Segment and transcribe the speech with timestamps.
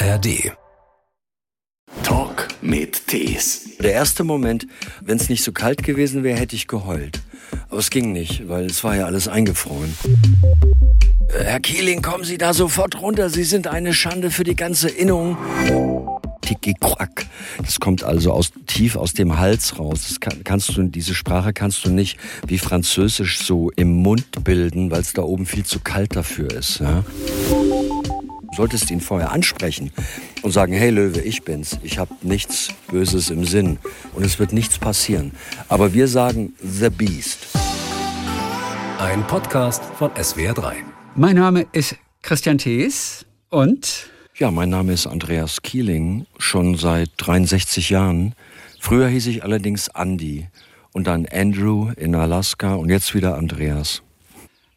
[0.00, 0.52] ARD.
[2.04, 3.76] Talk mit Tees.
[3.80, 4.68] Der erste Moment,
[5.00, 7.20] wenn es nicht so kalt gewesen wäre, hätte ich geheult.
[7.68, 9.92] Aber es ging nicht, weil es war ja alles eingefroren.
[11.30, 13.28] Herr Kieling, kommen Sie da sofort runter.
[13.28, 15.36] Sie sind eine Schande für die ganze Innung.
[16.42, 17.26] Tiki-Quack.
[17.58, 20.06] Das kommt also aus, tief aus dem Hals raus.
[20.08, 24.92] Das kann, kannst du, diese Sprache kannst du nicht wie Französisch so im Mund bilden,
[24.92, 26.78] weil es da oben viel zu kalt dafür ist.
[26.78, 27.04] Ja?
[28.58, 29.92] Solltest ihn vorher ansprechen
[30.42, 31.78] und sagen, hey Löwe, ich bin's.
[31.84, 33.78] Ich habe nichts Böses im Sinn
[34.14, 35.30] und es wird nichts passieren.
[35.68, 37.46] Aber wir sagen The Beast.
[38.98, 40.72] Ein Podcast von SWR3.
[41.14, 47.90] Mein Name ist Christian Thees und ja, mein Name ist Andreas Kieling, schon seit 63
[47.90, 48.34] Jahren.
[48.80, 50.48] Früher hieß ich allerdings Andy
[50.92, 54.02] und dann Andrew in Alaska und jetzt wieder Andreas.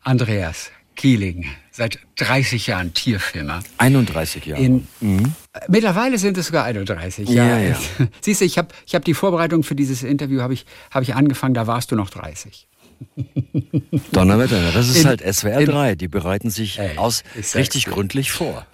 [0.04, 0.70] Andreas
[1.02, 3.64] Kieling, seit 30 Jahren Tierfilmer.
[3.80, 4.62] 31 Jahre.
[4.62, 5.34] In, mhm.
[5.68, 7.28] Mittlerweile sind es sogar 31.
[7.28, 7.70] Ja, ja.
[7.70, 7.80] ja.
[8.22, 11.16] Siehst du, ich habe ich hab die Vorbereitung für dieses Interview habe ich, hab ich
[11.16, 12.68] angefangen, da warst du noch 30.
[14.12, 15.96] Donnerwetter, das ist in, halt SWR 3.
[15.96, 17.24] Die bereiten sich ey, aus
[17.56, 18.68] richtig gründlich vor.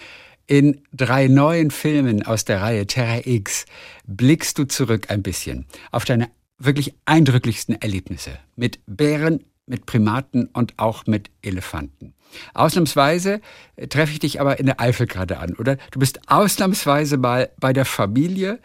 [0.46, 3.64] In drei neuen Filmen aus der Reihe Terra X
[4.06, 10.78] blickst du zurück ein bisschen auf deine wirklich eindrücklichsten Erlebnisse mit Bären, mit Primaten und
[10.78, 12.12] auch mit Elefanten.
[12.54, 13.40] Ausnahmsweise
[13.76, 15.76] äh, treffe ich dich aber in der Eifel gerade an, oder?
[15.90, 18.58] Du bist ausnahmsweise mal bei der Familie.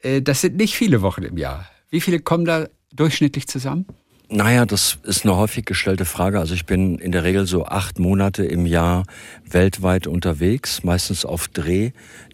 [0.00, 1.68] Äh, das sind nicht viele Wochen im Jahr.
[1.90, 3.86] Wie viele kommen da durchschnittlich zusammen?
[4.32, 6.38] Naja, das ist eine häufig gestellte Frage.
[6.38, 9.02] Also ich bin in der Regel so acht Monate im Jahr
[9.44, 11.90] weltweit unterwegs, meistens auf Dreh.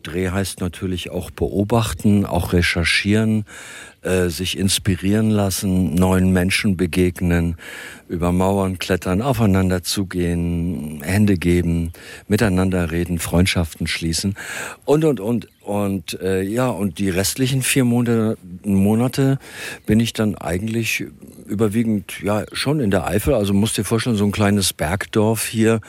[0.06, 3.44] Dreh heißt natürlich auch beobachten, auch recherchieren,
[4.02, 7.56] äh, sich inspirieren lassen, neuen Menschen begegnen,
[8.08, 11.92] über Mauern klettern, aufeinander zugehen, Hände geben,
[12.28, 14.36] miteinander reden, Freundschaften schließen
[14.84, 19.38] und und und und äh, ja und die restlichen vier Monate, Monate
[19.86, 21.04] bin ich dann eigentlich
[21.46, 23.34] überwiegend ja schon in der Eifel.
[23.34, 25.80] Also musst dir vorstellen so ein kleines Bergdorf hier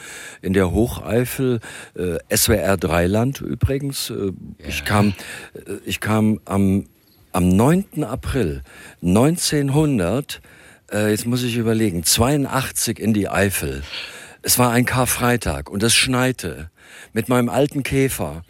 [0.42, 1.60] in der Hocheifel,
[1.94, 4.07] äh, SWR Dreiland übrigens.
[4.10, 4.26] Äh,
[4.62, 4.68] ja.
[4.68, 5.14] Ich kam
[5.54, 6.86] äh, ich kam am
[7.32, 8.04] am 9.
[8.04, 8.62] April
[9.02, 10.40] 1900,
[10.90, 13.82] äh, jetzt muss ich überlegen, 82 in die Eifel.
[14.42, 16.70] Es war ein Karfreitag und es schneite
[17.12, 18.42] mit meinem alten Käfer.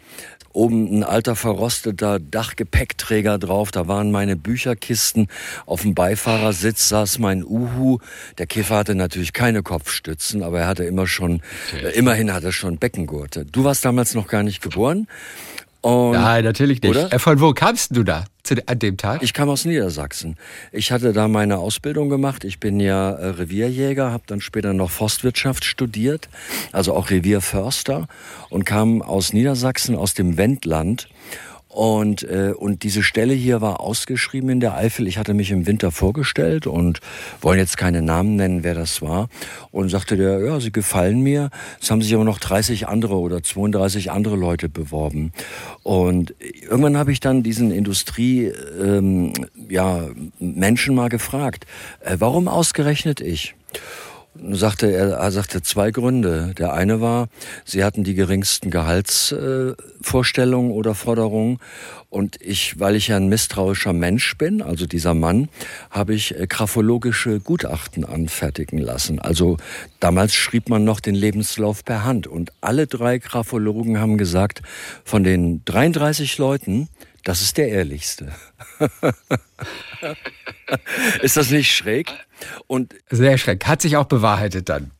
[0.53, 5.27] Oben ein alter verrosteter Dachgepäckträger drauf, da waren meine Bücherkisten.
[5.65, 7.99] Auf dem Beifahrersitz saß mein Uhu.
[8.37, 11.41] Der Käfer hatte natürlich keine Kopfstützen, aber er hatte immer schon,
[11.73, 13.45] äh, immerhin hatte er schon Beckengurte.
[13.45, 15.07] Du warst damals noch gar nicht geboren.
[15.81, 16.91] Und, Nein, natürlich nicht.
[16.91, 17.13] Oder?
[17.13, 18.25] Äh, von wo kamst du da
[18.65, 19.23] an dem Tag?
[19.23, 20.35] Ich kam aus Niedersachsen.
[20.71, 22.43] Ich hatte da meine Ausbildung gemacht.
[22.43, 26.27] Ich bin ja äh, Revierjäger, habe dann später noch Forstwirtschaft studiert,
[26.73, 28.07] also auch Revierförster
[28.49, 31.07] und kam aus Niedersachsen, aus dem Wendland
[31.69, 35.07] und, äh, und diese Stelle hier war ausgeschrieben in der Eifel.
[35.07, 36.99] Ich hatte mich im Winter vorgestellt und
[37.41, 39.29] wollen jetzt keine Namen nennen, wer das war.
[39.71, 41.51] Und sagte der, ja, sie gefallen mir.
[41.79, 45.31] Es haben sich aber noch 30 andere oder 32 andere Leute beworben.
[45.83, 48.51] Und irgendwann habe ich dann diesen Industrie,
[48.81, 49.33] ähm,
[49.69, 50.07] ja,
[50.39, 51.67] Menschen mal gefragt,
[51.99, 53.53] äh, warum ausgerechnet ich?
[54.51, 56.53] Sagte er, er sagte zwei Gründe.
[56.57, 57.27] Der eine war,
[57.65, 61.59] sie hatten die geringsten Gehaltsvorstellungen äh, oder Forderungen
[62.09, 65.47] und ich, weil ich ja ein misstrauischer Mensch bin, also dieser Mann,
[65.91, 69.19] habe ich äh, graphologische Gutachten anfertigen lassen.
[69.19, 69.57] Also
[69.99, 74.63] damals schrieb man noch den Lebenslauf per Hand und alle drei Graphologen haben gesagt,
[75.03, 76.89] von den 33 Leuten,
[77.23, 78.33] das ist der ehrlichste.
[81.21, 82.11] ist das nicht schräg?
[82.67, 83.65] Und Sehr schräg.
[83.65, 84.91] Hat sich auch bewahrheitet dann.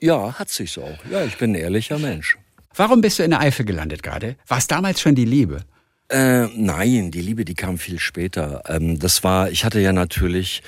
[0.00, 0.98] Ja, hat sich's auch.
[1.10, 2.38] Ja, ich bin ein ehrlicher Mensch.
[2.74, 4.36] Warum bist du in der Eifel gelandet gerade?
[4.46, 5.64] War es damals schon die Liebe?
[6.08, 8.62] Äh, nein, die Liebe, die kam viel später.
[8.68, 10.62] Ähm, das war, ich hatte ja natürlich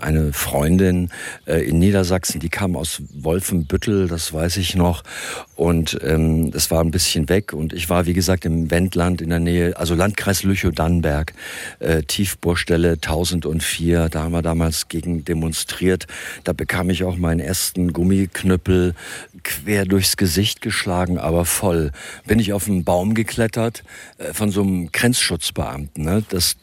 [0.00, 1.10] eine Freundin
[1.46, 5.02] äh, in Niedersachsen, die kam aus Wolfenbüttel, das weiß ich noch.
[5.54, 7.52] Und ähm, das war ein bisschen weg.
[7.52, 11.32] Und ich war, wie gesagt, im Wendland in der Nähe, also Landkreis Lüchow-Dannenberg,
[11.78, 14.08] äh, Tiefbohrstelle 1004.
[14.08, 16.06] Da haben wir damals gegen demonstriert.
[16.44, 18.94] Da bekam ich auch meinen ersten Gummiknüppel
[19.42, 21.92] quer durchs Gesicht geschlagen, aber voll.
[22.26, 23.84] Bin ich auf einen Baum geklettert
[24.18, 26.04] äh, von so einem Grenzschutzbeamten.
[26.04, 26.22] Ne?
[26.28, 26.56] Das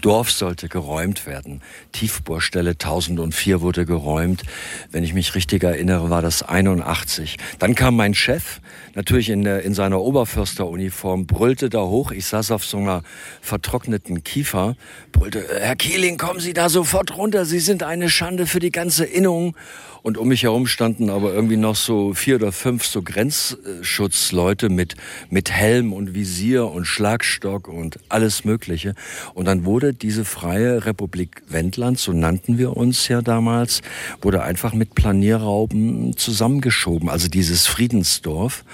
[0.00, 1.62] Dorf sollte geräumt werden.
[1.92, 4.42] Tiefbohrstelle 1004 wurde geräumt.
[4.90, 7.36] Wenn ich mich richtig erinnere, war das 81.
[7.58, 8.60] Dann kam mein Chef,
[8.94, 12.10] natürlich in, der, in seiner Oberförsteruniform, brüllte da hoch.
[12.12, 13.02] Ich saß auf so einer
[13.40, 14.76] vertrockneten Kiefer,
[15.12, 17.44] brüllte, Herr Kieling, kommen Sie da sofort runter.
[17.44, 19.54] Sie sind eine Schande für die ganze Innung.
[20.02, 24.94] Und um mich herum standen aber irgendwie noch so vier oder fünf so Grenzschutzleute mit,
[25.28, 28.94] mit Helm und Visier und Schlagstock und alles Mögliche.
[29.38, 33.82] Und dann wurde diese freie Republik Wendland, so nannten wir uns ja damals,
[34.20, 37.08] wurde einfach mit Planierrauben zusammengeschoben.
[37.08, 38.64] Also dieses Friedensdorf.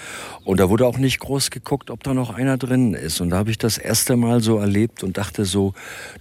[0.42, 3.20] Und da wurde auch nicht groß geguckt, ob da noch einer drin ist.
[3.20, 5.74] Und da habe ich das erste Mal so erlebt und dachte so,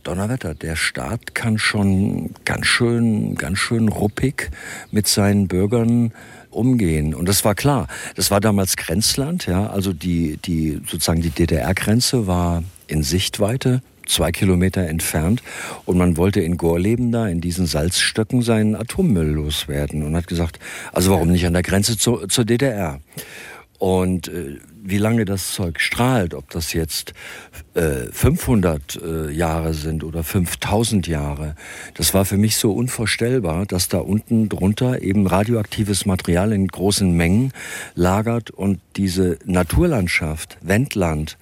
[0.03, 4.51] Donnerwetter, der Staat kann schon ganz schön, ganz schön ruppig
[4.91, 6.11] mit seinen Bürgern
[6.49, 7.15] umgehen.
[7.15, 7.87] Und das war klar.
[8.17, 9.67] Das war damals Grenzland, ja.
[9.67, 15.43] Also die, die, sozusagen die DDR-Grenze war in Sichtweite zwei Kilometer entfernt
[15.85, 20.59] und man wollte in Gorleben da in diesen Salzstöcken seinen Atommüll loswerden und hat gesagt,
[20.91, 22.99] also warum nicht an der Grenze zu, zur DDR?
[23.79, 27.13] Und äh, wie lange das Zeug strahlt, ob das jetzt
[27.73, 31.55] äh, 500 äh, Jahre sind oder 5000 Jahre,
[31.93, 37.11] das war für mich so unvorstellbar, dass da unten drunter eben radioaktives Material in großen
[37.11, 37.51] Mengen
[37.95, 41.37] lagert und diese Naturlandschaft, Wendland,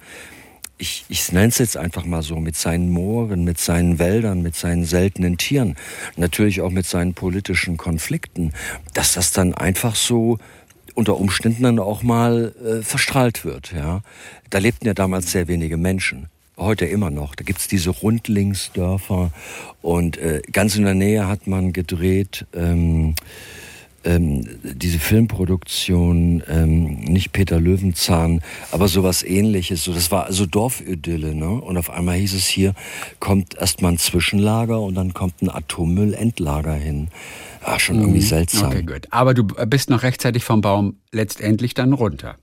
[0.82, 4.56] ich, ich nenne es jetzt einfach mal so, mit seinen Mooren, mit seinen Wäldern, mit
[4.56, 5.76] seinen seltenen Tieren,
[6.16, 8.52] natürlich auch mit seinen politischen Konflikten,
[8.92, 10.38] dass das dann einfach so
[10.94, 13.72] unter Umständen dann auch mal äh, verstrahlt wird.
[13.72, 14.02] Ja,
[14.50, 16.26] da lebten ja damals sehr wenige Menschen.
[16.58, 17.36] Heute immer noch.
[17.36, 19.30] Da gibt's diese Rundlingsdörfer
[19.82, 22.44] und äh, ganz in der Nähe hat man gedreht.
[22.54, 23.14] Ähm,
[24.04, 29.84] ähm, diese Filmproduktion, ähm, nicht Peter Löwenzahn, aber sowas ähnliches.
[29.84, 31.50] So, das war also Dorfidylle, ne?
[31.50, 32.74] Und auf einmal hieß es hier,
[33.20, 37.08] kommt erstmal ein Zwischenlager und dann kommt ein Atommüllendlager hin.
[37.64, 38.26] Ah, schon irgendwie mhm.
[38.26, 38.70] seltsam.
[38.70, 39.06] Okay, gut.
[39.10, 42.36] Aber du bist noch rechtzeitig vom Baum letztendlich dann runter.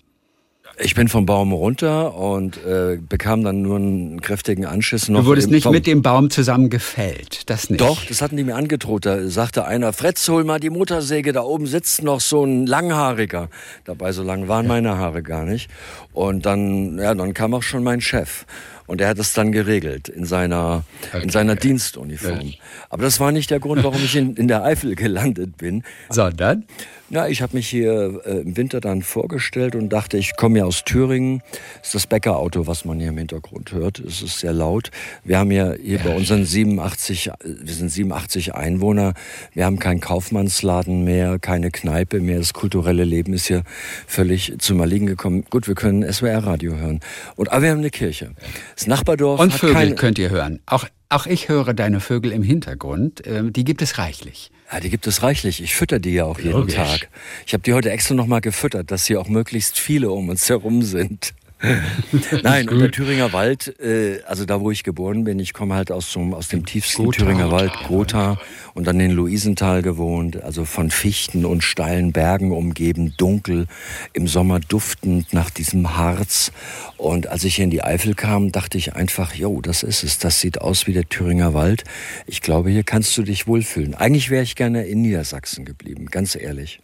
[0.82, 5.10] Ich bin vom Baum runter und äh, bekam dann nur einen kräftigen Anschiss.
[5.10, 7.82] Noch du wurdest nicht mit dem Baum zusammen gefällt, das nicht?
[7.82, 9.06] Doch, das hatten die mir angedroht.
[9.06, 13.50] Da sagte einer, Fretz, hol mal die Motorsäge, da oben sitzt noch so ein Langhaariger.
[13.84, 15.70] Dabei so lang waren meine Haare gar nicht.
[16.14, 18.46] Und dann, ja, dann kam auch schon mein Chef.
[18.88, 21.22] Und er hat es dann geregelt in seiner, okay.
[21.22, 22.54] in seiner Dienstuniform.
[22.90, 25.84] Aber das war nicht der Grund, warum ich in, in der Eifel gelandet bin.
[26.10, 26.66] Sondern?
[27.12, 30.66] Na, ich habe mich hier äh, im Winter dann vorgestellt und dachte, ich komme ja
[30.66, 31.42] aus Thüringen.
[31.80, 33.98] Das ist das Bäckerauto, was man hier im Hintergrund hört.
[33.98, 34.92] Es ist sehr laut.
[35.24, 36.04] Wir haben ja hier ja.
[36.04, 39.16] bei unseren 87, wir sind 87 Einwohner.
[39.56, 42.38] Wir haben keinen Kaufmannsladen mehr, keine Kneipe mehr.
[42.38, 43.64] Das kulturelle Leben ist hier
[44.06, 45.46] völlig zum Erliegen gekommen.
[45.50, 47.00] Gut, wir können SWR-Radio hören.
[47.36, 48.36] Und, aber wir haben eine Kirche.
[48.76, 50.60] Das Nachbardorf Und Vögel könnt ihr hören.
[50.68, 53.24] Auch, auch ich höre deine Vögel im Hintergrund.
[53.26, 54.52] Ähm, die gibt es reichlich.
[54.72, 55.64] Ja, die gibt es reichlich.
[55.64, 56.76] Ich fütter die ja auch jeden Logisch.
[56.76, 57.10] Tag.
[57.46, 60.84] Ich habe die heute extra nochmal gefüttert, dass hier auch möglichst viele um uns herum
[60.84, 61.34] sind.
[62.44, 65.92] Nein, und der Thüringer Wald, äh, also da, wo ich geboren bin, ich komme halt
[65.92, 67.20] aus, zum, aus dem tiefsten Gotha.
[67.20, 68.40] Thüringer Wald, Gotha,
[68.74, 73.68] und dann in Luisenthal gewohnt, also von Fichten und steilen Bergen umgeben, dunkel,
[74.14, 76.54] im Sommer duftend nach diesem Harz.
[76.96, 80.18] Und als ich hier in die Eifel kam, dachte ich einfach, jo, das ist es,
[80.18, 81.84] das sieht aus wie der Thüringer Wald.
[82.26, 83.96] Ich glaube, hier kannst du dich wohlfühlen.
[83.96, 86.80] Eigentlich wäre ich gerne in Niedersachsen geblieben, ganz ehrlich.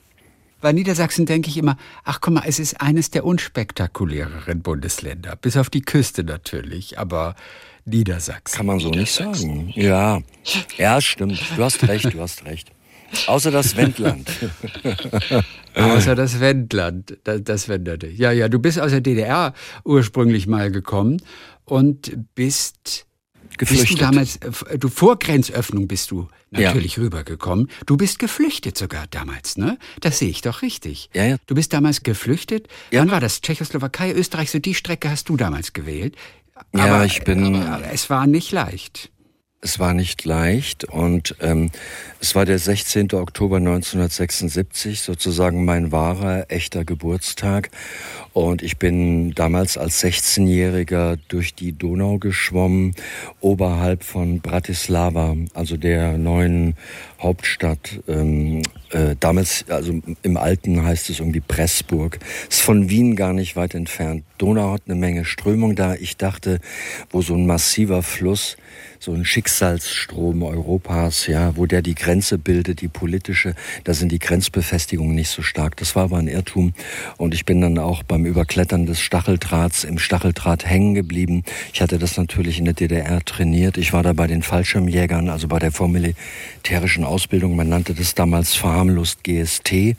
[0.66, 5.58] Bei Niedersachsen denke ich immer, ach guck mal, es ist eines der unspektakuläreren Bundesländer, bis
[5.58, 7.36] auf die Küste natürlich, aber
[7.86, 8.58] Niedersachsen.
[8.58, 9.72] Kann man so nicht sagen.
[9.76, 10.22] Ja,
[10.76, 11.40] ja, stimmt.
[11.56, 12.72] Du hast recht, du hast recht.
[13.28, 14.28] Außer das Wendland.
[15.76, 18.08] Außer das Wendland, das, das Wenderte.
[18.08, 19.54] Ja, ja, du bist aus der DDR
[19.84, 21.22] ursprünglich mal gekommen
[21.66, 23.06] und bist
[23.58, 23.88] geflüchtet.
[23.90, 27.04] Bist du damals, äh, du vor Grenzöffnung bist du natürlich ja.
[27.04, 27.70] rübergekommen.
[27.86, 29.78] Du bist geflüchtet sogar damals, ne?
[30.02, 31.10] Das sehe ich doch richtig.
[31.14, 31.38] Ja, ja.
[31.48, 32.68] Du bist damals geflüchtet.
[32.92, 33.02] Ja.
[33.02, 33.42] Wann war das?
[33.42, 36.16] Tschechoslowakei, Österreich, so die Strecke hast du damals gewählt.
[36.72, 37.56] Aber, ja, ich bin.
[37.56, 39.12] Aber es war nicht leicht.
[39.66, 41.72] Es war nicht leicht und ähm,
[42.22, 43.14] es war der 16.
[43.14, 47.72] Oktober 1976, sozusagen mein wahrer, echter Geburtstag.
[48.32, 52.94] Und ich bin damals als 16-Jähriger durch die Donau geschwommen,
[53.40, 56.76] oberhalb von Bratislava, also der neuen
[57.20, 58.02] Hauptstadt.
[58.08, 62.20] Ähm, äh, damals, also im Alten heißt es irgendwie Pressburg.
[62.50, 64.26] Ist von Wien gar nicht weit entfernt.
[64.38, 65.96] Donau hat eine Menge Strömung da.
[65.96, 66.60] Ich dachte,
[67.10, 68.58] wo so ein massiver Fluss
[69.06, 74.18] so ein Schicksalsstrom Europas, ja, wo der die Grenze bildet, die politische, da sind die
[74.18, 75.78] Grenzbefestigungen nicht so stark.
[75.78, 76.74] Das war aber ein Irrtum.
[77.18, 81.44] Und ich bin dann auch beim Überklettern des Stacheldrahts im Stacheldraht hängen geblieben.
[81.72, 83.78] Ich hatte das natürlich in der DDR trainiert.
[83.78, 87.56] Ich war da bei den Fallschirmjägern, also bei der vormilitärischen Ausbildung.
[87.56, 89.98] Man nannte das damals verharmlost GST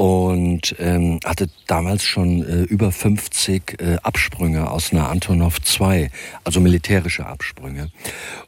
[0.00, 6.10] und ähm, hatte damals schon äh, über 50 äh, Absprünge aus einer Antonov 2,
[6.42, 7.90] also militärische Absprünge.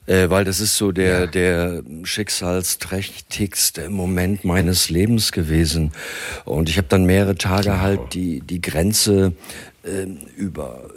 [0.07, 1.27] Äh, weil das ist so der, ja.
[1.27, 5.93] der schicksalsträchtigste Moment meines Lebens gewesen.
[6.47, 9.35] Und ich habe dann mehrere Tage halt die, die Grenze
[9.83, 10.89] äh, über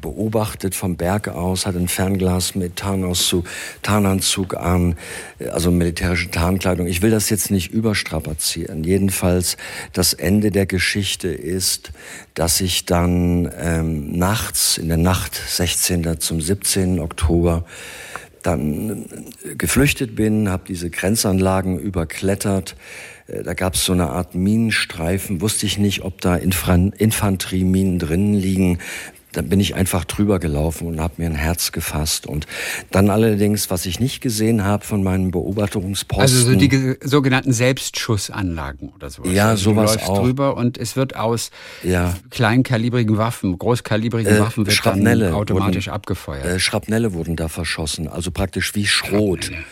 [0.00, 3.46] beobachtet vom Berg aus, hat ein Fernglas mit Tarnauszug,
[3.82, 4.96] Tarnanzug an,
[5.52, 6.86] also militärische Tarnkleidung.
[6.86, 8.82] Ich will das jetzt nicht überstrapazieren.
[8.82, 9.56] Jedenfalls
[9.92, 11.92] das Ende der Geschichte ist,
[12.34, 16.20] dass ich dann ähm, nachts, in der Nacht 16.
[16.20, 16.98] zum 17.
[16.98, 17.64] Oktober,
[18.42, 19.06] dann
[19.56, 22.76] geflüchtet bin, habe diese Grenzanlagen überklettert.
[23.28, 25.40] Äh, da gab es so eine Art Minenstreifen.
[25.40, 28.78] Wusste ich nicht, ob da Infanterieminen drinnen liegen
[29.36, 32.26] dann bin ich einfach drüber gelaufen und habe mir ein Herz gefasst.
[32.26, 32.46] Und
[32.90, 36.22] dann allerdings, was ich nicht gesehen habe von meinen Beobachtungsposten.
[36.22, 39.32] Also so die sogenannten Selbstschussanlagen oder sowas.
[39.32, 40.22] Ja, also sowas du läufst auch.
[40.22, 41.50] drüber und es wird aus
[41.82, 42.14] ja.
[42.30, 46.46] kleinkalibrigen Waffen, großkalibrigen äh, Waffen wird Schrapnelle automatisch wurden, abgefeuert.
[46.46, 49.44] Äh, Schrapnelle wurden da verschossen, also praktisch wie Schrot.
[49.44, 49.64] Schrapnelle.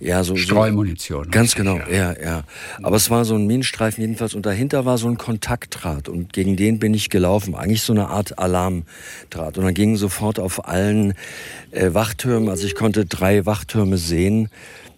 [0.00, 1.24] Ja, so Streumunition.
[1.24, 2.14] So, ganz genau, ja.
[2.20, 2.44] ja,
[2.82, 6.56] Aber es war so ein Minenstreifen jedenfalls und dahinter war so ein Kontaktdraht und gegen
[6.56, 9.58] den bin ich gelaufen, eigentlich so eine Art Alarmdraht.
[9.58, 11.14] Und dann gingen sofort auf allen
[11.72, 14.50] äh, Wachtürmen, also ich konnte drei Wachtürme sehen,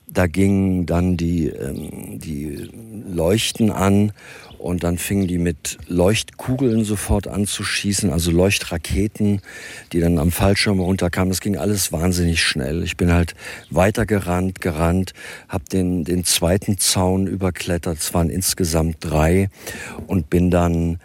[0.06, 2.68] da gingen dann die ähm, die
[3.08, 4.12] Leuchten an
[4.60, 9.40] und dann fingen die mit Leuchtkugeln sofort an zu schießen, also Leuchtraketen,
[9.92, 11.30] die dann am Fallschirm runterkamen.
[11.30, 12.82] Das ging alles wahnsinnig schnell.
[12.82, 13.34] Ich bin halt
[13.70, 15.14] weiter gerannt, gerannt,
[15.48, 17.98] habe den, den zweiten Zaun überklettert.
[17.98, 19.48] Es waren insgesamt drei
[20.06, 20.98] und bin dann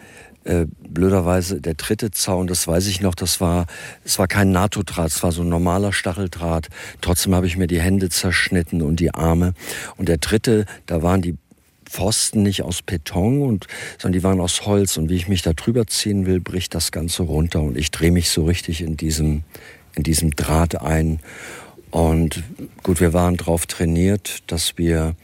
[0.43, 3.65] äh, blöderweise der dritte Zaun, das weiß ich noch, das war,
[4.03, 6.67] es war kein NATO-Draht, es war so ein normaler Stacheldraht.
[7.01, 9.53] Trotzdem habe ich mir die Hände zerschnitten und die Arme.
[9.97, 11.35] Und der dritte, da waren die
[11.95, 14.97] Pfosten nicht aus Beton, und, sondern die waren aus Holz.
[14.97, 17.61] Und wie ich mich da drüber ziehen will, bricht das Ganze runter.
[17.61, 19.43] Und ich drehe mich so richtig in diesem,
[19.95, 21.19] in diesem Draht ein.
[21.91, 22.43] Und
[22.83, 25.15] gut, wir waren darauf trainiert, dass wir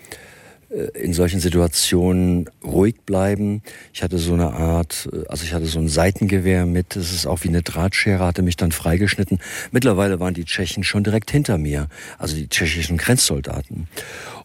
[0.70, 3.62] äh, in solchen Situationen ruhig bleiben.
[3.94, 7.25] Ich hatte so eine Art, äh, also ich hatte so ein Seitengewehr mit, das ist
[7.25, 9.40] auch wie eine Drahtschere, hatte mich dann freigeschnitten.
[9.72, 13.88] Mittlerweile waren die Tschechen schon direkt hinter mir, also die tschechischen Grenzsoldaten.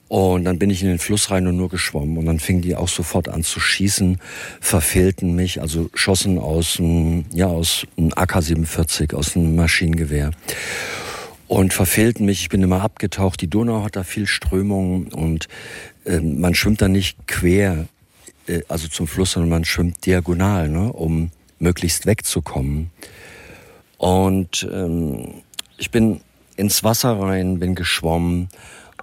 [0.08, 2.16] Und dann bin ich in den Fluss rein und nur geschwommen.
[2.16, 4.20] Und dann fingen die auch sofort an zu schießen,
[4.60, 10.30] verfehlten mich, also schossen aus einem, ja, aus einem AK-47, aus einem Maschinengewehr.
[11.48, 13.40] Und verfehlten mich, ich bin immer abgetaucht.
[13.40, 15.48] Die Donau hat da viel Strömung und
[16.04, 17.86] äh, man schwimmt da nicht quer,
[18.46, 22.90] äh, also zum Fluss, sondern man schwimmt diagonal, ne, um möglichst wegzukommen.
[23.98, 25.42] Und ähm,
[25.78, 26.20] ich bin
[26.56, 28.48] ins Wasser rein, bin geschwommen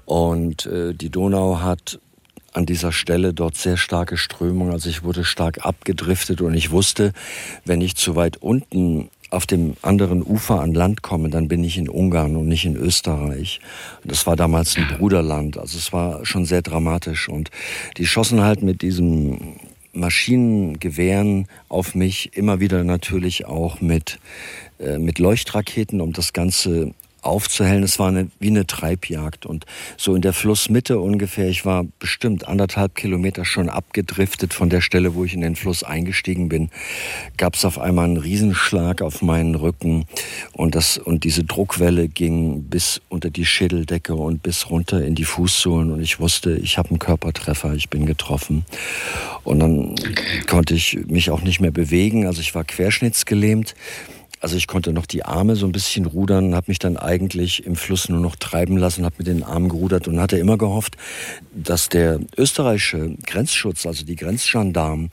[0.05, 2.00] und äh, die Donau hat
[2.53, 4.72] an dieser Stelle dort sehr starke Strömung.
[4.72, 7.13] Also ich wurde stark abgedriftet und ich wusste,
[7.65, 11.79] wenn ich zu weit unten auf dem anderen Ufer an Land komme, dann bin ich
[11.79, 13.60] in Ungarn und nicht in Österreich.
[14.03, 15.57] Das war damals ein Bruderland.
[15.57, 17.29] Also es war schon sehr dramatisch.
[17.29, 17.50] Und
[17.98, 19.55] die schossen halt mit diesem
[19.93, 24.19] Maschinengewehren auf mich, immer wieder natürlich auch mit,
[24.79, 26.93] äh, mit Leuchtraketen, um das Ganze
[27.25, 27.84] aufzuhellen.
[27.84, 29.46] Es war eine, wie eine Treibjagd.
[29.46, 29.65] Und
[29.98, 35.15] so in der Flussmitte ungefähr, ich war bestimmt anderthalb Kilometer schon abgedriftet von der Stelle,
[35.15, 36.70] wo ich in den Fluss eingestiegen bin,
[37.38, 40.06] gab es auf einmal einen Riesenschlag auf meinen Rücken.
[40.51, 45.25] Und, das, und diese Druckwelle ging bis unter die Schädeldecke und bis runter in die
[45.25, 45.92] Fußsohlen.
[45.92, 48.65] Und ich wusste, ich habe einen Körpertreffer, ich bin getroffen.
[49.44, 49.96] Und dann
[50.48, 52.27] konnte ich mich auch nicht mehr bewegen.
[52.27, 53.75] Also ich war querschnittsgelähmt.
[54.43, 57.77] Also ich konnte noch die Arme so ein bisschen rudern, habe mich dann eigentlich im
[57.77, 60.97] Fluss nur noch treiben lassen, habe mit den Armen gerudert und hatte immer gehofft,
[61.53, 65.12] dass der österreichische Grenzschutz, also die Grenzgendarmen,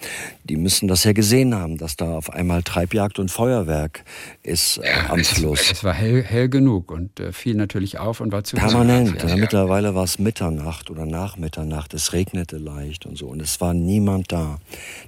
[0.51, 4.05] die müssen das ja gesehen haben, dass da auf einmal Treibjagd und Feuerwerk
[4.43, 5.71] ist äh, am es, Fluss.
[5.71, 9.23] Es war hell, hell genug und äh, fiel natürlich auf und war zu Permanent.
[9.23, 11.95] Ja, mittlerweile war es Mitternacht oder nach Mitternacht.
[11.95, 13.29] Es regnete leicht und so.
[13.29, 14.59] Und es war niemand da,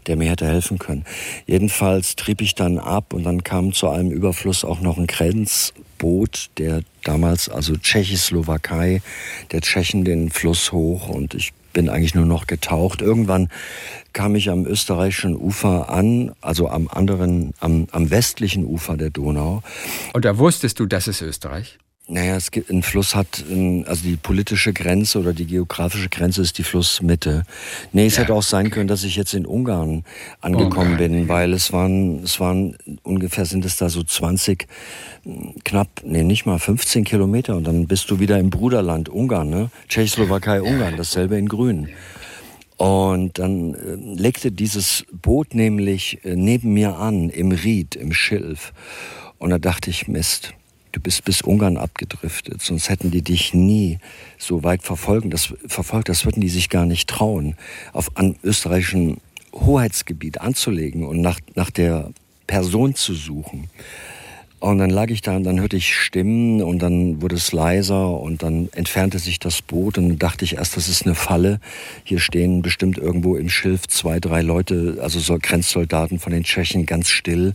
[0.06, 1.04] der mir hätte helfen können.
[1.44, 6.50] Jedenfalls trieb ich dann ab und dann kam zu einem Überfluss auch noch ein Grenzboot,
[6.56, 9.02] der damals, also Tschechoslowakei,
[9.50, 13.02] der Tschechen den Fluss hoch und ich bin eigentlich nur noch getaucht.
[13.02, 13.48] Irgendwann
[14.12, 19.62] kam ich am österreichischen Ufer an, also am anderen, am, am westlichen Ufer der Donau.
[20.12, 21.78] Und da wusstest du, das ist Österreich?
[22.08, 23.44] Naja, es gibt, ein Fluss hat,
[23.86, 27.44] also die politische Grenze oder die geografische Grenze ist die Flussmitte.
[27.92, 28.74] Nee, es ja, hätte auch sein okay.
[28.74, 30.04] können, dass ich jetzt in Ungarn
[30.40, 31.12] angekommen Ungarn.
[31.12, 34.66] bin, weil es waren, es waren ungefähr sind es da so 20,
[35.64, 39.70] knapp, nee, nicht mal 15 Kilometer und dann bist du wieder im Bruderland Ungarn, ne?
[39.88, 41.88] Tschechoslowakei, Ungarn, dasselbe in Grün.
[42.78, 48.72] Und dann äh, legte dieses Boot nämlich äh, neben mir an, im Ried, im Schilf.
[49.38, 50.54] Und da dachte ich, Mist,
[50.92, 53.98] du bist bis Ungarn abgedriftet, sonst hätten die dich nie
[54.38, 56.08] so weit verfolgen, das, verfolgt.
[56.08, 57.56] Das würden die sich gar nicht trauen,
[57.92, 59.18] auf an österreichischen
[59.52, 62.10] Hoheitsgebiet anzulegen und nach, nach der
[62.46, 63.68] Person zu suchen.
[64.62, 68.20] Und dann lag ich da und dann hörte ich Stimmen und dann wurde es leiser
[68.20, 71.58] und dann entfernte sich das Boot und dachte ich erst, das ist eine Falle.
[72.04, 76.86] Hier stehen bestimmt irgendwo im Schilf zwei, drei Leute, also so Grenzsoldaten von den Tschechen
[76.86, 77.54] ganz still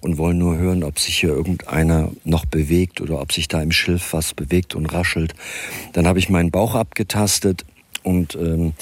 [0.00, 3.70] und wollen nur hören, ob sich hier irgendeiner noch bewegt oder ob sich da im
[3.70, 5.34] Schilf was bewegt und raschelt.
[5.92, 7.66] Dann habe ich meinen Bauch abgetastet
[8.02, 8.72] und ähm,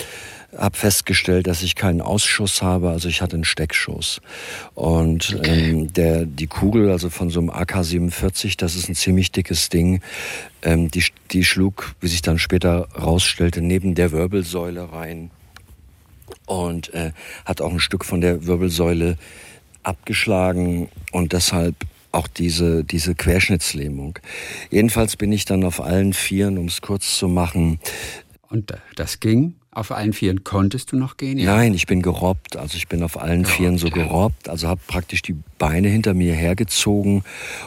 [0.56, 4.20] habe festgestellt, dass ich keinen Ausschuss habe, also ich hatte einen Steckschuss.
[4.74, 9.68] Und ähm, der, die Kugel, also von so einem AK-47, das ist ein ziemlich dickes
[9.68, 10.00] Ding,
[10.62, 15.30] ähm, die, die schlug, wie sich dann später rausstellte, neben der Wirbelsäule rein
[16.46, 17.12] und äh,
[17.44, 19.16] hat auch ein Stück von der Wirbelsäule
[19.82, 21.74] abgeschlagen und deshalb
[22.12, 24.18] auch diese, diese Querschnittslähmung.
[24.70, 27.80] Jedenfalls bin ich dann auf allen Vieren, um es kurz zu machen.
[28.48, 29.54] Und das ging?
[29.74, 31.36] Auf allen Vieren konntest du noch gehen?
[31.36, 31.56] Ja?
[31.56, 32.56] Nein, ich bin gerobbt.
[32.56, 34.48] Also ich bin auf allen gerobbt, Vieren so gerobbt.
[34.48, 37.24] Also habe praktisch die Beine hinter mir hergezogen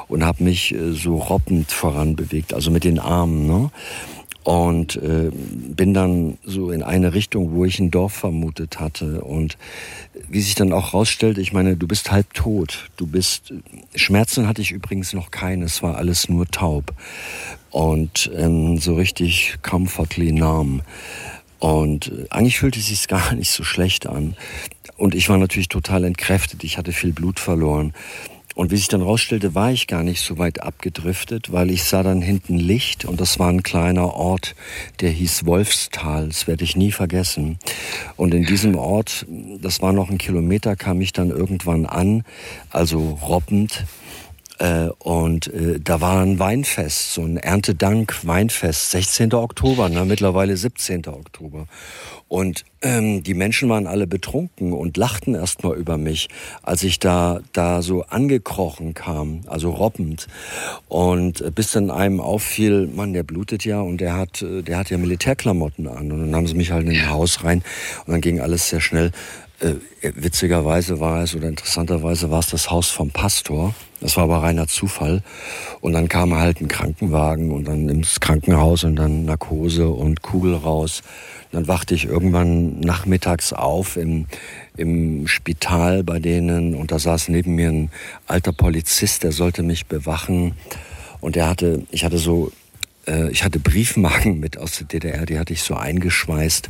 [0.08, 3.46] und habe mich äh, so robbend voranbewegt, also mit den Armen.
[3.46, 3.72] Ne?
[4.46, 9.22] Und äh, bin dann so in eine Richtung, wo ich ein Dorf vermutet hatte.
[9.22, 9.58] Und
[10.30, 12.90] wie sich dann auch rausstellte, ich meine, du bist halb tot.
[12.96, 13.54] Du bist.
[13.96, 16.94] Schmerzen hatte ich übrigens noch keine, es war alles nur taub.
[17.72, 20.84] Und ähm, so richtig comfortly numb.
[21.60, 24.36] Und äh, eigentlich fühlte es sich gar nicht so schlecht an.
[24.96, 26.64] Und ich war natürlich total entkräftet.
[26.64, 27.94] Ich hatte viel Blut verloren.
[28.58, 32.02] Und wie sich dann rausstellte, war ich gar nicht so weit abgedriftet, weil ich sah
[32.02, 34.56] dann hinten Licht und das war ein kleiner Ort,
[35.00, 36.30] der hieß Wolfstal.
[36.30, 37.60] Das werde ich nie vergessen.
[38.16, 39.28] Und in diesem Ort,
[39.62, 42.24] das war noch ein Kilometer, kam ich dann irgendwann an,
[42.72, 43.86] also robbend
[45.00, 49.34] und äh, da war ein Weinfest, so ein Erntedank-Weinfest, 16.
[49.34, 51.08] Oktober, ne, mittlerweile 17.
[51.08, 51.68] Oktober.
[52.30, 56.28] Und ähm, die Menschen waren alle betrunken und lachten erstmal über mich,
[56.62, 60.28] als ich da, da so angekrochen kam, also robbend.
[60.90, 64.78] Und äh, bis dann einem auffiel, Mann, der blutet ja und der hat, äh, der
[64.78, 66.12] hat ja Militärklamotten an.
[66.12, 67.64] Und dann haben sie mich halt in ein Haus rein
[68.06, 69.12] und dann ging alles sehr schnell.
[69.60, 73.74] Äh, witzigerweise war es oder interessanterweise war es das Haus vom Pastor.
[74.02, 75.24] Das war aber reiner Zufall.
[75.82, 80.54] Und dann kam halt ein Krankenwagen und dann ins Krankenhaus und dann Narkose und Kugel
[80.54, 81.02] raus.
[81.52, 84.28] Dann wachte ich irgendwann nachmittags auf im,
[84.76, 87.90] im Spital bei denen und da saß neben mir ein
[88.28, 90.54] alter Polizist, der sollte mich bewachen.
[91.20, 92.52] Und er hatte, ich hatte so
[93.32, 96.70] ich hatte Briefmarken mit aus der DDR, die hatte ich so eingeschweißt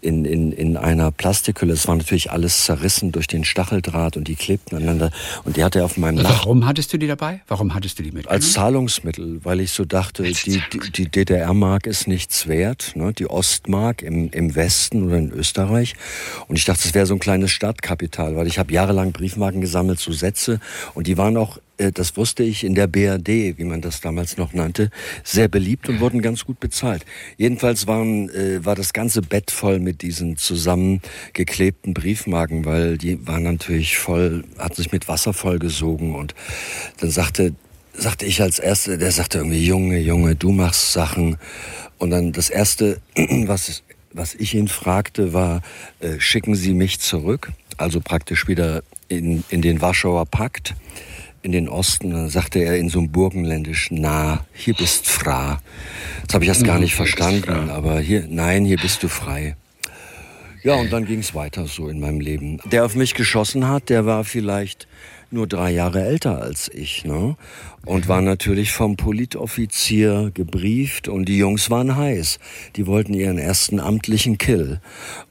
[0.00, 1.72] in, in, in einer Plastikhülle.
[1.72, 5.10] Es war natürlich alles zerrissen durch den Stacheldraht und die klebten aneinander.
[5.44, 7.42] Und die hatte er auf meinem Warum hattest du die dabei?
[7.48, 8.28] Warum hattest du die mit?
[8.28, 13.12] Als Zahlungsmittel, weil ich so dachte, die, die, die DDR-Mark ist nichts wert, ne?
[13.12, 15.94] die Ostmark im, im Westen oder in Österreich.
[16.46, 19.98] Und ich dachte, das wäre so ein kleines Stadtkapital, weil ich habe jahrelang Briefmarken gesammelt,
[19.98, 20.60] so Sätze.
[20.94, 21.60] Und die waren auch äh,
[21.92, 24.90] das wusste ich, in der BRD, wie man das damals noch nannte,
[25.24, 27.04] sehr beliebt und wurden ganz gut bezahlt.
[27.36, 33.44] Jedenfalls waren, äh, war das ganze Bett voll mit diesen zusammengeklebten Briefmarken, weil die waren
[33.44, 36.34] natürlich voll, hat sich mit Wasser vollgesogen und
[37.00, 37.54] dann sagte
[37.98, 41.36] sagte ich als Erste, der sagte irgendwie, Junge, Junge, du machst Sachen.
[41.98, 45.62] Und dann das Erste, was, was ich ihn fragte, war,
[46.00, 47.50] äh, schicken Sie mich zurück?
[47.76, 50.74] Also praktisch wieder in, in den Warschauer Pakt
[51.42, 52.10] in den Osten.
[52.10, 55.60] Dann sagte er in so einem Burgenländisch, na, hier bist fra.
[56.26, 59.56] Das habe ich erst gar mhm, nicht verstanden, aber hier, nein, hier bist du frei.
[60.62, 62.58] Ja, und dann ging es weiter so in meinem Leben.
[62.70, 64.88] Der auf mich geschossen hat, der war vielleicht
[65.30, 67.36] nur drei Jahre älter als ich, ne?
[67.84, 72.38] Und war natürlich vom Politoffizier gebrieft und die Jungs waren heiß.
[72.76, 74.80] Die wollten ihren ersten amtlichen Kill.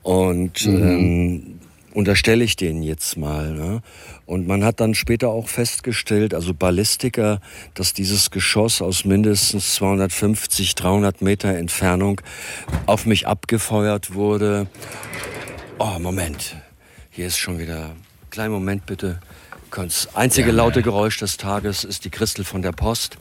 [0.03, 0.83] Und mhm.
[0.83, 1.56] ähm,
[1.97, 3.53] unterstelle ich denen jetzt mal.
[3.53, 3.81] Ne?
[4.27, 7.41] Und man hat dann später auch festgestellt, also Ballistiker,
[7.73, 12.21] dass dieses Geschoss aus mindestens 250, 300 Meter Entfernung
[12.85, 14.67] auf mich abgefeuert wurde.
[15.79, 16.57] Oh, Moment.
[17.09, 17.95] Hier ist schon wieder.
[18.29, 19.19] Kleinen Moment bitte.
[19.71, 23.17] Das einzige laute Geräusch des Tages ist die Christel von der Post.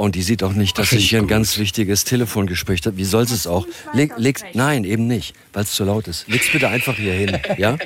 [0.00, 2.96] Und die sieht auch nicht, dass ich hier ein ganz wichtiges Telefongespräch habe.
[2.96, 3.66] Wie soll es auch?
[3.92, 6.26] Leg, leg, nein, eben nicht, weil es zu laut ist.
[6.26, 7.76] Leg's bitte einfach hier hin, ja?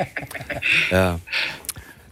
[0.92, 1.18] Ja.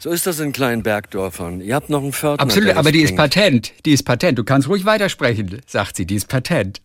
[0.03, 1.61] So ist das in kleinen Bergdörfern.
[1.61, 2.43] Ihr habt noch einen Pförtner.
[2.43, 3.73] Absolut, aber die ist patent.
[3.87, 4.37] Die ist patent.
[4.37, 6.07] Du kannst ruhig weitersprechen, sagt sie.
[6.07, 6.81] Die ist patent.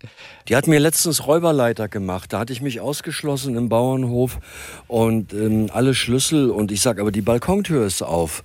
[0.47, 2.31] Die hat mir letztens Räuberleiter gemacht.
[2.31, 4.37] Da hatte ich mich ausgeschlossen im Bauernhof
[4.87, 6.51] und ähm, alle Schlüssel.
[6.51, 8.43] Und ich sag, aber die Balkontür ist auf.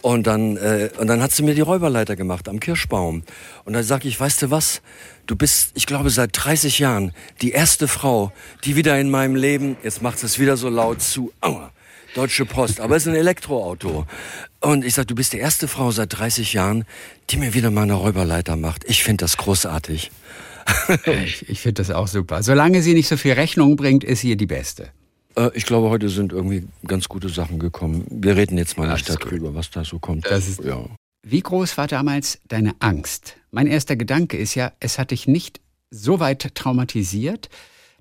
[0.00, 3.22] Und dann, äh, und dann hat sie mir die Räuberleiter gemacht am Kirschbaum.
[3.66, 4.80] Und dann sag ich, weißt du was?
[5.26, 8.32] Du bist, ich glaube, seit 30 Jahren die erste Frau,
[8.64, 11.70] die wieder in meinem Leben, jetzt macht es wieder so laut zu, aua,
[12.16, 14.06] Deutsche Post, aber es ist ein Elektroauto.
[14.60, 16.86] Und ich sag, du bist die erste Frau seit 30 Jahren,
[17.28, 18.84] die mir wieder mal eine Räuberleiter macht.
[18.88, 20.10] Ich finde das großartig.
[21.04, 22.42] ich ich finde das auch super.
[22.42, 24.88] Solange sie nicht so viel Rechnung bringt, ist sie die Beste.
[25.36, 28.06] Äh, ich glaube, heute sind irgendwie ganz gute Sachen gekommen.
[28.08, 30.26] Wir reden jetzt mal nicht darüber, was da so kommt.
[30.26, 30.86] Ist, ja.
[31.22, 33.36] Wie groß war damals deine Angst?
[33.50, 37.50] Mein erster Gedanke ist ja, es hat dich nicht so weit traumatisiert,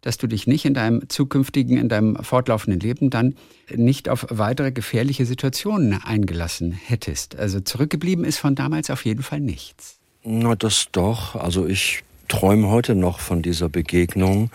[0.05, 3.35] dass du dich nicht in deinem zukünftigen, in deinem fortlaufenden Leben dann
[3.75, 7.35] nicht auf weitere gefährliche Situationen eingelassen hättest.
[7.37, 9.97] Also zurückgeblieben ist von damals auf jeden Fall nichts.
[10.23, 11.35] Na, das doch.
[11.35, 14.51] Also ich träume heute noch von dieser Begegnung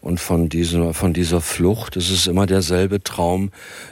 [0.00, 1.96] und von dieser, von dieser Flucht.
[1.96, 3.50] Es ist immer derselbe Traum.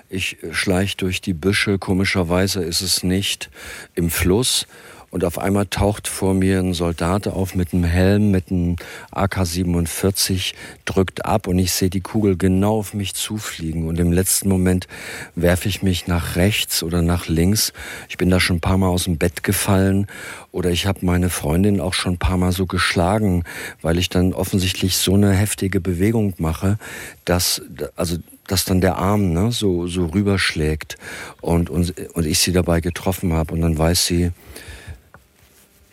[0.09, 1.79] Ich schleich durch die Büsche.
[1.79, 3.51] Komischerweise ist es nicht
[3.97, 4.69] im Fluss,
[5.11, 8.77] und auf einmal taucht vor mir ein Soldat auf mit einem Helm, mit einem
[9.11, 13.89] AK-47, drückt ab und ich sehe die Kugel genau auf mich zufliegen.
[13.89, 14.87] Und im letzten Moment
[15.35, 17.73] werfe ich mich nach rechts oder nach links.
[18.09, 20.07] Ich bin da schon ein paar Mal aus dem Bett gefallen
[20.53, 23.43] oder ich habe meine Freundin auch schon ein paar Mal so geschlagen,
[23.83, 26.79] weil ich dann offensichtlich so eine heftige Bewegung mache,
[27.25, 27.63] dass,
[27.97, 30.99] also dass dann der Arm ne, so, so rüberschlägt
[31.41, 33.55] und, und, und ich sie dabei getroffen habe.
[33.55, 34.31] Und dann weiß sie,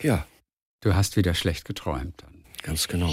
[0.02, 0.26] ja.
[0.80, 2.24] Du hast wieder schlecht geträumt.
[2.62, 3.12] Ganz genau.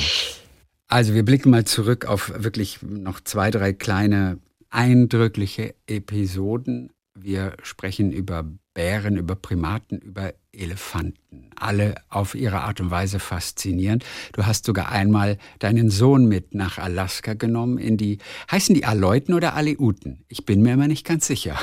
[0.88, 6.92] Also wir blicken mal zurück auf wirklich noch zwei, drei kleine eindrückliche Episoden.
[7.18, 11.50] Wir sprechen über Bären, über Primaten, über Elefanten.
[11.56, 14.04] Alle auf ihre Art und Weise faszinierend.
[14.34, 18.20] Du hast sogar einmal deinen Sohn mit nach Alaska genommen in die,
[18.52, 20.26] heißen die Aleuten oder Aleuten?
[20.28, 21.58] Ich bin mir immer nicht ganz sicher.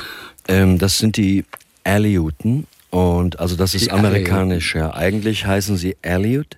[0.47, 1.45] Ähm, das sind die
[1.83, 4.93] Aleuten und also das ist die amerikanisch, ja.
[4.93, 6.57] Eigentlich heißen sie Aleut.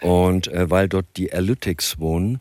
[0.00, 2.38] Und äh, weil dort die Aleutics wohnen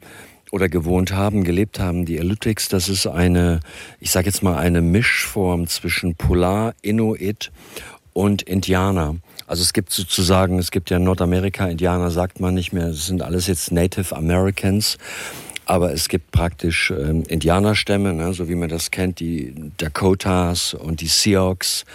[0.52, 3.62] oder gewohnt haben, gelebt haben, die Aleutics, das ist eine,
[4.00, 7.52] ich sage jetzt mal eine Mischform zwischen Polar, Inuit
[8.14, 9.16] und Indianer.
[9.48, 13.24] Also es gibt sozusagen, es gibt ja Nordamerika, Indianer sagt man nicht mehr, es sind
[13.24, 15.00] alles jetzt Native Americans.
[15.66, 21.00] Aber es gibt praktisch ähm, Indianerstämme, ne, so wie man das kennt, die Dakotas und
[21.00, 21.86] die Sioux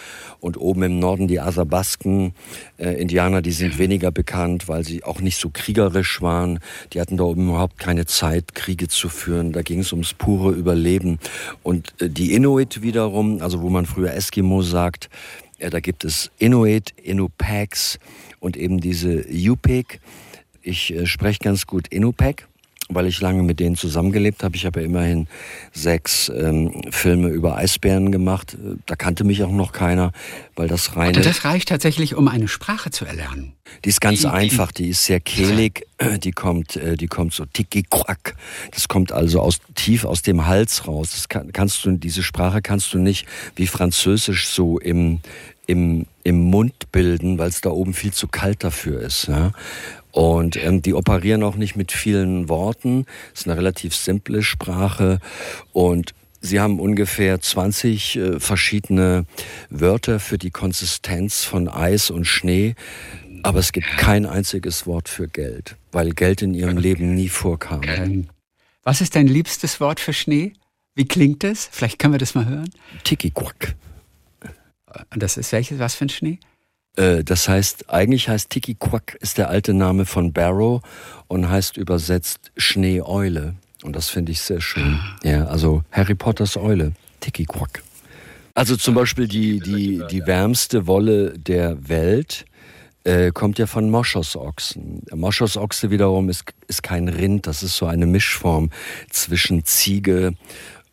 [0.41, 2.33] und oben im Norden die Athabasken.
[2.79, 6.61] Äh, Indianer, die sind weniger bekannt, weil sie auch nicht so kriegerisch waren.
[6.93, 9.53] Die hatten da oben überhaupt keine Zeit, Kriege zu führen.
[9.53, 11.19] Da ging es ums pure Überleben.
[11.63, 15.11] Und äh, die Inuit wiederum, also wo man früher Eskimo sagt,
[15.59, 17.99] äh, da gibt es Inuit, Inupiaks
[18.41, 20.01] und eben diese Yupik.
[20.63, 22.48] Ich äh, spreche ganz gut Inupiaq
[22.89, 24.57] weil ich lange mit denen zusammengelebt habe.
[24.57, 25.29] Ich habe ja immerhin
[25.73, 28.57] sechs ähm, Filme über Eisbären gemacht.
[28.87, 30.13] Da kannte mich auch noch keiner,
[30.57, 31.15] weil das rein.
[31.17, 33.53] Und das reicht tatsächlich, um eine Sprache zu erlernen.
[33.85, 35.87] Die ist ganz die, einfach, die ist sehr kehlig,
[36.23, 38.35] die kommt, äh, die kommt so tiki quack.
[38.71, 41.11] Das kommt also aus, tief aus dem Hals raus.
[41.13, 45.21] Das kann, kannst du, diese Sprache kannst du nicht wie Französisch so im,
[45.67, 49.29] im, im Mund bilden, weil es da oben viel zu kalt dafür ist.
[49.29, 49.53] Ja?
[50.19, 53.07] Und ähm, die operieren auch nicht mit vielen Worten.
[53.33, 55.21] Es ist eine relativ simple Sprache
[55.73, 59.27] und Sie haben ungefähr 20 äh, verschiedene
[59.71, 62.75] Wörter für die Konsistenz von Eis und Schnee,
[63.45, 68.27] aber es gibt kein einziges Wort für Geld, weil Geld in ihrem Leben nie vorkam.
[68.83, 70.53] Was ist dein liebstes Wort für Schnee?
[70.97, 71.69] Wie klingt es?
[71.71, 72.71] Vielleicht können wir das mal hören.
[73.05, 73.77] Tiki-Quack.
[75.11, 75.79] Das ist welches?
[75.79, 76.41] Was für ein Schnee?
[76.99, 80.83] Äh, das heißt, eigentlich heißt Tiki Quack ist der alte Name von Barrow
[81.29, 83.55] und heißt übersetzt Schneeeule.
[83.85, 84.99] Und das finde ich sehr schön.
[85.23, 87.83] Ja, also Harry Potters Eule, Tiki Quack.
[88.55, 92.45] Also zum Beispiel die, die, die wärmste Wolle der Welt
[93.05, 95.03] äh, kommt ja von Moschosochsen.
[95.15, 98.71] Moschosochse wiederum ist, ist kein Rind, das ist so eine Mischform
[99.11, 100.33] zwischen Ziege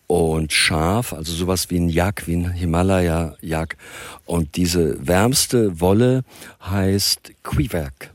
[0.07, 3.77] und Schaf, also sowas wie ein Yak, wie ein Himalaya-Yak.
[4.25, 6.23] Und diese wärmste Wolle
[6.63, 8.11] heißt Quiwerk.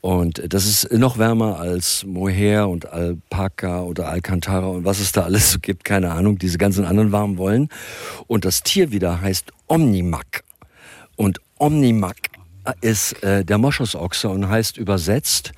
[0.00, 5.22] Und das ist noch wärmer als Mohair und Alpaka oder Alcantara und was es da
[5.22, 7.70] alles so gibt, keine Ahnung, diese ganzen anderen warmen Wollen.
[8.26, 10.44] Und das Tier wieder heißt Omnimak.
[11.16, 12.16] Und Omnimak
[12.82, 15.52] ist äh, der Moschusochse und heißt übersetzt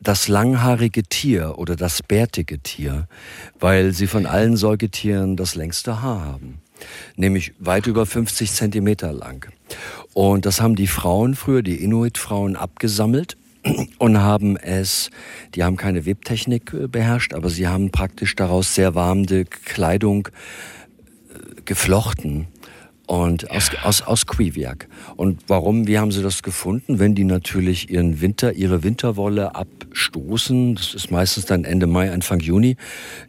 [0.00, 3.08] das langhaarige Tier oder das bärtige Tier,
[3.58, 6.60] weil sie von allen Säugetieren das längste Haar haben,
[7.16, 9.50] nämlich weit über 50 Zentimeter lang.
[10.14, 13.36] Und das haben die Frauen früher, die Inuit-Frauen, abgesammelt
[13.98, 15.10] und haben es,
[15.54, 21.62] die haben keine Webtechnik äh, beherrscht, aber sie haben praktisch daraus sehr warme Kleidung äh,
[21.64, 22.46] geflochten
[23.08, 24.86] und aus, aus, aus Quiviak.
[25.16, 26.98] Und warum, wie haben sie das gefunden?
[26.98, 32.40] Wenn die natürlich ihren Winter, ihre Winterwolle abstoßen, das ist meistens dann Ende Mai, Anfang
[32.40, 32.76] Juni,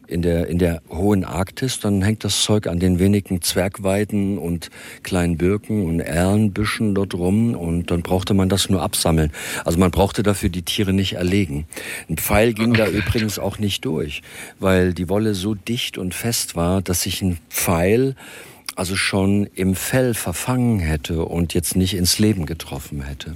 [0.06, 4.70] in der, in der hohen Arktis, dann hängt das Zeug an den wenigen Zwergweiden und
[5.04, 9.32] kleinen Birken und Erlenbüschen dort rum und dann brauchte man das nur absammeln.
[9.64, 11.68] Also man brauchte dafür die Tiere nicht erlegen.
[12.10, 14.24] Ein Pfeil ging da übrigens auch nicht durch,
[14.60, 18.16] weil die Wolle so dicht und fest war, dass sich ein Pfeil
[18.80, 23.36] also schon im Fell verfangen hätte und jetzt nicht ins Leben getroffen hätte.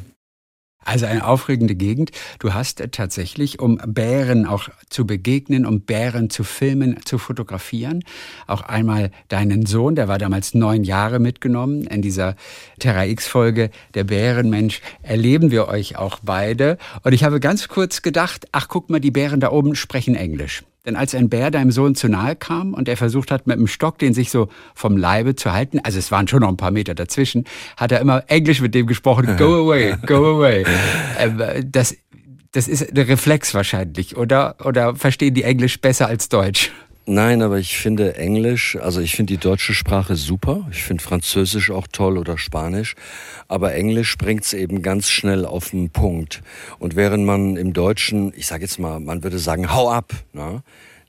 [0.86, 2.12] Also eine aufregende Gegend.
[2.40, 8.04] Du hast tatsächlich, um Bären auch zu begegnen, um Bären zu filmen, zu fotografieren,
[8.48, 11.88] auch einmal deinen Sohn, der war damals neun Jahre mitgenommen.
[11.88, 12.36] In dieser
[12.80, 16.78] Terra X-Folge, der Bärenmensch, erleben wir euch auch beide.
[17.04, 20.64] Und ich habe ganz kurz gedacht, ach guck mal, die Bären da oben sprechen Englisch.
[20.86, 23.68] Denn als ein Bär deinem Sohn zu nahe kam und er versucht hat, mit dem
[23.68, 26.72] Stock den sich so vom Leibe zu halten, also es waren schon noch ein paar
[26.72, 27.46] Meter dazwischen,
[27.78, 30.66] hat er immer Englisch mit dem gesprochen, go away, go away.
[31.18, 31.42] Ähm,
[31.72, 31.96] das,
[32.52, 34.58] das ist ein Reflex wahrscheinlich, oder?
[34.66, 36.72] Oder verstehen die Englisch besser als Deutsch?
[37.06, 40.66] Nein, aber ich finde Englisch, also ich finde die deutsche Sprache super.
[40.72, 42.96] Ich finde Französisch auch toll oder Spanisch.
[43.50, 46.42] Aber Englisch bringt's eben ganz schnell auf den Punkt.
[46.80, 50.64] Und während man im Deutschen, ich sage jetzt mal, man würde sagen, hau ab, ne?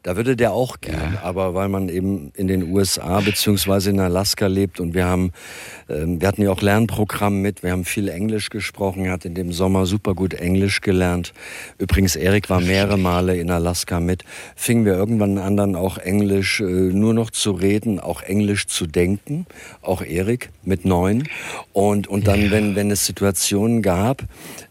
[0.04, 1.22] Da würde der auch gehen, ja.
[1.22, 5.32] aber weil man eben in den USA beziehungsweise in Alaska lebt und wir haben,
[5.88, 9.34] ähm, wir hatten ja auch Lernprogramm mit, wir haben viel Englisch gesprochen, er hat in
[9.34, 11.32] dem Sommer super gut Englisch gelernt.
[11.78, 14.24] Übrigens, Erik war mehrere Male in Alaska mit.
[14.54, 18.86] Fingen wir irgendwann an, dann auch Englisch äh, nur noch zu reden, auch Englisch zu
[18.86, 19.46] denken,
[19.80, 21.26] auch Erik mit neun.
[21.72, 24.22] Und, und dann, wenn, wenn es Situationen gab,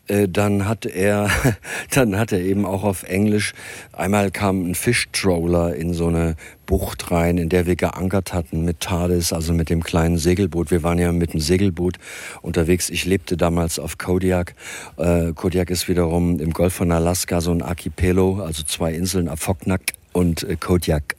[0.08, 1.30] dann hat er,
[1.92, 3.54] dann hat er eben auch auf Englisch,
[3.94, 6.36] einmal kam ein Fischtroller in so eine
[6.66, 10.72] Bucht rein, in der wir geankert hatten mit TARDIS, also mit dem kleinen Segelboot.
[10.72, 11.98] Wir waren ja mit dem Segelboot
[12.42, 12.90] unterwegs.
[12.90, 14.56] Ich lebte damals auf Kodiak.
[14.98, 19.82] Äh, Kodiak ist wiederum im Golf von Alaska so ein Archipelo, also zwei Inseln, Afoknak
[20.14, 21.16] und äh, Kodiak.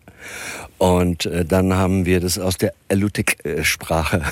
[0.79, 4.23] Und äh, dann haben wir das aus der Elutik-Sprache.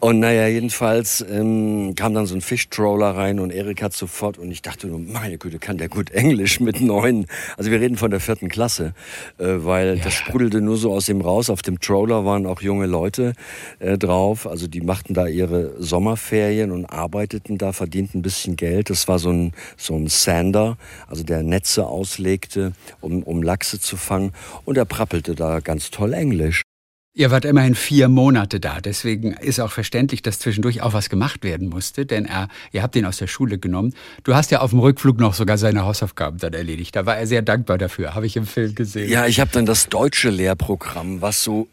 [0.00, 4.50] Und naja, jedenfalls ähm, kam dann so ein Fischtroller rein und Erik hat sofort, und
[4.52, 7.26] ich dachte nur, meine Güte, kann der gut Englisch mit neun.
[7.56, 8.94] Also wir reden von der vierten Klasse,
[9.38, 10.04] äh, weil ja.
[10.04, 11.50] das sprudelte nur so aus ihm raus.
[11.50, 13.32] Auf dem Troller waren auch junge Leute
[13.80, 14.46] äh, drauf.
[14.46, 18.90] Also die machten da ihre Sommerferien und arbeiteten da, verdienten ein bisschen Geld.
[18.90, 20.76] Das war so ein, so ein Sander,
[21.08, 24.32] also der Netze auslegte, um, um Lachse zu fangen.
[24.64, 26.67] Und er prappelte da ganz toll Englisch.
[27.14, 31.42] Ihr wart immerhin vier Monate da, deswegen ist auch verständlich, dass zwischendurch auch was gemacht
[31.42, 33.92] werden musste, denn er, ihr habt ihn aus der Schule genommen.
[34.22, 36.94] Du hast ja auf dem Rückflug noch sogar seine Hausaufgaben dann erledigt.
[36.94, 39.10] Da war er sehr dankbar dafür, habe ich im Film gesehen.
[39.10, 41.66] Ja, ich habe dann das deutsche Lehrprogramm, was so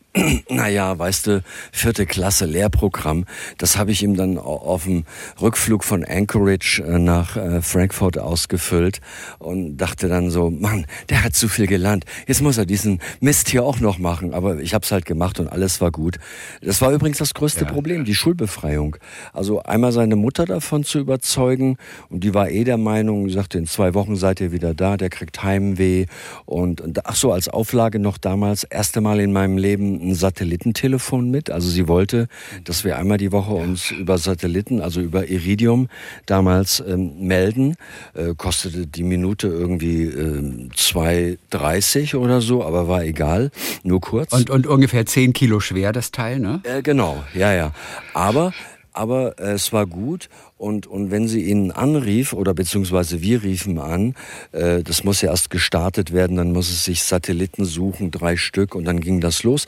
[0.50, 3.26] naja, weißt du, vierte Klasse Lehrprogramm,
[3.58, 5.04] das habe ich ihm dann auf dem
[5.42, 9.02] Rückflug von Anchorage äh, nach äh, Frankfurt ausgefüllt
[9.40, 13.50] und dachte dann so, Mann, der hat zu viel gelernt, jetzt muss er diesen Mist
[13.50, 14.34] hier auch noch machen.
[14.34, 16.18] Aber ich habe es halt gemacht und alles war gut.
[16.62, 17.72] Das war übrigens das größte ja.
[17.72, 18.98] Problem, die Schulbefreiung.
[19.34, 21.78] Also einmal seine Mutter davon zu überzeugen
[22.10, 25.10] und die war eh der Meinung, sagte, in zwei Wochen seid ihr wieder da, der
[25.10, 26.06] kriegt Heimweh
[26.46, 31.30] und, und ach so, als Auflage noch damals, erste Mal in meinem Leben ein Satellitentelefon
[31.30, 31.50] mit.
[31.50, 32.28] Also sie wollte,
[32.64, 35.90] dass wir einmal die Woche uns über Satelliten, also über Iridium
[36.26, 37.76] damals ähm, melden.
[38.14, 43.52] Äh, kostete die Minute irgendwie äh, 2,30 oder so, aber war egal,
[43.84, 44.34] nur kurz.
[44.34, 46.62] Und, und ungefähr 10 Kilo schwer das Teil, ne?
[46.64, 47.72] Äh, genau, ja, ja.
[48.14, 48.54] Aber
[48.96, 53.80] aber äh, es war gut und, und wenn sie ihn anrief oder beziehungsweise wir riefen
[53.80, 54.16] an,
[54.52, 58.76] äh, das muss ja erst gestartet werden, dann muss es sich Satelliten suchen, drei Stück
[58.76, 59.66] und dann ging das los.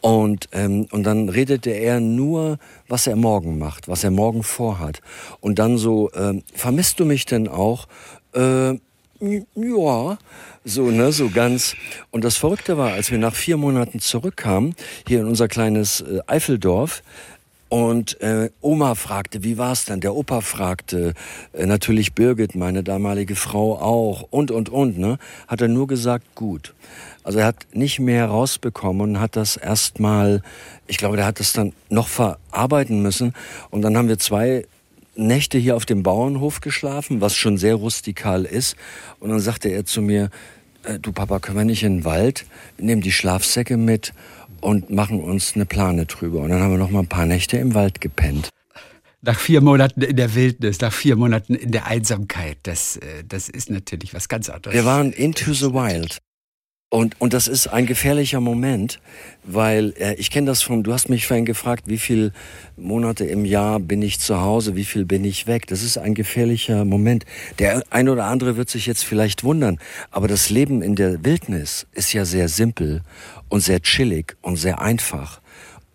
[0.00, 2.58] Und, ähm, und dann redete er nur,
[2.88, 5.00] was er morgen macht, was er morgen vorhat.
[5.40, 7.88] Und dann so, äh, vermisst du mich denn auch?
[8.34, 8.78] Äh,
[9.20, 10.18] ja,
[10.64, 11.76] so, ne, so ganz.
[12.10, 14.74] Und das Verrückte war, als wir nach vier Monaten zurückkamen,
[15.06, 17.02] hier in unser kleines äh, Eifeldorf,
[17.74, 19.98] und äh, Oma fragte, wie war's denn?
[19.98, 21.12] Der Opa fragte,
[21.52, 24.96] äh, natürlich Birgit, meine damalige Frau auch und und und.
[24.96, 26.72] Ne, hat er nur gesagt, gut.
[27.24, 30.40] Also er hat nicht mehr rausbekommen und hat das erstmal,
[30.86, 33.32] ich glaube, der hat das dann noch verarbeiten müssen.
[33.70, 34.66] Und dann haben wir zwei
[35.16, 38.76] Nächte hier auf dem Bauernhof geschlafen, was schon sehr rustikal ist.
[39.18, 40.30] Und dann sagte er zu mir,
[40.84, 44.12] äh, du Papa, können wir nicht in den Wald, wir nehmen die Schlafsäcke mit
[44.64, 46.40] und machen uns eine Plane drüber.
[46.40, 48.48] Und dann haben wir noch mal ein paar Nächte im Wald gepennt.
[49.20, 53.48] Nach vier Monaten in der Wildnis, nach vier Monaten in der Einsamkeit, das, äh, das
[53.48, 54.74] ist natürlich was ganz anderes.
[54.74, 56.18] Wir waren into the wild.
[56.94, 59.00] Und, und das ist ein gefährlicher Moment,
[59.42, 62.32] weil äh, ich kenne das von, du hast mich vorhin gefragt, wie viele
[62.76, 65.66] Monate im Jahr bin ich zu Hause, wie viel bin ich weg.
[65.66, 67.24] Das ist ein gefährlicher Moment.
[67.58, 69.80] Der ein oder andere wird sich jetzt vielleicht wundern,
[70.12, 73.02] aber das Leben in der Wildnis ist ja sehr simpel
[73.48, 75.40] und sehr chillig und sehr einfach.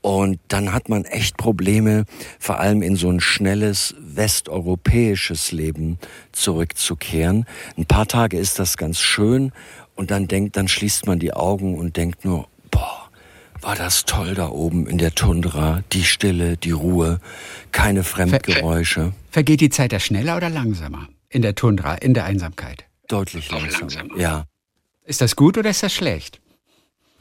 [0.02, 2.06] Und dann hat man echt Probleme,
[2.40, 6.00] vor allem in so ein schnelles westeuropäisches Leben
[6.32, 7.46] zurückzukehren.
[7.78, 9.52] Ein paar Tage ist das ganz schön
[10.00, 13.10] und dann denkt, dann schließt man die Augen und denkt nur, boah,
[13.60, 17.20] war das toll da oben in der Tundra, die Stille, die Ruhe,
[17.74, 19.02] keine Fremdgeräusche.
[19.02, 22.86] Ver vergeht die Zeit da schneller oder langsamer in der Tundra, in der Einsamkeit?
[23.10, 23.92] Deutlich langsamer.
[23.92, 24.18] langsamer.
[24.18, 24.46] Ja.
[25.04, 26.40] Ist das gut oder ist das schlecht?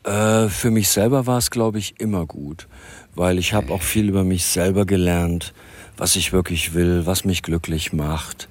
[0.04, 2.68] Äh, für mich selber war es, glaube ich, immer gut,
[3.16, 5.52] weil ich habe auch viel über mich selber gelernt,
[5.96, 8.48] was ich wirklich will, was mich glücklich macht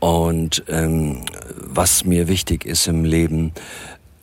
[0.00, 1.24] und ähm,
[1.56, 3.52] was mir wichtig ist im Leben.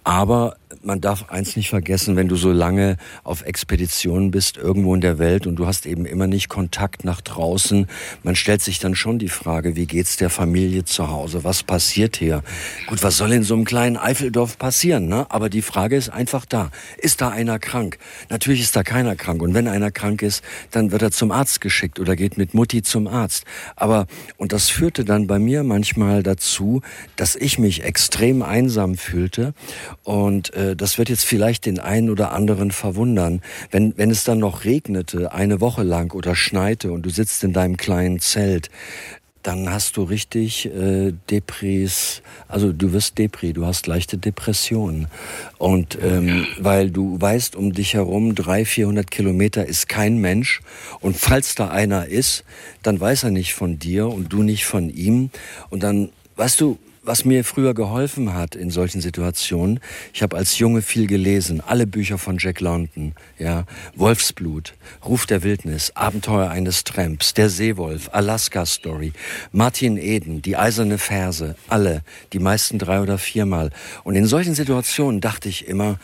[0.03, 5.01] Aber man darf eins nicht vergessen, wenn du so lange auf Expeditionen bist, irgendwo in
[5.01, 7.87] der Welt und du hast eben immer nicht Kontakt nach draußen,
[8.23, 11.43] man stellt sich dann schon die Frage, wie geht's der Familie zu Hause?
[11.43, 12.43] Was passiert hier?
[12.87, 15.25] Gut, was soll in so einem kleinen Eifeldorf passieren, ne?
[15.29, 16.69] Aber die Frage ist einfach da.
[16.97, 17.97] Ist da einer krank?
[18.29, 19.41] Natürlich ist da keiner krank.
[19.41, 22.83] Und wenn einer krank ist, dann wird er zum Arzt geschickt oder geht mit Mutti
[22.83, 23.45] zum Arzt.
[23.75, 24.05] Aber,
[24.37, 26.81] und das führte dann bei mir manchmal dazu,
[27.15, 29.53] dass ich mich extrem einsam fühlte
[30.03, 34.39] und äh, das wird jetzt vielleicht den einen oder anderen verwundern, wenn, wenn es dann
[34.39, 38.69] noch regnete, eine Woche lang oder schneite und du sitzt in deinem kleinen Zelt,
[39.45, 45.07] dann hast du richtig äh, Depris, also du wirst Depri, du hast leichte Depressionen.
[45.59, 50.61] Und ähm, weil du weißt, um dich herum, 300, 400 Kilometer ist kein Mensch.
[50.99, 52.43] Und falls da einer ist,
[52.81, 55.29] dann weiß er nicht von dir und du nicht von ihm.
[55.69, 59.79] Und dann, weißt du, was mir früher geholfen hat in solchen Situationen,
[60.13, 63.65] ich habe als Junge viel gelesen, alle Bücher von Jack London, ja,
[63.95, 64.73] Wolfsblut,
[65.05, 69.13] Ruf der Wildnis, Abenteuer eines Tramps, Der Seewolf, Alaska Story,
[69.51, 72.01] Martin Eden, Die eiserne Ferse, alle,
[72.33, 73.69] die meisten drei oder viermal.
[74.03, 75.99] Und in solchen Situationen dachte ich immer,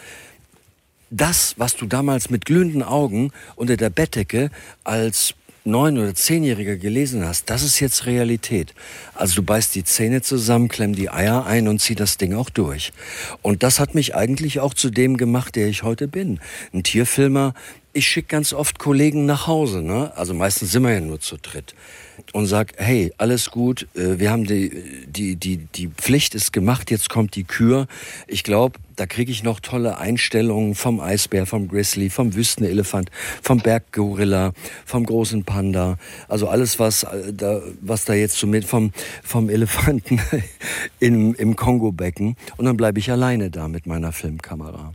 [1.11, 4.49] das, was du damals mit glühenden Augen unter der Bettdecke
[4.85, 5.33] als
[5.63, 8.73] neun- oder zehnjähriger gelesen hast, das ist jetzt Realität.
[9.13, 12.49] Also du beißt die Zähne zusammen, klemm die Eier ein und zieh das Ding auch
[12.49, 12.91] durch.
[13.41, 16.39] Und das hat mich eigentlich auch zu dem gemacht, der ich heute bin.
[16.73, 17.53] Ein Tierfilmer.
[17.93, 20.13] Ich schicke ganz oft Kollegen nach Hause, ne?
[20.15, 21.75] Also meistens sind wir ja nur zu dritt
[22.33, 26.91] und sag, hey, alles gut, äh, wir haben die, die, die, die Pflicht ist gemacht,
[26.91, 27.87] jetzt kommt die Kür.
[28.27, 33.09] Ich glaube, da kriege ich noch tolle Einstellungen vom Eisbär, vom Grizzly, vom Wüstenelefant,
[33.41, 34.53] vom Berggorilla,
[34.85, 35.97] vom großen Panda.
[36.27, 38.91] Also alles, was äh, da, was da jetzt so mit vom,
[39.23, 40.21] vom Elefanten
[40.99, 42.35] im, im Kongo-Becken.
[42.57, 44.93] Und dann bleibe ich alleine da mit meiner Filmkamera.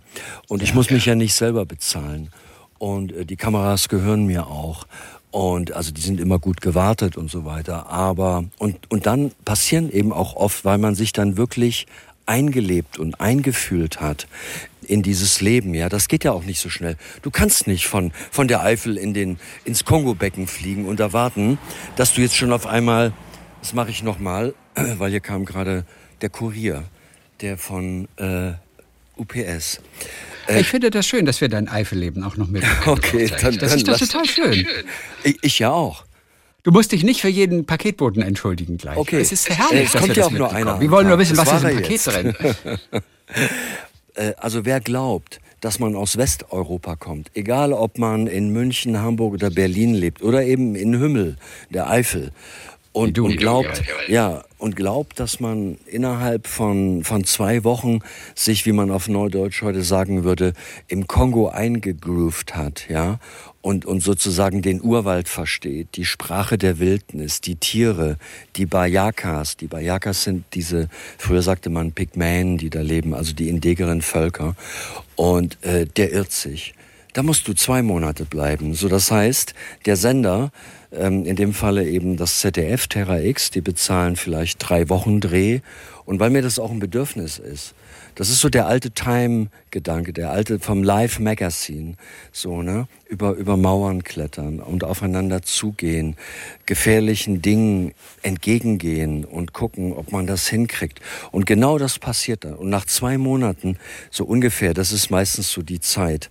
[0.49, 2.31] Und ich muss mich ja nicht selber bezahlen.
[2.79, 4.87] Und äh, die Kameras gehören mir auch.
[5.31, 7.91] Und also die sind immer gut gewartet und so weiter.
[7.91, 11.87] Aber und, und dann passieren eben auch oft, weil man sich dann wirklich
[12.27, 14.27] eingelebt und eingefühlt hat
[14.83, 16.97] in dieses Leben, ja, das geht ja auch nicht so schnell.
[17.23, 21.59] Du kannst nicht von, von der Eifel in den, ins Kongo-Becken fliegen und erwarten,
[21.97, 23.13] dass du jetzt schon auf einmal,
[23.61, 25.85] das mache ich nochmal, weil hier kam gerade
[26.21, 26.85] der Kurier,
[27.41, 28.53] der von äh,
[29.17, 29.81] UPS.
[30.49, 33.01] Äh, ich finde das schön, dass wir dein Eifelleben auch noch mitbekommen.
[33.07, 34.67] Okay, dann, das ist das total schön.
[35.23, 36.05] Ich, ich, ja auch.
[36.63, 38.97] Du musst dich nicht für jeden Paketboten entschuldigen gleich.
[38.97, 39.21] Okay.
[39.21, 40.81] Es ist herrlich, es dass kommt ja auch nur einer.
[40.81, 42.07] Wir wollen nur wissen, was ist im Paket jetzt.
[42.07, 42.35] drin.
[44.15, 49.35] Äh, also wer glaubt, dass man aus Westeuropa kommt, egal ob man in München, Hamburg
[49.35, 51.37] oder Berlin lebt oder eben in Hümmel,
[51.71, 52.31] der Eifel,
[52.97, 57.99] und, und glaubt, ja, und glaubt, dass man innerhalb von, von zwei Wochen
[58.35, 60.55] sich, wie man auf Neudeutsch heute sagen würde,
[60.89, 63.19] im Kongo eingegroovt hat, ja,
[63.61, 68.17] und, und sozusagen den Urwald versteht, die Sprache der Wildnis, die Tiere,
[68.57, 69.59] die Bayakas.
[69.59, 74.57] Die Bayakas sind diese, früher sagte man Pygmäen, die da leben, also die indigeren Völker.
[75.17, 76.76] Und äh, der irrt sich
[77.17, 78.75] da musst du zwei Monate bleiben.
[78.75, 79.55] So, das heißt,
[79.87, 80.51] der Sender,
[80.93, 85.61] ähm, in dem Falle eben das ZDF Terra X, die bezahlen vielleicht drei Wochen Dreh.
[86.05, 87.75] Und weil mir das auch ein Bedürfnis ist,
[88.17, 91.95] das ist so der alte Time-Gedanke, der alte vom Live Magazine,
[92.33, 92.87] so, ne?
[93.09, 96.17] Über, über Mauern klettern und aufeinander zugehen,
[96.67, 101.01] gefährlichen Dingen entgegengehen und gucken, ob man das hinkriegt.
[101.31, 102.55] Und genau das passiert dann.
[102.55, 103.79] Und nach zwei Monaten,
[104.11, 106.31] so ungefähr, das ist meistens so die Zeit,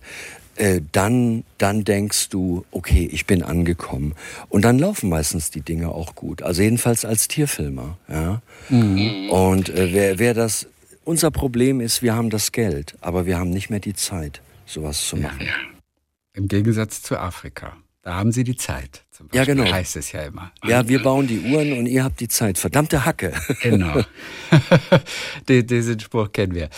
[0.56, 4.14] äh, dann, dann denkst du, okay, ich bin angekommen.
[4.48, 6.42] Und dann laufen meistens die Dinge auch gut.
[6.42, 7.98] Also jedenfalls als Tierfilmer.
[8.08, 8.42] Ja?
[8.68, 9.30] Mhm.
[9.30, 10.66] Und äh, wer, wer das
[11.04, 15.06] unser Problem ist, wir haben das Geld, aber wir haben nicht mehr die Zeit, sowas
[15.06, 15.46] zu machen.
[15.46, 15.54] Ja.
[16.34, 17.76] Im Gegensatz zu Afrika.
[18.02, 19.04] Da haben sie die Zeit.
[19.32, 19.64] ja, genau.
[19.64, 20.52] Heißt es ja immer.
[20.64, 22.56] Ja, wir bauen die Uhren und ihr habt die Zeit.
[22.56, 23.32] Verdammte Hacke.
[23.62, 24.02] Genau.
[25.48, 26.70] Diesen Spruch kennen wir.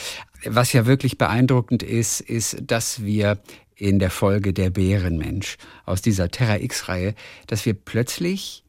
[0.44, 3.38] Was ja wirklich beeindruckend ist, ist, dass wir
[3.78, 7.14] in der Folge der Bärenmensch aus dieser Terra X-Reihe,
[7.46, 8.64] dass wir plötzlich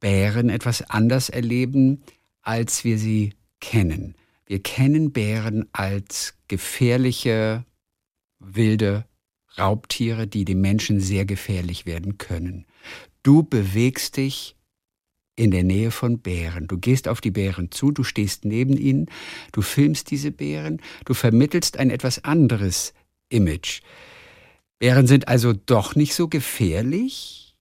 [0.00, 2.02] Bären etwas anders erleben,
[2.42, 4.14] als wir sie kennen.
[4.46, 7.64] Wir kennen Bären als gefährliche,
[8.38, 9.04] wilde
[9.58, 12.66] Raubtiere, die dem Menschen sehr gefährlich werden können.
[13.22, 14.56] Du bewegst dich
[15.34, 16.66] in der Nähe von Bären.
[16.66, 19.06] Du gehst auf die Bären zu, du stehst neben ihnen,
[19.52, 22.94] du filmst diese Bären, du vermittelst ein etwas anderes
[23.28, 23.82] Image.
[24.78, 27.56] Bären sind also doch nicht so gefährlich?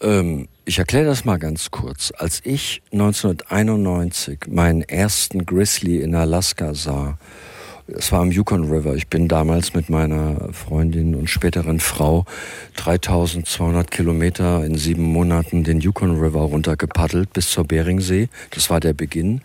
[0.00, 2.12] Ähm, ich erkläre das mal ganz kurz.
[2.16, 7.18] Als ich 1991 meinen ersten Grizzly in Alaska sah,
[7.96, 8.94] es war am Yukon River.
[8.96, 12.26] Ich bin damals mit meiner Freundin und späteren Frau
[12.76, 18.28] 3200 Kilometer in sieben Monaten den Yukon River runtergepaddelt bis zur Beringsee.
[18.50, 19.40] Das war der Beginn.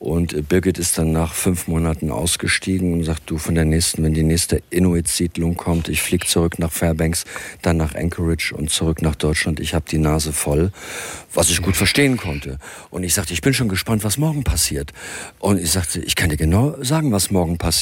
[0.00, 4.02] Und äh, Birgit ist dann nach fünf Monaten ausgestiegen und sagt, du von der nächsten,
[4.02, 7.24] wenn die nächste Inuit-Siedlung kommt, ich fliege zurück nach Fairbanks,
[7.62, 9.60] dann nach Anchorage und zurück nach Deutschland.
[9.60, 10.72] Ich habe die Nase voll,
[11.32, 12.58] was ich gut verstehen konnte.
[12.90, 14.92] Und ich sagte, ich bin schon gespannt, was morgen passiert.
[15.38, 17.75] Und ich sagte, ich kann dir genau sagen, was morgen passiert.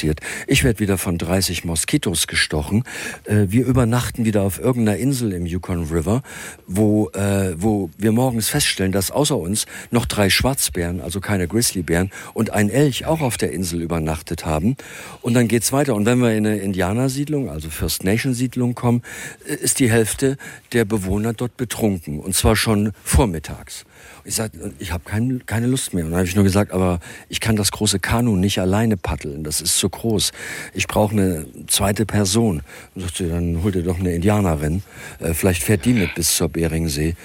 [0.46, 2.84] Ich werde wieder von 30 Moskitos gestochen.
[3.24, 6.22] Äh, wir übernachten wieder auf irgendeiner Insel im Yukon River,
[6.66, 11.94] wo, äh, wo wir morgens feststellen, dass außer uns noch drei Schwarzbären, also keine Grizzlybären,
[11.94, 14.76] Bären und ein Elch auch auf der Insel übernachtet haben.
[15.22, 15.94] Und dann geht's weiter.
[15.94, 19.02] Und wenn wir in eine Indianersiedlung, also First Nation Siedlung kommen,
[19.46, 20.36] äh, ist die Hälfte
[20.72, 22.18] der Bewohner dort betrunken.
[22.18, 23.84] Und zwar schon vormittags.
[24.26, 26.04] Ich sagte, ich habe kein, keine Lust mehr.
[26.04, 26.98] Und dann habe ich nur gesagt, aber
[27.28, 29.44] ich kann das große Kanu nicht alleine paddeln.
[29.44, 30.32] Das ist zu groß.
[30.72, 32.62] Ich brauche eine zweite Person.
[32.94, 34.82] Und sagte, dann hol dir doch eine Indianerin.
[35.20, 37.16] Äh, vielleicht fährt die mit bis zur Beringsee.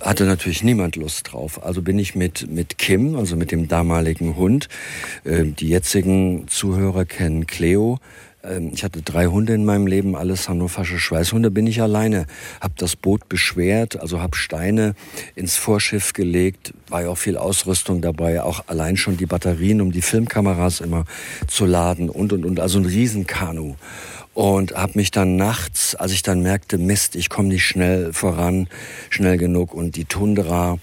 [0.00, 1.62] Hatte natürlich niemand Lust drauf.
[1.64, 4.68] Also bin ich mit, mit Kim, also mit dem damaligen Hund,
[5.24, 7.98] äh, die jetzigen Zuhörer kennen Cleo,
[8.46, 12.26] ähm, ich hatte drei Hunde in meinem Leben, alles hannoversche Schweißhunde, bin ich alleine.
[12.60, 14.94] Hab das Boot beschwert, also hab Steine
[15.34, 19.92] ins Vorschiff gelegt, war ja auch viel Ausrüstung dabei, auch allein schon die Batterien, um
[19.92, 21.04] die Filmkameras immer
[21.48, 23.76] zu laden und und und, also ein Riesenkanu
[24.36, 28.68] und habe mich dann nachts, als ich dann merkte, Mist, ich komme nicht schnell voran,
[29.08, 30.76] schnell genug und die Tundra,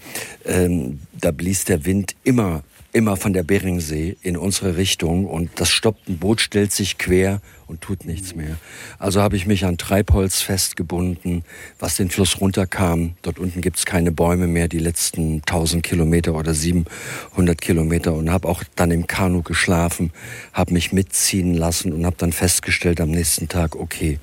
[0.44, 2.64] ähm, da blies der Wind immer
[2.94, 7.40] immer von der Beringsee in unsere Richtung und das stoppt, ein Boot stellt sich quer
[7.66, 8.56] und tut nichts mehr.
[9.00, 11.44] Also habe ich mich an Treibholz festgebunden,
[11.80, 13.14] was den Fluss runterkam.
[13.22, 18.46] Dort unten gibt's keine Bäume mehr, die letzten 1000 Kilometer oder 700 Kilometer und habe
[18.48, 20.12] auch dann im Kanu geschlafen,
[20.52, 24.20] habe mich mitziehen lassen und habe dann festgestellt am nächsten Tag, okay,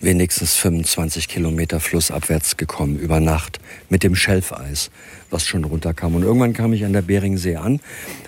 [0.00, 4.90] wenigstens 25 Kilometer flussabwärts gekommen über Nacht mit dem Schelfeis,
[5.30, 6.14] was schon runterkam.
[6.14, 7.80] Und irgendwann kam ich an der Beringsee an,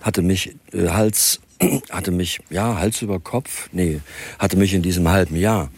[0.03, 1.41] hatte mich äh, Hals,
[1.91, 4.01] hatte mich, ja, Hals über Kopf, nee,
[4.39, 5.71] hatte mich in diesem halben Jahr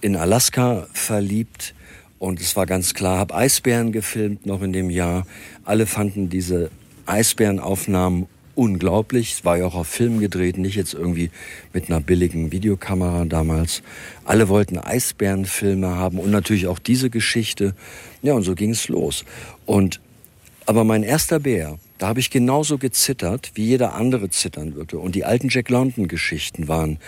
[0.00, 1.74] in Alaska verliebt.
[2.18, 5.26] Und es war ganz klar, habe Eisbären gefilmt noch in dem Jahr.
[5.64, 6.70] Alle fanden diese
[7.06, 9.32] Eisbärenaufnahmen unglaublich.
[9.32, 11.30] Es war ja auch auf Film gedreht, nicht jetzt irgendwie
[11.72, 13.82] mit einer billigen Videokamera damals.
[14.24, 17.74] Alle wollten Eisbärenfilme haben und natürlich auch diese Geschichte.
[18.22, 19.24] Ja, und so ging es los.
[19.66, 20.00] Und
[20.66, 24.98] aber mein erster Bär, da habe ich genauso gezittert, wie jeder andere zittern würde.
[24.98, 26.98] Und die alten Jack London-Geschichten waren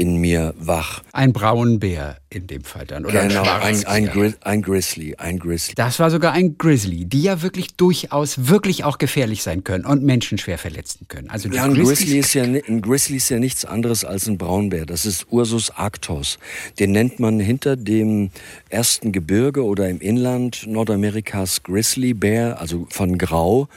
[0.00, 1.02] in mir wach.
[1.12, 5.74] Ein Braunbär in dem Fall dann, oder genau, ein, ein, ein, ein, Grizzly, ein Grizzly.
[5.74, 10.02] Das war sogar ein Grizzly, die ja wirklich durchaus wirklich auch gefährlich sein können und
[10.02, 11.28] Menschen schwer verletzen können.
[11.28, 14.86] Also ja, ein Grizzly, ist ja, ein Grizzly ist ja nichts anderes als ein Braunbär.
[14.86, 16.38] Das ist Ursus arctos.
[16.78, 18.30] Den nennt man hinter dem
[18.70, 23.68] ersten Gebirge oder im Inland Nordamerikas Grizzlybär, also von Grau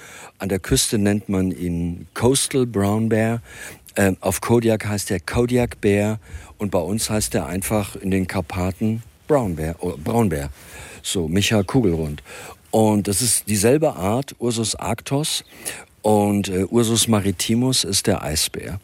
[0.43, 3.41] an der Küste nennt man ihn Coastal Brown Bear.
[4.21, 6.19] Auf Kodiak heißt er Kodiak Bear
[6.57, 10.49] und bei uns heißt er einfach in den Karpaten Braunbär, oh, Braunbär.
[11.01, 12.23] So, Micha Kugelrund.
[12.71, 15.43] Und das ist dieselbe Art, Ursus arctos.
[16.01, 18.79] Und äh, Ursus maritimus ist der Eisbär.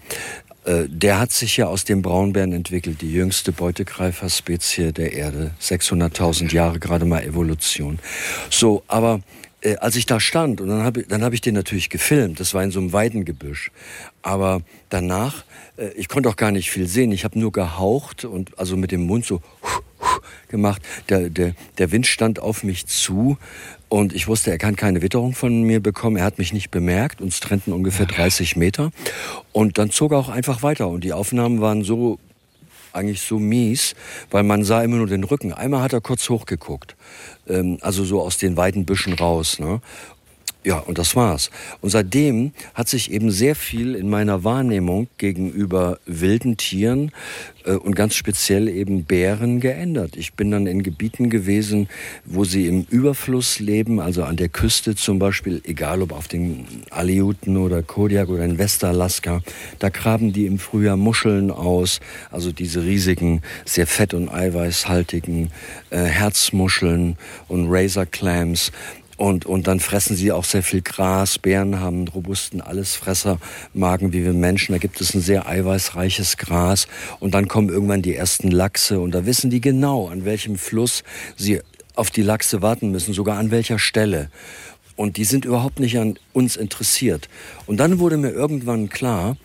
[0.66, 5.51] Äh, der hat sich ja aus dem Braunbären entwickelt, die jüngste Beutegreiferspezie der Erde.
[5.62, 7.99] 600.000 Jahre gerade mal Evolution.
[8.49, 9.22] So, aber
[9.62, 12.53] äh, als ich da stand, und dann habe dann hab ich den natürlich gefilmt, das
[12.53, 13.72] war in so einem Weidengebüsch.
[14.22, 15.43] Aber danach,
[15.78, 18.91] äh, ich konnte auch gar nicht viel sehen, ich habe nur gehaucht und also mit
[18.91, 19.41] dem Mund so
[20.47, 20.82] gemacht.
[21.10, 23.38] Der, der, der Wind stand auf mich zu
[23.89, 26.18] und ich wusste, er kann keine Witterung von mir bekommen.
[26.18, 27.22] Er hat mich nicht bemerkt.
[27.22, 28.91] Uns trennten ungefähr 30 Meter.
[29.51, 30.88] Und dann zog er auch einfach weiter.
[30.88, 32.20] Und die Aufnahmen waren so
[32.93, 33.95] eigentlich so mies,
[34.31, 35.53] weil man sah immer nur den Rücken.
[35.53, 36.95] Einmal hat er kurz hochgeguckt,
[37.47, 39.59] ähm, also so aus den weiten Büschen raus.
[39.59, 39.81] Ne?
[40.66, 41.51] Ja, und das war's.
[41.80, 47.14] Und seitdem hat sich eben sehr viel in meiner Wahrnehmung gegenüber wilden Tieren
[47.64, 50.18] äh, und ganz speziell eben Bären geändert.
[50.18, 51.88] Ich bin dann in Gebieten gewesen,
[52.26, 56.66] wo sie im Überfluss leben, also an der Küste zum Beispiel, egal ob auf den
[56.89, 59.41] Aleuten oder Kodiak oder in Westalaska,
[59.80, 62.01] da graben die im Frühjahr Muscheln aus,
[62.32, 65.51] also diese riesigen, sehr fett- und eiweißhaltigen
[65.89, 67.16] äh, Herzmuscheln
[67.47, 68.74] und Razor Clams.
[69.20, 71.39] Und, und dann fressen sie auch sehr viel Gras.
[71.39, 74.72] Bären haben einen robusten Allesfressermagen wie wir Menschen.
[74.72, 76.88] Da gibt es ein sehr eiweißreiches Gras.
[77.20, 79.01] Und dann kommen irgendwann die ersten Lachse.
[79.01, 81.03] Und da wissen die genau, an welchem Fluss
[81.36, 81.59] sie
[81.95, 84.30] auf die Lachse warten müssen, sogar an welcher Stelle.
[84.95, 87.28] Und die sind überhaupt nicht an uns interessiert.
[87.65, 89.36] Und dann wurde mir irgendwann klar,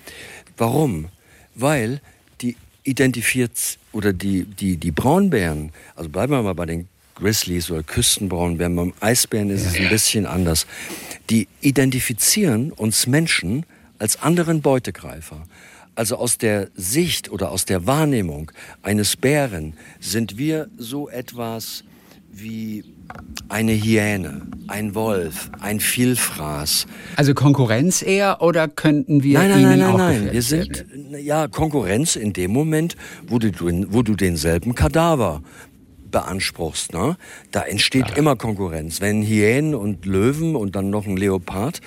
[0.57, 1.09] warum?
[1.57, 2.01] Weil
[2.43, 7.83] die identifiziert oder die, die, die Braunbären, also bleiben wir mal bei den Grizzlies oder
[7.83, 10.67] Küstenbraunbären, beim Eisbären ist es ein bisschen anders.
[11.31, 13.65] Die identifizieren uns Menschen
[13.99, 15.43] als anderen Beutegreifer.
[15.95, 18.51] Also aus der Sicht oder aus der Wahrnehmung
[18.83, 21.85] eines Bären sind wir so etwas
[22.33, 22.85] wie
[23.49, 26.87] eine Hyäne, ein Wolf, ein Vielfraß.
[27.17, 30.33] Also Konkurrenz eher oder könnten wir nein, nein, ihnen nein, nein, auch nein.
[30.33, 31.25] Wir sind werden?
[31.25, 32.97] ja Konkurrenz in dem Moment,
[33.29, 33.51] wo du,
[33.93, 35.43] wo du denselben Kadaver
[36.15, 37.17] beanspruchst, ne?
[37.51, 38.15] da entsteht ja.
[38.15, 39.01] immer Konkurrenz.
[39.01, 41.81] Wenn Hyänen und Löwen und dann noch ein Leopard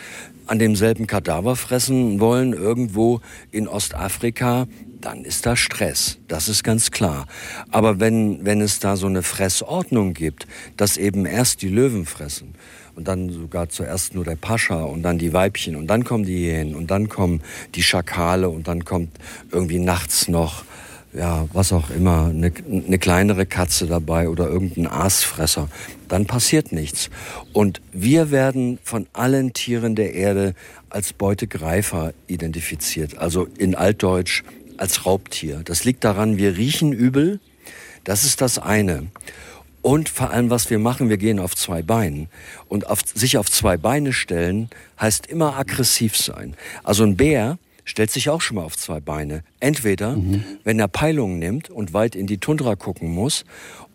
[0.47, 3.21] an demselben Kadaver fressen wollen, irgendwo
[3.51, 4.67] in Ostafrika,
[4.99, 6.17] dann ist da Stress.
[6.27, 7.25] Das ist ganz klar.
[7.71, 12.53] Aber wenn, wenn es da so eine Fressordnung gibt, dass eben erst die Löwen fressen
[12.97, 16.49] und dann sogar zuerst nur der Pascha und dann die Weibchen und dann kommen die
[16.49, 17.41] Hyänen und dann kommen
[17.75, 19.11] die Schakale und dann kommt
[19.53, 20.65] irgendwie nachts noch
[21.13, 25.69] ja, was auch immer, eine, eine kleinere Katze dabei oder irgendein Aasfresser,
[26.07, 27.09] dann passiert nichts.
[27.53, 30.53] Und wir werden von allen Tieren der Erde
[30.89, 34.43] als Beutegreifer identifiziert, also in Altdeutsch
[34.77, 35.61] als Raubtier.
[35.65, 37.39] Das liegt daran, wir riechen übel,
[38.03, 39.07] das ist das eine.
[39.81, 42.27] Und vor allem, was wir machen, wir gehen auf zwei Beinen.
[42.67, 46.55] Und auf, sich auf zwei Beine stellen heißt immer aggressiv sein.
[46.83, 47.57] Also ein Bär
[47.87, 49.43] stellt sich auch schon mal auf zwei Beine.
[49.59, 50.43] Entweder, mhm.
[50.63, 53.45] wenn er Peilungen nimmt und weit in die Tundra gucken muss,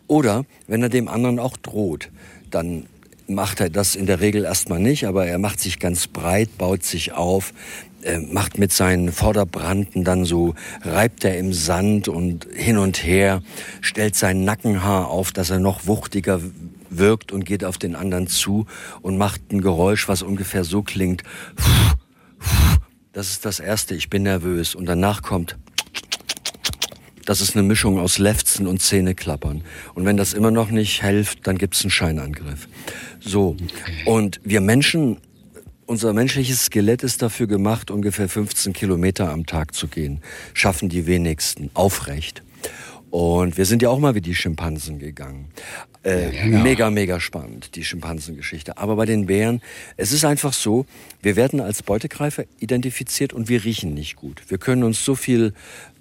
[0.07, 2.09] oder wenn er dem anderen auch droht.
[2.51, 2.87] Dann
[3.27, 6.83] macht er das in der Regel erstmal nicht, aber er macht sich ganz breit, baut
[6.83, 7.53] sich auf,
[8.01, 13.41] äh, macht mit seinen Vorderbranden dann so, reibt er im Sand und hin und her,
[13.79, 16.41] stellt sein Nackenhaar auf, dass er noch wuchtiger
[16.89, 18.65] wirkt und geht auf den anderen zu
[19.01, 21.23] und macht ein Geräusch, was ungefähr so klingt.
[21.55, 21.93] Puh,
[22.39, 22.82] puh,
[23.13, 24.75] das ist das Erste, ich bin nervös.
[24.75, 25.57] Und danach kommt,
[27.25, 29.63] das ist eine Mischung aus Lefzen und Zähneklappern.
[29.93, 32.67] Und wenn das immer noch nicht hilft, dann gibt's einen Scheinangriff.
[33.19, 33.55] So.
[34.05, 35.17] Und wir Menschen,
[35.85, 40.21] unser menschliches Skelett ist dafür gemacht, ungefähr 15 Kilometer am Tag zu gehen.
[40.53, 41.69] Schaffen die wenigsten.
[41.75, 42.41] Aufrecht.
[43.13, 45.49] Und wir sind ja auch mal wie die Schimpansen gegangen.
[46.03, 46.63] Äh, ja, genau.
[46.63, 48.79] Mega, mega spannend, die Schimpansengeschichte.
[48.79, 49.61] Aber bei den Bären,
[49.97, 50.87] es ist einfach so,
[51.21, 54.41] wir werden als Beutegreifer identifiziert und wir riechen nicht gut.
[54.47, 55.53] Wir können uns so viel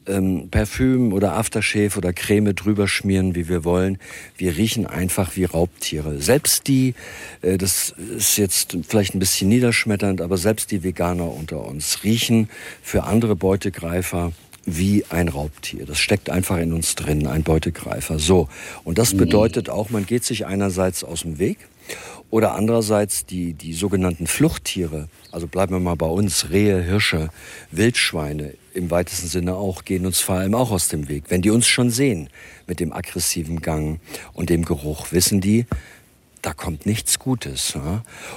[0.07, 3.99] ähm, Parfüm oder Aftershave oder Creme drüber schmieren, wie wir wollen.
[4.39, 6.19] Wir riechen einfach wie Raubtiere.
[6.19, 6.95] Selbst die,
[7.43, 12.49] äh, das ist jetzt vielleicht ein bisschen niederschmetternd, aber selbst die Veganer unter uns riechen
[12.81, 14.33] für andere Beutegreifer
[14.65, 15.87] wie ein Raubtier.
[15.87, 18.19] Das steckt einfach in uns drin, ein Beutegreifer.
[18.19, 18.49] So.
[18.85, 21.59] Und das bedeutet auch, man geht sich einerseits aus dem Weg
[22.31, 27.29] oder andererseits die, die sogenannten Fluchttiere, also bleiben wir mal bei uns, Rehe, Hirsche,
[27.71, 31.25] Wildschweine im weitesten Sinne auch, gehen uns vor allem auch aus dem Weg.
[31.29, 32.31] Wenn die uns schon sehen
[32.67, 34.01] mit dem aggressiven Gang
[34.33, 35.67] und dem Geruch, wissen die,
[36.41, 37.75] da kommt nichts Gutes.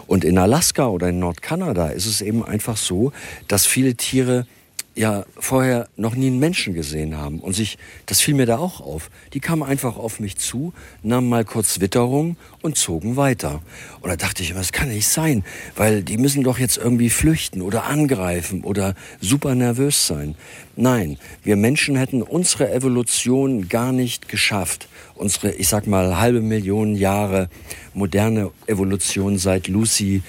[0.07, 3.13] Und in Alaska oder in Nordkanada ist es eben einfach so,
[3.47, 4.45] dass viele Tiere
[4.96, 7.39] ja vorher noch nie einen Menschen gesehen haben.
[7.39, 9.10] Und sich, das fiel mir da auch auf.
[9.34, 10.74] Die kamen einfach auf mich zu,
[11.04, 13.62] nahmen mal kurz Witterung und zogen weiter.
[14.02, 15.43] Und da dachte ich immer, das kann nicht sein,
[15.76, 20.36] weil die müssen doch jetzt irgendwie flüchten oder angreifen oder super nervös sein.
[20.78, 24.88] Nein, wir Menschen hätten unsere Evolution gar nicht geschafft.
[25.16, 27.50] Unsere, ich sag mal, halbe Million Jahre
[27.93, 30.24] moderne Evolution seit Lucy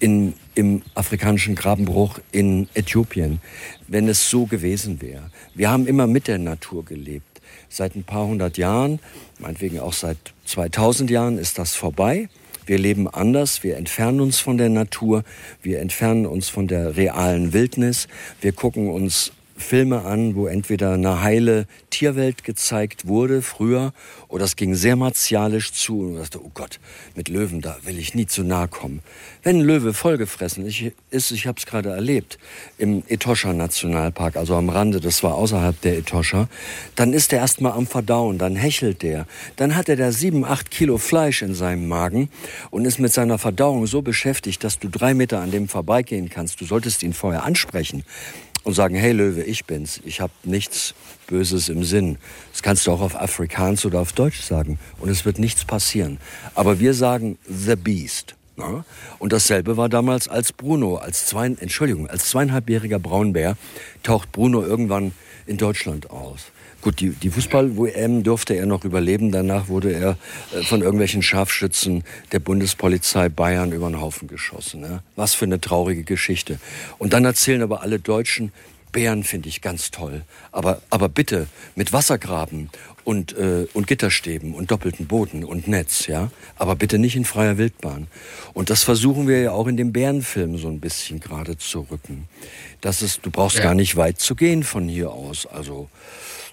[0.00, 3.40] in, im afrikanischen Grabenbruch in Äthiopien,
[3.86, 5.30] wenn es so gewesen wäre.
[5.54, 7.40] Wir haben immer mit der Natur gelebt.
[7.68, 9.00] Seit ein paar hundert Jahren,
[9.38, 12.28] meinetwegen auch seit 2000 Jahren, ist das vorbei.
[12.66, 15.24] Wir leben anders, wir entfernen uns von der Natur,
[15.62, 18.08] wir entfernen uns von der realen Wildnis,
[18.42, 23.92] wir gucken uns Filme an, wo entweder eine heile Tierwelt gezeigt wurde früher
[24.28, 26.78] oder es ging sehr martialisch zu und dachte, oh Gott,
[27.14, 29.02] mit Löwen, da will ich nie zu nahe kommen.
[29.42, 30.64] Wenn ein Löwe vollgefressen
[31.10, 32.38] ist, ich habe es gerade erlebt,
[32.78, 36.48] im Etosha Nationalpark, also am Rande, das war außerhalb der Etosha,
[36.94, 40.70] dann ist er erstmal am Verdauen, dann hechelt der, dann hat er da sieben, acht
[40.70, 42.28] Kilo Fleisch in seinem Magen
[42.70, 46.60] und ist mit seiner Verdauung so beschäftigt, dass du drei Meter an dem vorbeigehen kannst.
[46.60, 48.04] Du solltest ihn vorher ansprechen
[48.68, 50.92] und sagen, hey Löwe, ich bin's, ich habe nichts
[51.26, 52.18] Böses im Sinn.
[52.52, 56.18] Das kannst du auch auf Afrikaans oder auf Deutsch sagen und es wird nichts passieren.
[56.54, 58.36] Aber wir sagen The Beast.
[58.56, 58.84] Na?
[59.18, 63.56] Und dasselbe war damals als Bruno, als zwei, Entschuldigung, als zweieinhalbjähriger Braunbär
[64.02, 65.12] taucht Bruno irgendwann
[65.46, 66.52] in Deutschland aus.
[66.80, 69.32] Gut, die, die Fußball-WM durfte er noch überleben.
[69.32, 70.16] Danach wurde er
[70.54, 74.80] äh, von irgendwelchen Scharfschützen der Bundespolizei Bayern über den Haufen geschossen.
[74.80, 75.02] Ne?
[75.16, 76.60] Was für eine traurige Geschichte.
[76.98, 78.52] Und dann erzählen aber alle Deutschen,
[78.92, 80.22] Bären finde ich ganz toll.
[80.52, 82.70] Aber, aber bitte mit Wassergraben
[83.04, 86.30] und, äh, und Gitterstäben und doppelten Booten und Netz, ja.
[86.56, 88.06] Aber bitte nicht in freier Wildbahn.
[88.54, 92.28] Und das versuchen wir ja auch in dem Bärenfilm so ein bisschen gerade zu rücken.
[92.80, 93.64] Das ist, du brauchst ja.
[93.64, 95.46] gar nicht weit zu gehen von hier aus.
[95.46, 95.88] Also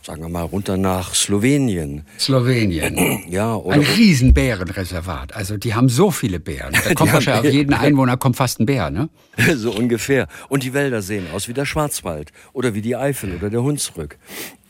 [0.06, 2.04] sagen wir mal, runter nach Slowenien.
[2.20, 2.96] Slowenien.
[3.28, 5.36] Ja, oder Ein Riesenbärenreservat.
[5.36, 6.74] Also die haben so viele Bären.
[6.74, 9.10] Da kommt wahrscheinlich auf jeden Einwohner kommt fast ein Bär, ne?
[9.56, 10.28] so ungefähr.
[10.48, 14.18] Und die Wälder sehen aus wie der Schwarzwald oder wie die Eifel oder der Hunsrück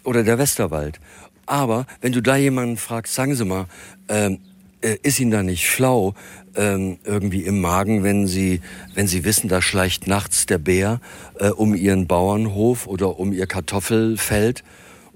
[0.04, 1.00] oder der Westerwald.
[1.46, 3.66] Aber wenn du da jemanden fragst, sagen Sie mal,
[4.08, 4.40] ähm,
[4.82, 6.14] äh, ist Ihnen da nicht flau
[6.56, 8.62] ähm, irgendwie im Magen, wenn Sie,
[8.94, 11.02] wenn Sie wissen, da schleicht nachts der Bär
[11.40, 14.64] äh, um Ihren Bauernhof oder um Ihr Kartoffelfeld?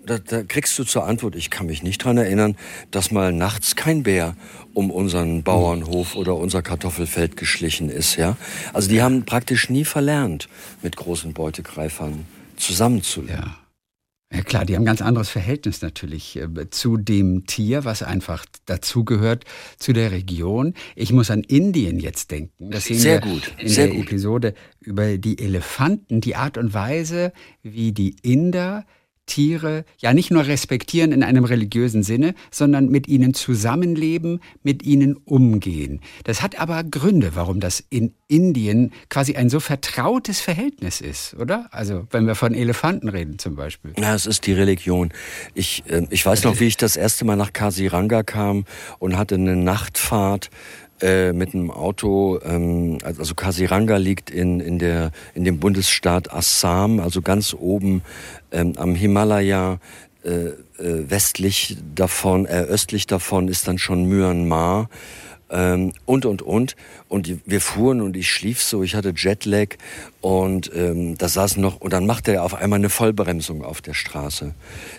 [0.09, 2.55] Da, da kriegst du zur Antwort, ich kann mich nicht dran erinnern,
[2.91, 4.35] dass mal nachts kein Bär
[4.73, 8.15] um unseren Bauernhof oder unser Kartoffelfeld geschlichen ist.
[8.15, 8.35] Ja?
[8.73, 10.49] Also die haben praktisch nie verlernt,
[10.81, 12.25] mit großen Beutegreifern
[12.57, 13.35] zusammenzuleben.
[13.35, 13.55] Ja.
[14.31, 18.45] Ja klar, die haben ein ganz anderes Verhältnis natürlich äh, zu dem Tier, was einfach
[18.67, 19.43] dazugehört
[19.79, 20.75] zu der Region.
[20.95, 22.69] Ich muss an Indien jetzt denken.
[22.69, 24.05] Das sehen sehr wir gut, in sehr der gut.
[24.05, 27.33] Episode über die Elefanten, die Art und Weise,
[27.63, 28.85] wie die Inder
[29.29, 35.15] Tiere ja nicht nur respektieren in einem religiösen Sinne, sondern mit ihnen zusammenleben, mit ihnen
[35.15, 36.01] umgehen.
[36.25, 41.67] Das hat aber Gründe, warum das in Indien quasi ein so vertrautes Verhältnis ist, oder?
[41.71, 43.93] Also wenn wir von Elefanten reden zum Beispiel.
[43.97, 45.11] Ja, es ist die Religion.
[45.53, 48.65] Ich, äh, ich weiß noch, wie ich das erste Mal nach Kasiranga kam
[48.97, 50.49] und hatte eine Nachtfahrt
[51.01, 56.99] äh, mit einem Auto, ähm, also Kasiranga liegt in, in, der, in dem Bundesstaat Assam,
[56.99, 58.01] also ganz oben
[58.51, 59.79] ähm, am Himalaya.
[60.21, 64.89] Äh, äh, westlich davon, äh, östlich davon ist dann schon Myanmar
[65.49, 66.75] ähm, und und und
[67.07, 69.75] und wir fuhren und ich schlief so, ich hatte Jetlag
[70.21, 73.93] und ähm, da saß noch und dann machte er auf einmal eine Vollbremsung auf der
[73.93, 74.53] Straße.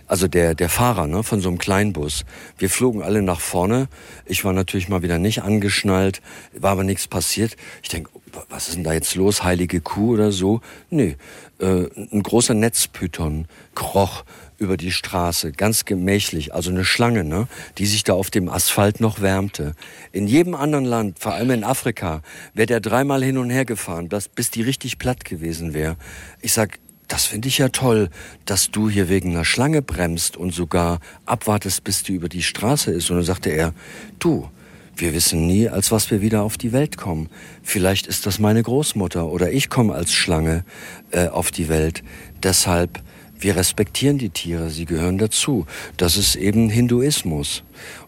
[0.07, 2.25] Also der der Fahrer ne, von so einem Kleinbus.
[2.59, 3.89] Wir flogen alle nach vorne.
[4.27, 6.21] Ich war natürlich mal wieder nicht angeschnallt,
[6.59, 7.57] war aber nichts passiert.
[7.83, 8.11] Ich denke,
[8.49, 9.43] was ist denn da jetzt los?
[9.43, 10.61] Heilige Kuh oder so?
[10.91, 11.17] Nee,
[11.59, 14.25] äh, ein großer Netzpython kroch
[14.61, 17.49] über die Straße, ganz gemächlich, also eine Schlange, ne,
[17.79, 19.75] die sich da auf dem Asphalt noch wärmte.
[20.13, 24.09] In jedem anderen Land, vor allem in Afrika, wäre der dreimal hin und her gefahren,
[24.09, 25.97] bis die richtig platt gewesen wäre.
[26.43, 28.11] Ich sag, das finde ich ja toll,
[28.45, 32.93] dass du hier wegen einer Schlange bremst und sogar abwartest, bis die über die Straße
[32.93, 33.11] ist.
[33.11, 33.73] Und dann sagte er,
[34.19, 34.49] du,
[34.95, 37.31] wir wissen nie, als was wir wieder auf die Welt kommen.
[37.63, 40.65] Vielleicht ist das meine Großmutter oder ich komme als Schlange
[41.11, 42.05] äh, auf die Welt.
[42.43, 43.03] Deshalb
[43.43, 45.67] wir respektieren die Tiere, sie gehören dazu.
[45.97, 47.63] Das ist eben Hinduismus.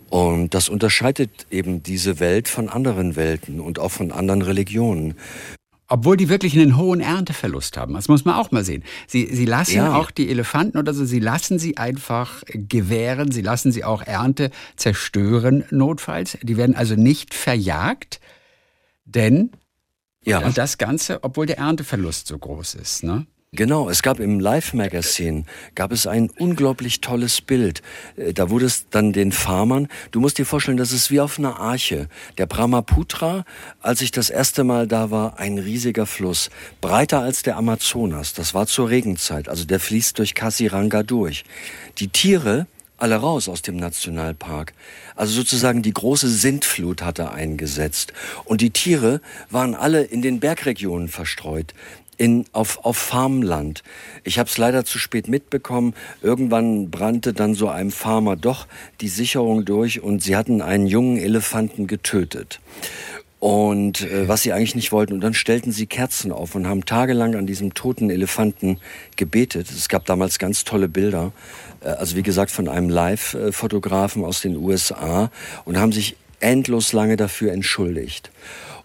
[0.09, 5.15] Und das unterscheidet eben diese Welt von anderen Welten und auch von anderen Religionen.
[5.89, 7.95] Obwohl die wirklich einen hohen Ernteverlust haben.
[7.95, 8.83] Das muss man auch mal sehen.
[9.07, 9.95] Sie, sie lassen ja.
[9.95, 14.51] auch die Elefanten oder so, sie lassen sie einfach gewähren, sie lassen sie auch Ernte
[14.77, 16.39] zerstören, notfalls.
[16.43, 18.21] Die werden also nicht verjagt,
[19.05, 19.51] denn
[20.25, 20.39] ja.
[20.41, 23.03] und das Ganze, obwohl der Ernteverlust so groß ist.
[23.03, 23.27] Ne?
[23.55, 25.45] Genau, es gab im Live-Magazin,
[25.75, 27.83] gab es ein unglaublich tolles Bild.
[28.17, 31.39] Äh, da wurde es dann den Farmern, du musst dir vorstellen, das ist wie auf
[31.39, 32.09] einer Arche.
[32.39, 33.45] Der Brahmaputra,
[33.83, 36.49] als ich das erste Mal da war, ein riesiger Fluss,
[36.81, 38.33] breiter als der Amazonas.
[38.33, 41.45] Das war zur Regenzeit, also der fließt durch Kasiranga durch.
[41.99, 44.73] Die Tiere, alle raus aus dem Nationalpark.
[45.17, 48.13] Also sozusagen die große Sintflut hatte eingesetzt.
[48.45, 51.75] Und die Tiere waren alle in den Bergregionen verstreut
[52.23, 53.83] in, auf, auf Farmland.
[54.23, 55.93] Ich habe es leider zu spät mitbekommen.
[56.23, 58.69] Irgendwann brannte dann so einem Farmer doch
[59.01, 62.61] die Sicherung durch und sie hatten einen jungen Elefanten getötet.
[63.41, 65.15] Und äh, was sie eigentlich nicht wollten.
[65.15, 68.79] Und dann stellten sie Kerzen auf und haben tagelang an diesem toten Elefanten
[69.17, 69.69] gebetet.
[69.69, 71.33] Es gab damals ganz tolle Bilder.
[71.81, 75.29] Äh, also wie gesagt von einem Live-Fotografen aus den USA
[75.65, 78.31] und haben sich endlos lange dafür entschuldigt.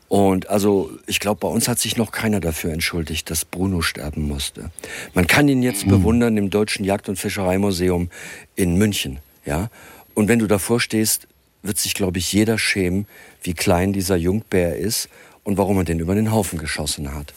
[0.09, 4.27] Und also ich glaube, bei uns hat sich noch keiner dafür entschuldigt, dass Bruno sterben
[4.27, 4.71] musste.
[5.13, 5.91] Man kann ihn jetzt mhm.
[5.91, 8.09] bewundern im Deutschen Jagd- und Fischereimuseum
[8.55, 9.19] in München.
[9.45, 9.69] Ja?
[10.13, 11.27] Und wenn du davor stehst,
[11.61, 13.05] wird sich, glaube ich, jeder schämen,
[13.43, 15.09] wie klein dieser Jungbär ist
[15.43, 17.33] und warum er den über den Haufen geschossen hat.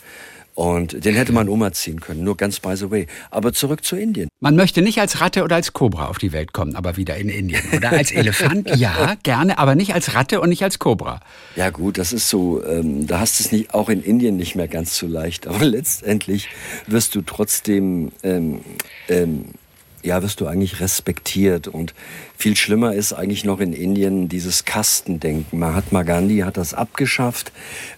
[0.60, 3.06] Und den hätte man umerziehen können, nur ganz by the way.
[3.30, 4.28] Aber zurück zu Indien.
[4.40, 7.30] Man möchte nicht als Ratte oder als Kobra auf die Welt kommen, aber wieder in
[7.30, 7.62] Indien.
[7.74, 11.20] Oder als Elefant, ja, gerne, aber nicht als Ratte und nicht als Kobra.
[11.56, 14.54] Ja gut, das ist so, ähm, da hast du es nicht, auch in Indien nicht
[14.54, 15.46] mehr ganz so leicht.
[15.46, 16.50] Aber letztendlich
[16.86, 18.60] wirst du trotzdem ähm,
[19.08, 19.46] ähm,
[20.02, 21.68] ja, wirst du eigentlich respektiert.
[21.68, 21.94] Und
[22.40, 25.58] viel schlimmer ist eigentlich noch in Indien dieses Kastendenken.
[25.58, 27.52] Mahatma Gandhi hat das abgeschafft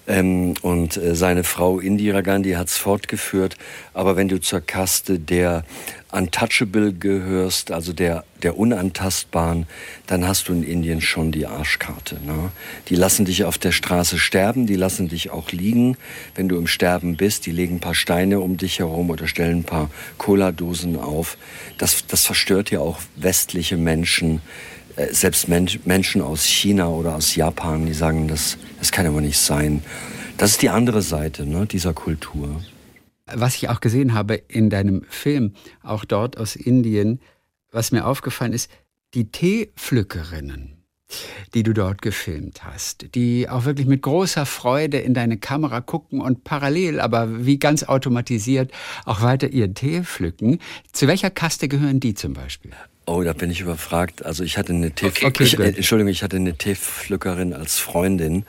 [0.09, 3.57] ähm, und äh, seine Frau Indira Gandhi hat es fortgeführt.
[3.95, 5.65] Aber wenn du zur Kaste der
[6.13, 9.67] Untouchable gehörst, also der, der Unantastbaren,
[10.07, 12.17] dann hast du in Indien schon die Arschkarte.
[12.27, 12.51] Ne?
[12.89, 15.97] Die lassen dich auf der Straße sterben, die lassen dich auch liegen,
[16.35, 17.47] wenn du im Sterben bist.
[17.47, 19.89] Die legen ein paar Steine um dich herum oder stellen ein paar
[20.19, 21.39] Cola-Dosen auf.
[21.79, 24.32] Das, das verstört ja auch westliche Menschen,
[24.97, 29.21] äh, selbst Men Menschen aus China oder aus Japan, die sagen, das, das kann aber
[29.21, 29.83] nicht sein.
[30.39, 32.61] Das ist die andere Seite ne, dieser Kultur
[33.35, 37.21] was ich auch gesehen habe in deinem Film, auch dort aus Indien,
[37.71, 38.71] was mir aufgefallen ist,
[39.15, 40.85] die Teepflückerinnen,
[41.55, 46.21] die du dort gefilmt hast, die auch wirklich mit großer Freude in deine Kamera gucken
[46.21, 48.73] und parallel, aber wie ganz automatisiert
[49.05, 50.59] auch weiter ihren Tee pflücken.
[50.93, 52.73] Zu welcher Kaste gehören die zum Beispiel?
[53.05, 54.25] Oh, da bin ich überfragt.
[54.25, 57.79] Also ich hatte eine Tee, okay, okay, ich, äh, Entschuldigung, ich hatte eine Teepflückerin als
[57.79, 58.45] Freundin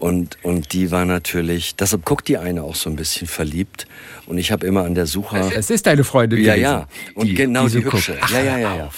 [0.00, 3.86] und, und die war natürlich, deshalb guckt die eine auch so ein bisschen verliebt.
[4.24, 5.38] Und ich habe immer an der Suche.
[5.54, 6.42] Es ist deine Freundin.
[6.42, 6.88] Ja, ja.
[7.14, 8.16] Und die, genau die, die hübsche.
[8.18, 8.90] Ach, ja, ja, ja, ja.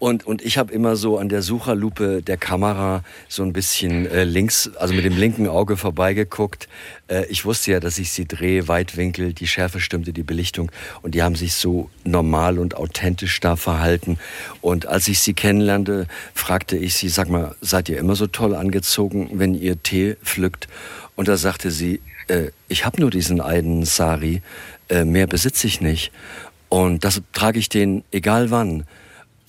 [0.00, 4.24] Und, und ich habe immer so an der Sucherlupe der Kamera so ein bisschen äh,
[4.24, 6.68] links, also mit dem linken Auge vorbeigeguckt.
[7.08, 10.72] Äh, ich wusste ja, dass ich sie drehe, Weitwinkel, die Schärfe stimmte, die Belichtung.
[11.02, 14.18] Und die haben sich so normal und authentisch da verhalten.
[14.62, 18.54] Und als ich sie kennenlernte, fragte ich sie, sag mal, seid ihr immer so toll
[18.54, 20.66] angezogen, wenn ihr Tee pflückt?
[21.14, 24.40] Und da sagte sie, äh, ich habe nur diesen einen Sari,
[24.88, 26.10] äh, mehr besitze ich nicht.
[26.70, 28.84] Und das trage ich den egal wann.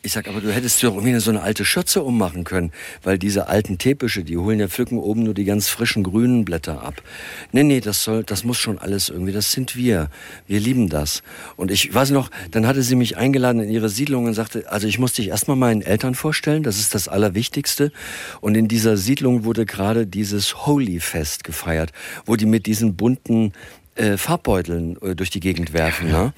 [0.03, 2.71] Ich sag, aber du hättest doch irgendwie so eine alte Schürze ummachen können,
[3.03, 6.81] weil diese alten Teebüsche, die holen ja pflücken oben nur die ganz frischen grünen Blätter
[6.81, 7.03] ab.
[7.51, 10.09] Nee, nee, das soll, das muss schon alles irgendwie, das sind wir.
[10.47, 11.21] Wir lieben das.
[11.55, 14.87] Und ich weiß noch, dann hatte sie mich eingeladen in ihre Siedlung und sagte, also
[14.87, 17.91] ich muss dich erstmal meinen Eltern vorstellen, das ist das Allerwichtigste.
[18.39, 21.91] Und in dieser Siedlung wurde gerade dieses Holy Fest gefeiert,
[22.25, 23.53] wo die mit diesen bunten
[23.93, 26.09] äh, Farbbeuteln äh, durch die Gegend werfen.
[26.09, 26.33] Ne?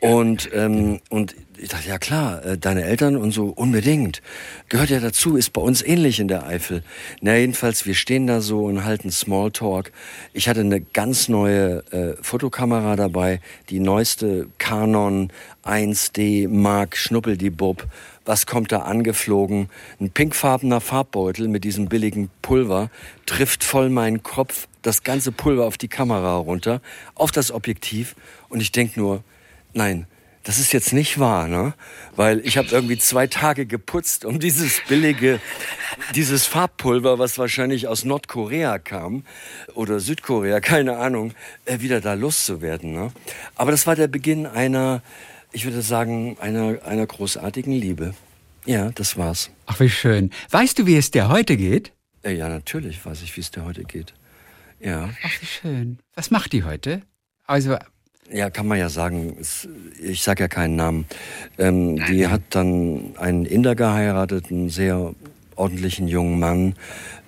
[0.00, 4.22] Und, ähm, und ich dachte, ja klar, äh, deine Eltern und so unbedingt.
[4.68, 6.82] Gehört ja dazu, ist bei uns ähnlich in der Eifel.
[7.20, 9.92] Na jedenfalls, wir stehen da so und halten Smalltalk.
[10.32, 15.30] Ich hatte eine ganz neue äh, Fotokamera dabei, die neueste Canon
[15.64, 17.86] 1D Mark Schnuppeldiebub.
[18.24, 19.68] Was kommt da angeflogen?
[20.00, 22.90] Ein pinkfarbener Farbbeutel mit diesem billigen Pulver
[23.26, 26.80] trifft voll meinen Kopf, das ganze Pulver auf die Kamera runter,
[27.14, 28.14] auf das Objektiv
[28.48, 29.22] und ich denk nur,
[29.74, 30.06] nein,
[30.42, 31.74] das ist jetzt nicht wahr, ne?
[32.16, 35.40] Weil ich habe irgendwie zwei Tage geputzt, um dieses billige,
[36.14, 39.24] dieses Farbpulver, was wahrscheinlich aus Nordkorea kam
[39.74, 41.34] oder Südkorea, keine Ahnung,
[41.66, 42.92] äh, wieder da loszuwerden.
[42.92, 43.12] Ne?
[43.54, 45.02] Aber das war der Beginn einer,
[45.52, 48.14] ich würde sagen, einer, einer großartigen Liebe.
[48.64, 49.50] Ja, das war's.
[49.66, 50.30] Ach, wie schön.
[50.50, 51.92] Weißt du, wie es dir heute geht?
[52.22, 54.14] Äh, ja, natürlich weiß ich, wie es dir heute geht.
[54.78, 55.10] Ja.
[55.22, 55.98] Ach, wie schön.
[56.14, 57.02] Was macht die heute?
[57.46, 57.76] Also
[58.32, 59.36] ja, kann man ja sagen.
[60.02, 61.06] Ich sage ja keinen Namen.
[61.58, 65.14] Ähm, die hat dann einen Inder geheiratet, einen sehr
[65.56, 66.74] ordentlichen jungen Mann,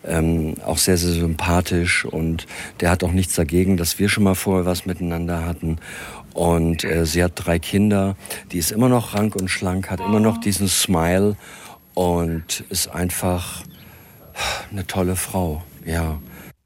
[0.05, 2.47] ähm, auch sehr, sehr sympathisch und
[2.81, 5.79] der hat auch nichts dagegen, dass wir schon mal vorher was miteinander hatten.
[6.33, 8.17] Und äh, sie hat drei Kinder,
[8.51, 11.37] die ist immer noch rank und schlank, hat immer noch diesen Smile
[11.95, 13.65] und ist einfach
[14.71, 16.19] eine tolle Frau, ja.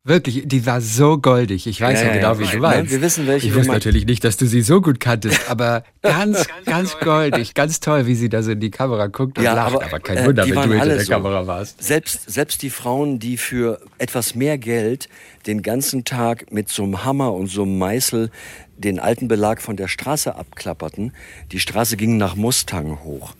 [0.06, 1.66] Wirklich, die war so goldig.
[1.66, 2.92] Ich weiß ja, ja genau, ja, wie du meinst.
[2.92, 3.48] Wir wissen, welche.
[3.48, 7.80] Ich wusste natürlich nicht, dass du sie so gut kanntest, aber ganz, ganz goldig, ganz
[7.80, 9.74] toll, wie sie da so in die Kamera guckt und ja, lacht.
[9.74, 11.12] Aber, aber kein Wunder, äh, wenn du hinter der so.
[11.12, 11.82] Kamera warst.
[11.82, 15.08] Selbst, selbst die Frauen, die für etwas mehr Geld
[15.48, 18.30] den ganzen Tag mit so einem Hammer und so einem Meißel
[18.78, 21.14] den alten Belag von der Straße abklapperten.
[21.50, 23.34] Die Straße ging nach Mustang hoch.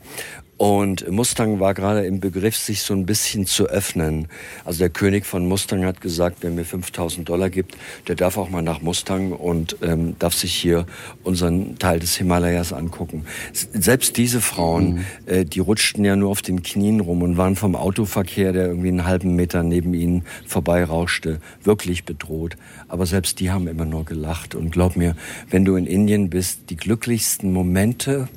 [0.57, 4.27] Und Mustang war gerade im Begriff, sich so ein bisschen zu öffnen.
[4.65, 7.77] Also der König von Mustang hat gesagt, wer mir 5000 Dollar gibt,
[8.07, 10.87] der darf auch mal nach Mustang und ähm, darf sich hier
[11.23, 13.25] unseren Teil des Himalayas angucken.
[13.53, 15.05] Selbst diese Frauen, mhm.
[15.27, 18.87] äh, die rutschten ja nur auf den Knien rum und waren vom Autoverkehr, der irgendwie
[18.87, 22.57] einen halben Meter neben ihnen vorbeirauschte, wirklich bedroht.
[22.87, 24.55] Aber selbst die haben immer nur gelacht.
[24.55, 25.15] Und glaub mir,
[25.51, 28.27] wenn du in Indien bist, die glücklichsten Momente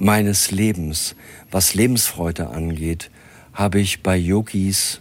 [0.00, 1.14] meines Lebens,
[1.50, 3.10] was Lebensfreude angeht,
[3.52, 5.00] habe ich bei Yogis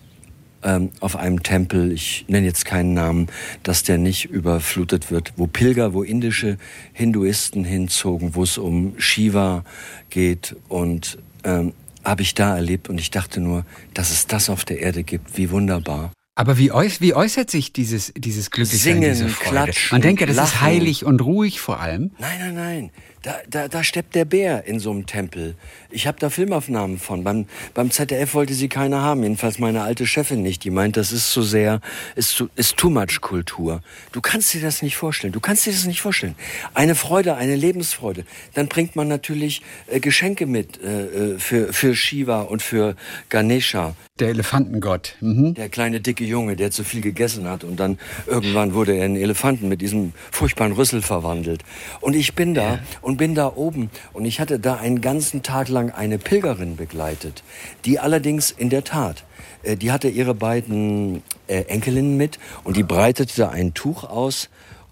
[0.61, 3.27] ähm, auf einem Tempel, ich nenne jetzt keinen Namen,
[3.63, 6.57] dass der nicht überflutet wird, wo Pilger, wo indische
[6.93, 9.63] Hinduisten hinzogen, wo es um Shiva
[10.09, 11.73] geht und ähm,
[12.03, 15.37] habe ich da erlebt und ich dachte nur, dass es das auf der Erde gibt,
[15.37, 16.11] wie wunderbar.
[16.35, 19.49] Aber wie, äuß wie äußert sich dieses, dieses Glücklichsein, Singen, diese Freude?
[19.49, 20.47] Klatschen, Man denkt ja, das lachen.
[20.47, 22.11] ist heilig und ruhig vor allem.
[22.17, 22.91] Nein, nein, nein.
[23.21, 25.55] Da, da, da steppt der Bär in so einem Tempel.
[25.89, 27.25] Ich habe da Filmaufnahmen von.
[27.25, 30.63] Beim, beim ZDF wollte sie keine haben, jedenfalls meine alte Chefin nicht.
[30.63, 31.81] Die meint, das ist zu sehr,
[32.15, 33.81] ist, zu, ist too much Kultur.
[34.13, 35.33] Du kannst dir das nicht vorstellen.
[35.33, 36.35] Du kannst dir das nicht vorstellen.
[36.73, 38.23] Eine Freude, eine Lebensfreude.
[38.53, 42.95] Dann bringt man natürlich äh, Geschenke mit äh, äh für, für Shiva und für
[43.27, 43.95] Ganesha.
[44.19, 45.15] Der Elefantengott.
[45.19, 45.53] Mhm.
[45.55, 47.97] Der kleine dicke Junge, der zu viel gegessen hat und dann
[48.27, 51.63] irgendwann wurde er in Elefanten mit diesem furchtbaren Rüssel verwandelt.
[52.01, 52.79] Und ich bin da ja.
[53.09, 53.89] Und bin da oben.
[54.13, 57.43] Und ich hatte da einen ganzen Tag lang eine Pilgerin begleitet,
[57.83, 59.23] die allerdings in der Tat,
[59.63, 64.49] äh, die hatte ihre beiden äh, Enkelinnen mit und die breitete ein Tuch aus.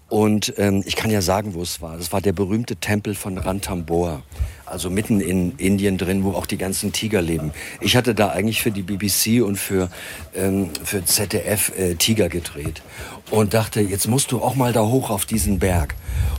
[0.08, 1.96] Und ähm, ich kann ja sagen, wo es war.
[1.96, 4.22] Das war der berühmte Tempel von Ranthambore
[4.70, 7.52] also mitten in Indien drin, wo auch die ganzen Tiger leben.
[7.80, 9.90] Ich hatte da eigentlich für die BBC und für,
[10.34, 12.82] ähm, für ZDF äh, Tiger gedreht
[13.30, 15.94] und dachte, jetzt musst du auch mal da hoch auf diesen Berg.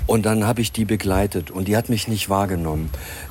[0.07, 2.89] Und dann habe ich die begleitet und die hat mich nicht wahrgenommen.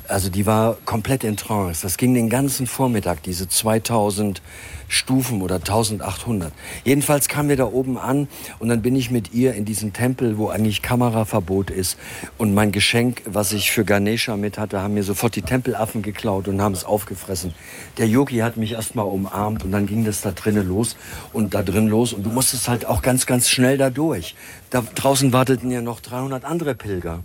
[0.09, 1.83] Also die war komplett in Trance.
[1.83, 4.41] Das ging den ganzen Vormittag, diese 2000
[4.87, 6.51] Stufen oder 1800.
[6.83, 10.39] Jedenfalls kamen wir da oben an und dann bin ich mit ihr in diesen Tempel,
[10.39, 11.99] wo eigentlich Kameraverbot ist.
[12.39, 16.47] Und mein Geschenk, was ich für Ganesha mit hatte, haben mir sofort die Tempelaffen geklaut
[16.47, 17.53] und haben es aufgefressen.
[17.99, 20.97] Der Yogi hat mich erstmal umarmt und dann ging das da drinnen los
[21.33, 22.13] und da drin los.
[22.13, 24.35] Und du musstest halt auch ganz, ganz schnell da durch.
[24.71, 27.23] Da draußen warteten ja noch 300 andere Pilger.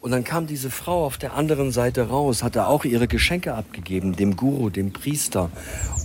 [0.00, 4.16] Und dann kam diese Frau auf der anderen Seite raus, hatte auch ihre Geschenke abgegeben,
[4.16, 5.50] dem Guru, dem Priester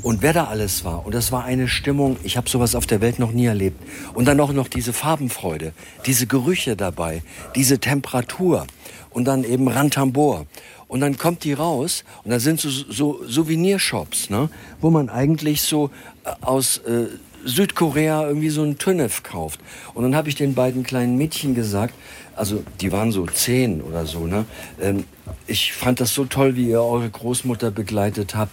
[0.04, 1.06] und wer da alles war.
[1.06, 3.82] Und das war eine Stimmung, ich habe sowas auf der Welt noch nie erlebt.
[4.14, 5.72] Und dann auch noch diese Farbenfreude,
[6.06, 7.24] diese Gerüche dabei,
[7.56, 8.68] diese Temperatur
[9.12, 10.46] und dann eben Rantambor.
[10.90, 14.50] Und dann kommt die raus und da sind so, so Souvenirshops, ne,
[14.82, 15.90] wo man eigentlich so
[16.26, 17.08] äh, aus äh,
[17.46, 19.60] Südkorea irgendwie so einen Tünnef kauft.
[19.94, 21.94] Und dann habe ich den beiden kleinen Mädchen gesagt,
[22.36, 24.46] also die waren so zehn oder so, ne?
[24.82, 25.06] Ähm,
[25.48, 28.52] ich fand das so toll, wie ihr eure Großmutter begleitet habt.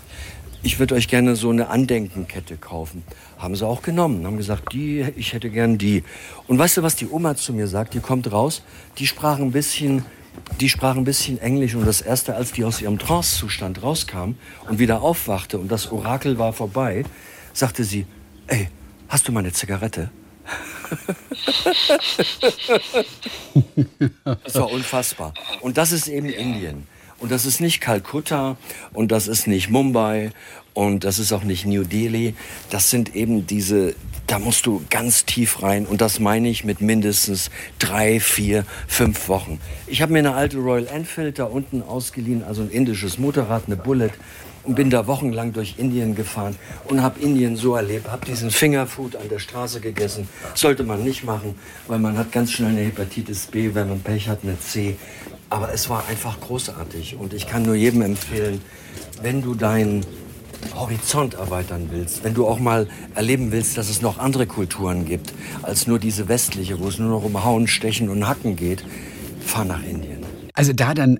[0.62, 3.02] Ich würde euch gerne so eine Andenkenkette kaufen.
[3.36, 6.04] Haben sie auch genommen, haben gesagt, die, ich hätte gern die.
[6.46, 7.94] Und weißt du, was die Oma zu mir sagt?
[7.94, 8.62] Die kommt raus,
[8.98, 10.04] die sprach ein bisschen,
[10.60, 14.34] die sprach ein bisschen Englisch und das erste, als die aus ihrem Trancezustand rauskam
[14.68, 17.04] und wieder aufwachte und das Orakel war vorbei,
[17.52, 18.06] sagte sie,
[18.46, 18.68] ey,
[19.08, 20.10] hast du mal eine Zigarette?
[24.44, 25.34] das war unfassbar.
[25.60, 26.86] Und das ist eben Indien.
[27.18, 28.56] Und das ist nicht Kalkutta
[28.92, 30.32] und das ist nicht Mumbai
[30.74, 32.34] und das ist auch nicht New Delhi.
[32.70, 33.94] Das sind eben diese,
[34.26, 39.28] da musst du ganz tief rein und das meine ich mit mindestens drei, vier, fünf
[39.28, 39.60] Wochen.
[39.86, 43.76] Ich habe mir eine alte Royal Enfield da unten ausgeliehen, also ein indisches Motorrad, eine
[43.76, 44.10] Bullet
[44.64, 46.56] und bin da wochenlang durch Indien gefahren
[46.88, 50.28] und habe Indien so erlebt, habe diesen Fingerfood an der Straße gegessen.
[50.54, 51.54] Sollte man nicht machen,
[51.88, 54.96] weil man hat ganz schnell eine Hepatitis B, wenn man Pech hat, eine C.
[55.50, 58.60] Aber es war einfach großartig und ich kann nur jedem empfehlen,
[59.20, 60.06] wenn du deinen
[60.74, 65.34] Horizont erweitern willst, wenn du auch mal erleben willst, dass es noch andere Kulturen gibt,
[65.62, 68.84] als nur diese westliche, wo es nur noch um Hauen, Stechen und Hacken geht,
[69.44, 70.21] fahr nach Indien.
[70.54, 71.18] Also da dann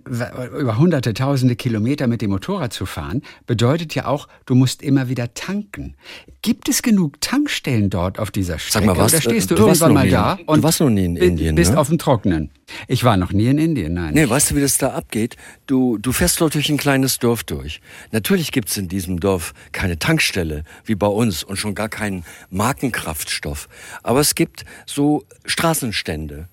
[0.59, 5.09] über hunderte, tausende Kilometer mit dem Motorrad zu fahren, bedeutet ja auch, du musst immer
[5.09, 5.95] wieder tanken.
[6.43, 8.87] Gibt es genug Tankstellen dort auf dieser Strecke?
[8.87, 10.91] Sag mal, was, Oder stehst du, du irgendwann mal nie, da und du warst noch
[10.91, 11.79] nie in Indien, bist ne?
[11.79, 12.51] auf dem Trockenen?
[12.89, 14.15] Ich war noch nie in Indien, nein.
[14.15, 15.37] Nee, weißt du, wie das da abgeht?
[15.67, 17.81] Du, du fährst dort durch ein kleines Dorf durch.
[18.11, 23.69] Natürlich gibt's in diesem Dorf keine Tankstelle, wie bei uns, und schon gar keinen Markenkraftstoff.
[24.03, 26.49] Aber es gibt so Straßenstände,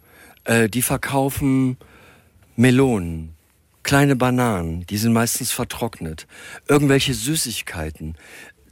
[0.46, 1.78] äh, die verkaufen
[2.60, 3.36] Melonen,
[3.84, 6.28] kleine Bananen, die sind meistens vertrocknet,
[6.68, 8.18] irgendwelche Süßigkeiten,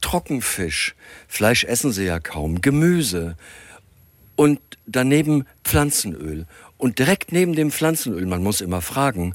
[0.02, 0.94] Trockenfisch,
[1.26, 3.38] Fleisch essen sie ja kaum, Gemüse
[4.36, 6.44] und daneben Pflanzenöl.
[6.76, 9.34] Und direkt neben dem Pflanzenöl, man muss immer fragen,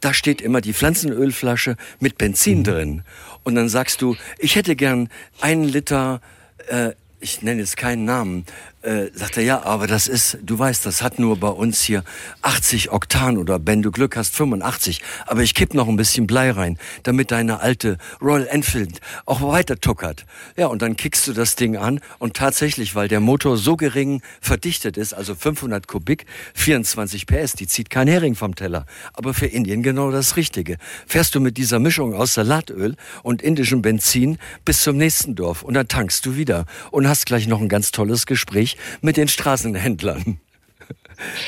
[0.00, 3.02] da steht immer die Pflanzenölflasche mit Benzin drin.
[3.42, 5.10] Und dann sagst du, ich hätte gern
[5.42, 6.22] einen Liter,
[6.68, 8.46] äh, ich nenne jetzt keinen Namen,
[8.82, 12.02] äh, sagt er, ja, aber das ist, du weißt, das hat nur bei uns hier
[12.42, 15.02] 80 Oktan oder wenn du Glück hast 85.
[15.26, 19.78] Aber ich kipp noch ein bisschen Blei rein, damit deine alte Royal Enfield auch weiter
[19.78, 20.24] tuckert.
[20.56, 24.22] Ja, und dann kickst du das Ding an und tatsächlich, weil der Motor so gering
[24.40, 26.24] verdichtet ist, also 500 Kubik,
[26.54, 28.86] 24 PS, die zieht kein Hering vom Teller.
[29.12, 30.76] Aber für Indien genau das Richtige.
[31.06, 35.74] Fährst du mit dieser Mischung aus Salatöl und indischem Benzin bis zum nächsten Dorf und
[35.74, 38.69] dann tankst du wieder und hast gleich noch ein ganz tolles Gespräch
[39.00, 40.38] mit den Straßenhändlern.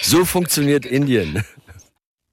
[0.02, 1.42] So funktioniert Indien.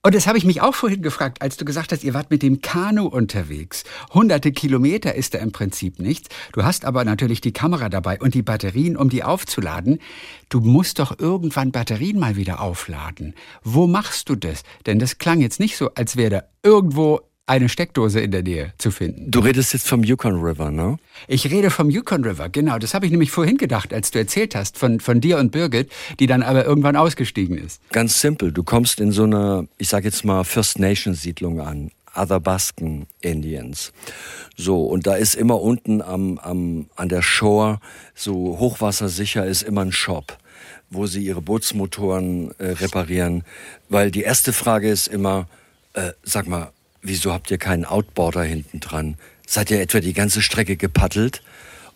[0.02, 2.42] Und das habe ich mich auch vorhin gefragt, als du gesagt hast, ihr wart mit
[2.42, 3.84] dem Kanu unterwegs.
[4.14, 6.30] Hunderte Kilometer ist da im Prinzip nichts.
[6.54, 10.00] Du hast aber natürlich die Kamera dabei und die Batterien, um die aufzuladen.
[10.48, 13.36] Du musst doch irgendwann Batterien mal wieder aufladen.
[13.62, 14.64] Wo machst du das?
[14.86, 17.20] Denn das klang jetzt nicht so, als wäre da irgendwo
[17.50, 19.32] eine Steckdose in der Nähe zu finden.
[19.32, 20.97] Du redest jetzt vom Yukon River, ne?
[21.28, 22.78] Ich rede vom Yukon River, genau.
[22.78, 25.91] Das habe ich nämlich vorhin gedacht, als du erzählt hast von, von dir und Birgit,
[26.20, 27.82] die dann aber irgendwann ausgestiegen ist.
[27.91, 28.52] Ganz simpel.
[28.52, 31.91] Du kommst in so einer, ich sage jetzt mal, First Nation Siedlung an.
[32.14, 33.93] Athabaskan Indians.
[34.56, 37.80] So, und da ist immer unten am, am, an der Shore,
[38.14, 40.38] so hochwassersicher, ist immer ein Shop,
[40.89, 43.43] wo sie ihre Bootsmotoren äh, reparieren.
[43.89, 45.47] Weil die erste Frage ist immer,
[45.93, 46.72] äh, sag mal,
[47.02, 49.16] wieso habt ihr keinen Outboarder hinten dran?
[49.47, 51.41] Seid ihr etwa die ganze Strecke gepaddelt?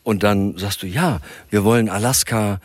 [0.04, 2.60] Und dann sagst du, ja, wir wollen Alaska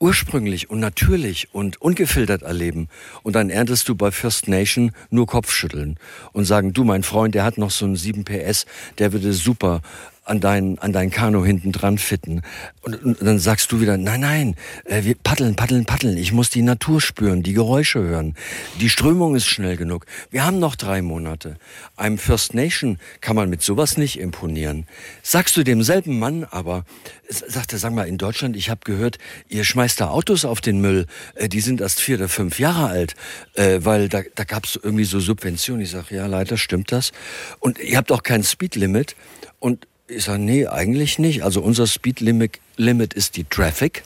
[0.00, 2.88] ursprünglich und natürlich und ungefiltert erleben.
[3.22, 5.98] Und dann erntest du bei First Nation nur Kopfschütteln
[6.32, 8.66] und sagen, du, mein Freund, der hat noch so einen 7 PS,
[8.98, 9.80] der würde super
[10.28, 12.42] an dein, an dein Kanu hinten dran fitten.
[12.82, 14.54] Und, und dann sagst du wieder, nein, nein,
[14.84, 16.16] äh, wir paddeln, paddeln, paddeln.
[16.16, 18.34] Ich muss die Natur spüren, die Geräusche hören.
[18.80, 20.06] Die Strömung ist schnell genug.
[20.30, 21.56] Wir haben noch drei Monate.
[21.96, 24.86] Einem First Nation kann man mit sowas nicht imponieren.
[25.22, 26.84] Sagst du demselben Mann aber,
[27.28, 29.18] sagt er, sag mal, in Deutschland, ich habe gehört,
[29.48, 32.88] ihr schmeißt da Autos auf den Müll, äh, die sind erst vier oder fünf Jahre
[32.88, 33.14] alt,
[33.54, 35.82] äh, weil da, da gab es irgendwie so Subventionen.
[35.82, 37.12] Ich sage, ja, leider stimmt das.
[37.60, 39.16] Und ihr habt auch kein Speedlimit.
[39.58, 41.42] Und ich sage, nee, eigentlich nicht.
[41.44, 44.04] Also unser Speedlimit Limit ist die Traffic,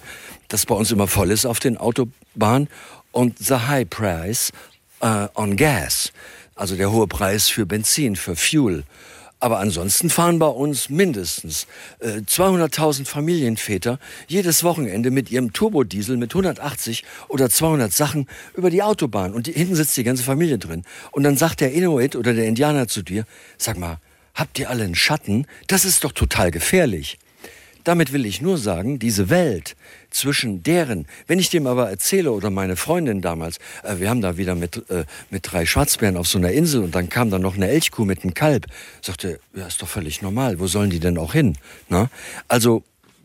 [0.48, 2.68] das bei uns immer voll ist auf den Autobahnen.
[3.12, 4.50] Und the high price
[5.02, 6.12] uh, on gas,
[6.54, 8.84] also der hohe Preis für Benzin, für Fuel.
[9.38, 11.66] Aber ansonsten fahren bei uns mindestens
[11.98, 13.98] äh, 200.000 Familienväter
[14.28, 19.34] jedes Wochenende mit ihrem Turbodiesel mit 180 oder 200 Sachen über die Autobahn.
[19.34, 20.84] Und die, hinten sitzt die ganze Familie drin.
[21.10, 23.24] Und dann sagt der Inuit oder der Indianer zu dir,
[23.58, 23.98] sag mal,
[24.34, 25.46] habt ihr alle einen Schatten?
[25.66, 27.18] Das ist doch total gefährlich.
[27.84, 29.74] Damit will ich nur sagen, diese Welt
[30.10, 34.36] zwischen deren, wenn ich dem aber erzähle oder meine Freundin damals, äh, wir haben da
[34.36, 37.56] wieder mit, äh, mit drei Schwarzbären auf so einer Insel und dann kam da noch
[37.56, 38.66] eine Elchkuh mit einem Kalb,
[39.00, 41.58] sagte, ja, ist doch völlig normal, wo sollen die denn auch hin?
[41.88, 42.08] Na?
[42.46, 42.84] Also,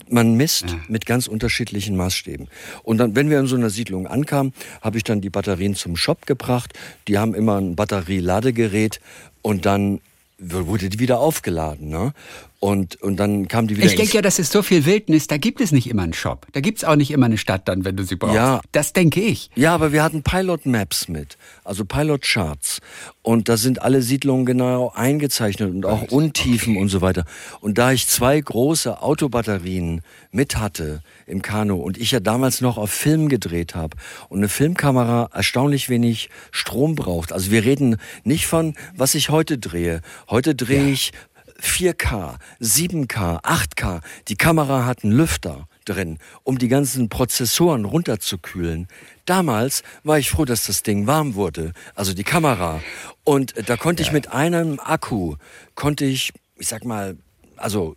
[0.10, 0.80] man misst ja.
[0.88, 2.48] mit ganz unterschiedlichen Maßstäben.
[2.84, 5.98] Und dann, wenn wir in so einer Siedlung ankamen, habe ich dann die Batterien zum
[5.98, 6.74] Shop gebracht.
[7.10, 9.02] Die haben immer ein Batterieladegerät
[9.42, 10.00] und dann
[10.40, 11.90] wurde die wieder aufgeladen.
[11.90, 12.14] Ne?
[12.60, 13.86] Und, und dann kam die wieder.
[13.86, 16.48] Ich denke ja, das ist so viel Wildnis, da gibt es nicht immer einen Shop.
[16.54, 18.34] Da gibt es auch nicht immer eine Stadt dann, wenn du sie brauchst.
[18.34, 19.52] Ja, das denke ich.
[19.54, 22.80] Ja, aber wir hatten Pilot Maps mit, also Pilot Charts.
[23.22, 26.82] Und da sind alle Siedlungen genau eingezeichnet und auch Untiefen okay.
[26.82, 27.26] und so weiter.
[27.60, 30.02] Und da ich zwei große Autobatterien
[30.32, 33.98] mit hatte im Kanu und ich ja damals noch auf Film gedreht habe
[34.30, 37.34] und eine Filmkamera erstaunlich wenig Strom braucht.
[37.34, 40.02] Also wir reden nicht von, was ich heute drehe.
[40.28, 40.94] Heute drehe ja.
[40.94, 41.12] ich
[41.62, 44.02] 4K, 7K, 8K.
[44.28, 48.88] Die Kamera hat einen Lüfter drin, um die ganzen Prozessoren runterzukühlen.
[49.26, 52.82] Damals war ich froh, dass das Ding warm wurde, also die Kamera.
[53.24, 55.36] Und da konnte ich mit einem Akku,
[55.76, 57.18] konnte ich, ich sag mal,
[57.56, 57.96] also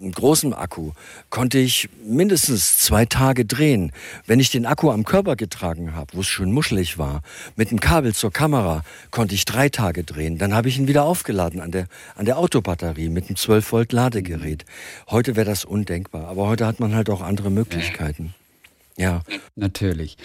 [0.00, 0.92] einem großen Akku
[1.28, 3.92] konnte ich mindestens zwei Tage drehen.
[4.26, 7.22] Wenn ich den Akku am Körper getragen habe, wo es schön muschelig war,
[7.56, 10.38] mit dem Kabel zur Kamera konnte ich drei Tage drehen.
[10.38, 11.86] Dann habe ich ihn wieder aufgeladen an der,
[12.16, 14.64] an der Autobatterie mit einem 12 Volt Ladegerät.
[15.08, 18.34] Heute wäre das undenkbar, aber heute hat man halt auch andere Möglichkeiten.
[19.00, 19.22] Ja.
[19.56, 20.18] Natürlich.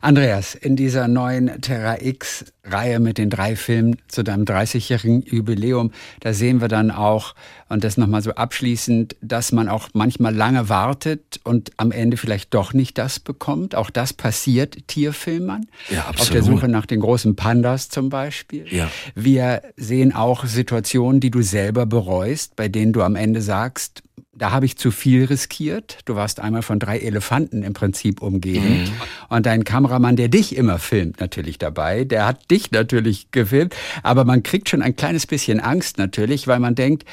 [0.00, 6.34] Andreas, in dieser neuen Terra X-Reihe mit den drei Filmen zu deinem 30-jährigen Jubiläum, da
[6.34, 7.34] sehen wir dann auch,
[7.68, 12.52] und das nochmal so abschließend, dass man auch manchmal lange wartet und am Ende vielleicht
[12.52, 13.76] doch nicht das bekommt.
[13.76, 15.66] Auch das passiert Tierfilmern.
[15.88, 16.20] Ja, absolut.
[16.20, 18.66] Auf der Suche nach den großen Pandas zum Beispiel.
[18.68, 18.90] Ja.
[19.14, 24.02] Wir sehen auch Situationen, die du selber bereust, bei denen du am Ende sagst,
[24.38, 25.98] da habe ich zu viel riskiert.
[26.04, 28.82] Du warst einmal von drei Elefanten im Prinzip umgeben.
[28.82, 28.92] Mhm.
[29.28, 33.74] Und dein Kameramann, der dich immer filmt, natürlich dabei, der hat dich natürlich gefilmt.
[34.02, 37.04] Aber man kriegt schon ein kleines bisschen Angst natürlich, weil man denkt,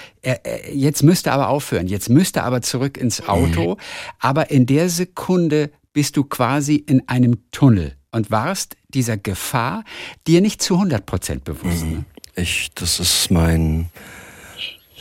[0.72, 3.76] jetzt müsste aber aufhören, jetzt müsste aber zurück ins Auto.
[3.76, 3.80] Mhm.
[4.20, 9.84] Aber in der Sekunde bist du quasi in einem Tunnel und warst dieser Gefahr
[10.28, 11.86] dir nicht zu 100 Prozent bewusst.
[11.86, 11.92] Mhm.
[11.92, 12.06] Ne?
[12.36, 13.90] Ich, das ist mein,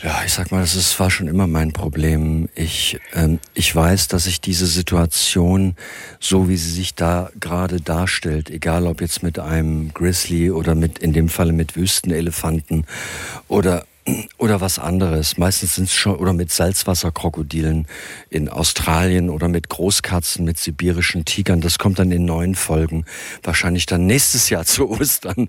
[0.03, 2.49] ja, ich sag mal, das ist, war schon immer mein Problem.
[2.55, 5.77] Ich, ähm, ich weiß, dass ich diese Situation,
[6.19, 10.99] so wie sie sich da gerade darstellt, egal ob jetzt mit einem Grizzly oder mit,
[10.99, 12.87] in dem Falle mit Wüstenelefanten
[13.49, 13.85] oder
[14.37, 15.39] oder was anderes.
[15.39, 17.87] Meistens sind es schon oder mit Salzwasserkrokodilen
[18.31, 21.61] in Australien oder mit Großkatzen, mit sibirischen Tigern.
[21.61, 23.05] Das kommt dann in neuen Folgen.
[23.45, 25.49] Wahrscheinlich dann nächstes Jahr zu Ostern.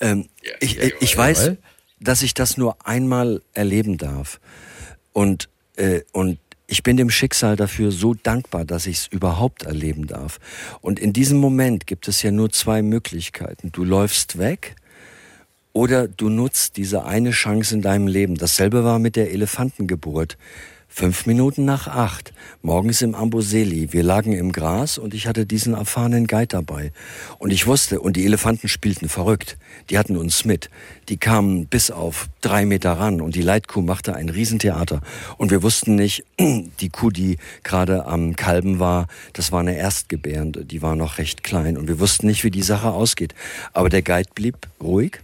[0.00, 0.28] Ähm,
[0.60, 1.52] ich, ich weiß,
[2.00, 4.40] dass ich das nur einmal erleben darf.
[5.12, 10.06] Und, äh, und ich bin dem Schicksal dafür so dankbar, dass ich es überhaupt erleben
[10.06, 10.40] darf.
[10.80, 13.70] Und in diesem Moment gibt es ja nur zwei Möglichkeiten.
[13.70, 14.76] Du läufst weg
[15.72, 18.36] oder du nutzt diese eine Chance in deinem Leben.
[18.36, 20.38] Dasselbe war mit der Elefantengeburt.
[20.88, 22.32] Fünf Minuten nach acht,
[22.62, 23.92] morgens im Amboseli.
[23.92, 26.92] Wir lagen im Gras und ich hatte diesen erfahrenen Guide dabei.
[27.38, 29.56] Und ich wusste, und die Elefanten spielten verrückt.
[29.90, 30.70] Die hatten uns mit.
[31.08, 35.00] Die kamen bis auf drei Meter ran und die Leitkuh machte ein Riesentheater.
[35.36, 40.64] Und wir wussten nicht, die Kuh, die gerade am Kalben war, das war eine Erstgebärende.
[40.64, 41.76] Die war noch recht klein.
[41.76, 43.34] Und wir wussten nicht, wie die Sache ausgeht.
[43.72, 45.18] Aber der Guide blieb ruhig.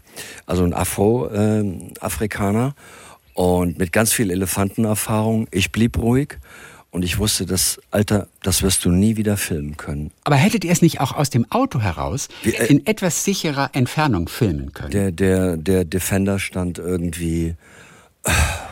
[0.46, 2.74] Also ein Afro-Afrikaner.
[2.76, 2.80] Äh,
[3.40, 5.48] und mit ganz viel Elefantenerfahrung.
[5.50, 6.36] Ich blieb ruhig
[6.90, 10.10] und ich wusste, das Alter, das wirst du nie wieder filmen können.
[10.24, 13.70] Aber hättet ihr es nicht auch aus dem Auto heraus Wie, äh, in etwas sicherer
[13.72, 14.90] Entfernung filmen können?
[14.90, 17.54] Der, der, der Defender stand irgendwie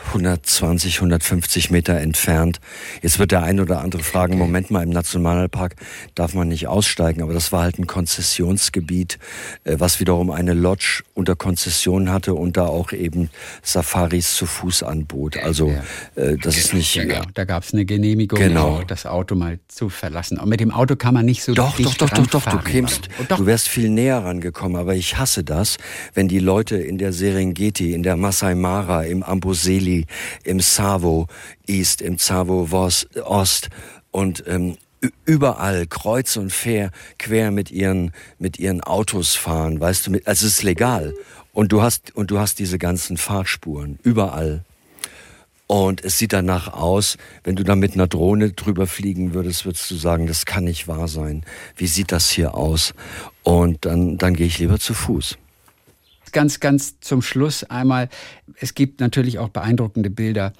[0.09, 2.59] 120, 150 Meter entfernt.
[3.01, 4.37] Jetzt wird der ein oder andere fragen.
[4.37, 5.75] Moment mal, im Nationalpark
[6.15, 9.19] darf man nicht aussteigen, aber das war halt ein Konzessionsgebiet,
[9.63, 13.29] äh, was wiederum eine Lodge unter Konzession hatte und da auch eben
[13.61, 15.37] Safaris zu Fuß anbot.
[15.37, 15.83] Also ja.
[16.15, 16.93] Äh, das genau, ist nicht...
[16.93, 17.13] Genau.
[17.13, 17.21] Ja.
[17.33, 18.81] Da gab es eine Genehmigung, genau.
[18.87, 20.39] das Auto mal zu verlassen.
[20.39, 23.09] Und mit dem Auto kann man nicht so Doch, doch, doch, doch, doch, du kämst,
[23.19, 25.77] oh, du wärst viel näher rangekommen, aber ich hasse das,
[26.13, 29.98] wenn die Leute in der Serengeti, in der Masai Mara, im Amboseli,
[30.43, 31.27] im Savo
[31.67, 32.67] East, im Savo
[33.23, 33.69] Ost
[34.11, 34.77] und ähm,
[35.25, 40.53] überall kreuz und fair, quer mit ihren mit ihren Autos fahren, weißt du, also es
[40.53, 41.13] ist legal
[41.53, 44.63] und du hast und du hast diese ganzen Fahrtspuren überall.
[45.71, 49.91] Und es sieht danach aus, wenn du da mit einer Drohne drüber fliegen würdest, würdest
[49.91, 51.45] du sagen, das kann nicht wahr sein.
[51.75, 52.95] Wie sieht das hier aus?
[53.43, 55.37] Und dann, dann gehe ich lieber zu Fuß
[56.31, 58.09] ganz, ganz zum Schluss einmal,
[58.59, 60.53] es gibt natürlich auch beeindruckende Bilder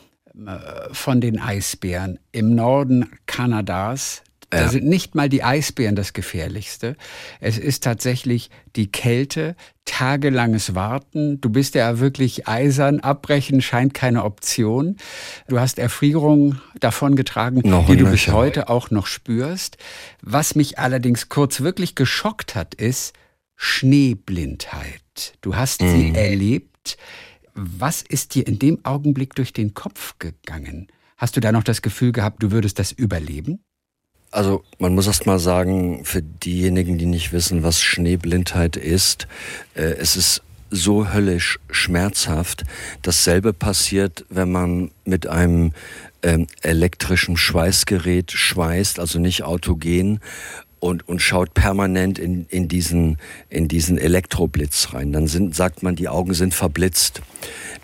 [0.46, 4.24] äh, von den Eisbären im Norden Kanadas.
[4.50, 4.68] Da ja.
[4.70, 6.96] sind nicht mal die Eisbären das Gefährlichste.
[7.40, 9.56] Es ist tatsächlich die Kälte,
[9.86, 11.40] tagelanges Warten.
[11.40, 13.00] Du bist ja wirklich eisern.
[13.00, 14.98] Abbrechen scheint keine Option.
[15.48, 19.78] Du hast Erfrierungen davongetragen, noch die du bis heute auch noch spürst.
[20.22, 23.14] Was mich allerdings kurz wirklich geschockt hat, ist
[23.62, 25.34] Schneeblindheit.
[25.42, 25.92] Du hast mhm.
[25.92, 26.98] sie erlebt.
[27.54, 30.88] Was ist dir in dem Augenblick durch den Kopf gegangen?
[31.18, 33.60] Hast du da noch das Gefühl gehabt, du würdest das überleben?
[34.32, 39.28] Also man muss erst mal sagen, für diejenigen, die nicht wissen, was Schneeblindheit ist,
[39.76, 40.42] äh, es ist
[40.72, 42.64] so höllisch schmerzhaft.
[43.02, 45.74] Dasselbe passiert, wenn man mit einem
[46.24, 50.22] ähm, elektrischen Schweißgerät schweißt, also nicht autogen
[50.80, 53.18] und, und schaut permanent in, in, diesen,
[53.50, 55.12] in diesen Elektroblitz rein.
[55.12, 57.22] Dann sind, sagt man, die Augen sind verblitzt.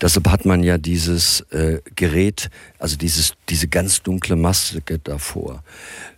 [0.02, 5.64] Deshalb hat man ja dieses äh, Gerät, also dieses, diese ganz dunkle Maske davor.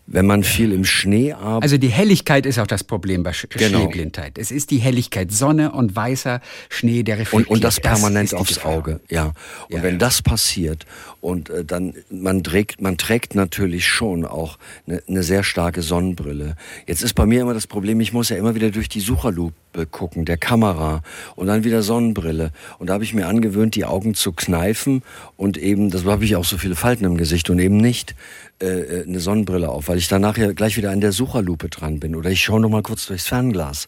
[0.07, 1.63] Wenn man viel im Schnee arbeitet.
[1.63, 3.79] Also die Helligkeit ist auch das Problem bei Sch genau.
[3.79, 4.37] Schneeblindheit.
[4.37, 7.49] Es ist die Helligkeit, Sonne und weißer Schnee, der reflektiert.
[7.49, 9.33] Und, und das permanent das aufs Auge, ja.
[9.69, 10.85] Und ja, wenn das passiert
[11.19, 14.57] und äh, dann man trägt, man trägt natürlich schon auch
[14.87, 16.55] eine, eine sehr starke Sonnenbrille.
[16.87, 19.85] Jetzt ist bei mir immer das Problem, ich muss ja immer wieder durch die Sucherlupe
[19.91, 21.03] gucken, der Kamera
[21.35, 22.51] und dann wieder Sonnenbrille.
[22.79, 25.03] Und da habe ich mir angewöhnt, die Augen zu kneifen
[25.35, 28.15] und eben, das habe ich auch so viele Falten im Gesicht und eben nicht
[28.59, 31.99] äh, äh, eine Sonnenbrille auf, weil ich danach ja gleich wieder an der Sucherlupe dran
[31.99, 32.15] bin.
[32.15, 33.87] Oder ich schaue noch mal kurz durchs Fernglas,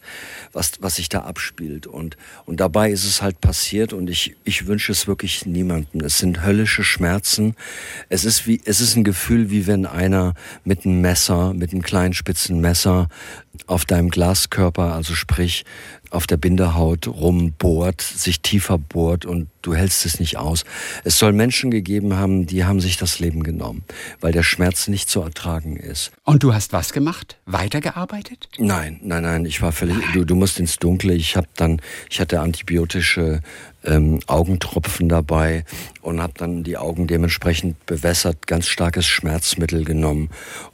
[0.53, 1.87] was, was sich da abspielt.
[1.87, 6.01] Und, und dabei ist es halt passiert und ich, ich wünsche es wirklich niemandem.
[6.01, 7.55] Es sind höllische Schmerzen.
[8.09, 11.81] Es ist wie, es ist ein Gefühl, wie wenn einer mit einem Messer, mit einem
[11.81, 13.07] kleinen spitzen Messer
[13.67, 15.65] auf deinem Glaskörper, also sprich
[16.11, 20.65] auf der Bindehaut rumbohrt, sich tiefer bohrt und du hältst es nicht aus.
[21.03, 23.83] Es soll Menschen gegeben haben, die haben sich das Leben genommen,
[24.19, 26.11] weil der Schmerz nicht zu ertragen ist.
[26.23, 27.37] Und du hast was gemacht?
[27.45, 28.49] Weitergearbeitet?
[28.57, 31.13] Nein, nein, nein, ich war völlig, du, du musst ins Dunkle.
[31.13, 33.41] Ich habe dann, ich hatte antibiotische
[33.83, 35.63] ähm, Augentropfen dabei
[36.01, 40.29] und habe dann die Augen dementsprechend bewässert, ganz starkes Schmerzmittel genommen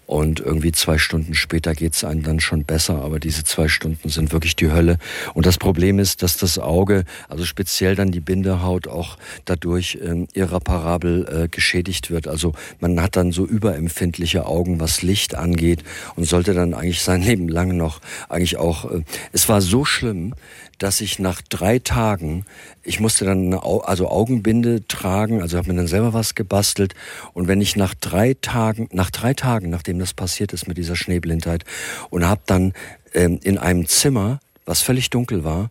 [0.06, 4.32] und irgendwie zwei Stunden später geht's einem dann schon besser, aber diese zwei Stunden sind
[4.32, 4.98] wirklich die Hölle.
[5.34, 10.27] Und das Problem ist, dass das Auge, also speziell dann die Bindehaut, auch dadurch ähm,
[10.34, 12.27] irreparabel äh, geschädigt wird.
[12.27, 15.84] Also man hat dann so überempfindliche Augen, was Licht angeht
[16.15, 17.99] und sollte dann eigentlich sein Leben lang noch
[18.30, 18.91] eigentlich auch.
[18.91, 19.02] Äh,
[19.32, 20.36] es war so schlimm,
[20.77, 22.45] dass ich nach drei Tagen,
[22.84, 26.95] ich musste dann eine Au also Augenbinde tragen, also habe mir dann selber was gebastelt.
[27.34, 30.95] Und wenn ich nach drei Tagen, nach drei Tagen, nachdem das passiert ist mit dieser
[30.95, 31.63] Schneeblindheit,
[32.09, 32.73] und habe dann
[33.13, 35.69] ähm, in einem Zimmer, was völlig dunkel war,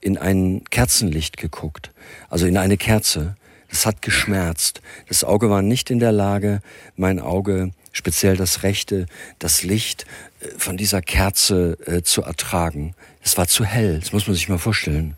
[0.00, 1.92] in ein Kerzenlicht geguckt,
[2.28, 3.36] also in eine Kerze.
[3.68, 4.80] Das hat geschmerzt.
[5.08, 6.60] Das Auge war nicht in der Lage,
[6.94, 9.06] mein Auge, speziell das rechte,
[9.38, 10.06] das Licht
[10.40, 12.94] äh, von dieser Kerze äh, zu ertragen.
[13.22, 15.16] Es war zu hell, das muss man sich mal vorstellen.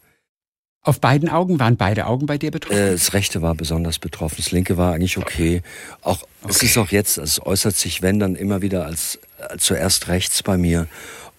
[0.83, 2.79] Auf beiden Augen waren beide Augen bei dir betroffen?
[2.79, 5.63] Äh, das rechte war besonders betroffen, das linke war eigentlich okay.
[6.03, 6.51] Auch okay.
[6.51, 10.43] es ist auch jetzt, es äußert sich wenn dann immer wieder als, als zuerst rechts
[10.43, 10.87] bei mir.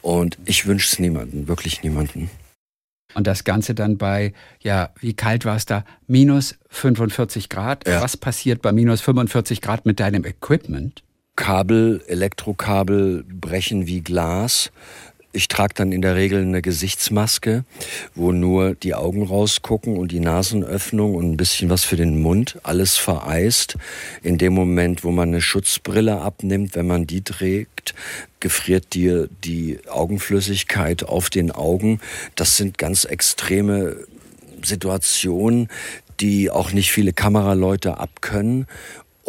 [0.01, 2.29] Und ich wünsche es niemandem, wirklich niemandem.
[3.15, 5.83] Und das Ganze dann bei, ja, wie kalt war es da?
[6.07, 7.87] Minus 45 Grad.
[7.87, 8.01] Ja.
[8.01, 11.03] Was passiert bei minus 45 Grad mit deinem Equipment?
[11.35, 14.71] Kabel, Elektrokabel brechen wie Glas.
[15.31, 17.63] Ich trage dann in der Regel eine Gesichtsmaske,
[18.15, 22.57] wo nur die Augen rausgucken und die Nasenöffnung und ein bisschen was für den Mund,
[22.63, 23.77] alles vereist.
[24.23, 27.93] In dem Moment, wo man eine Schutzbrille abnimmt, wenn man die trägt,
[28.39, 31.99] gefriert dir die Augenflüssigkeit auf den Augen.
[32.33, 33.97] Das sind ganz extreme
[34.63, 35.67] Situationen,
[36.19, 38.65] die auch nicht viele Kameraleute abkönnen.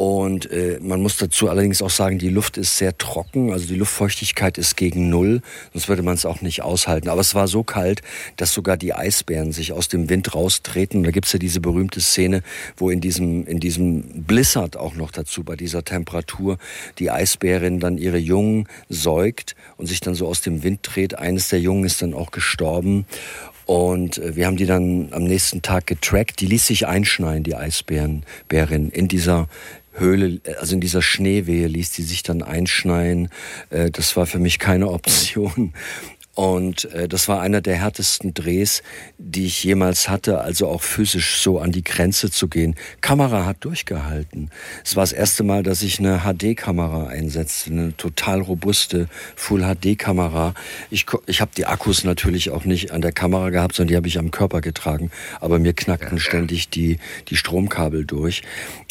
[0.00, 3.74] Und äh, man muss dazu allerdings auch sagen, die Luft ist sehr trocken, also die
[3.74, 5.42] Luftfeuchtigkeit ist gegen Null,
[5.74, 7.10] sonst würde man es auch nicht aushalten.
[7.10, 8.00] Aber es war so kalt,
[8.38, 11.00] dass sogar die Eisbären sich aus dem Wind raustreten.
[11.00, 12.42] Und da gibt's ja diese berühmte Szene,
[12.78, 16.56] wo in diesem, in diesem Blizzard auch noch dazu, bei dieser Temperatur,
[16.98, 21.18] die Eisbärin dann ihre Jungen säugt und sich dann so aus dem Wind dreht.
[21.18, 23.04] Eines der Jungen ist dann auch gestorben.
[23.70, 26.40] Und äh, wir haben die dann am nächsten Tag getrackt.
[26.40, 28.24] Die ließ sich einschneien, die Eisbärin,
[28.90, 29.46] in dieser,
[30.00, 33.28] Höhle, also in dieser Schneewehe ließ die sich dann einschneien.
[33.70, 35.72] Äh, das war für mich keine Option.
[36.34, 38.82] Und äh, das war einer der härtesten Drehs,
[39.18, 42.76] die ich jemals hatte, also auch physisch so an die Grenze zu gehen.
[43.00, 44.48] Kamera hat durchgehalten.
[44.84, 50.54] Es war das erste Mal, dass ich eine HD-Kamera einsetzte, eine total robuste Full-HD-Kamera.
[50.90, 54.08] Ich, ich habe die Akkus natürlich auch nicht an der Kamera gehabt, sondern die habe
[54.08, 55.10] ich am Körper getragen.
[55.40, 56.98] Aber mir knackten ständig die,
[57.28, 58.42] die Stromkabel durch.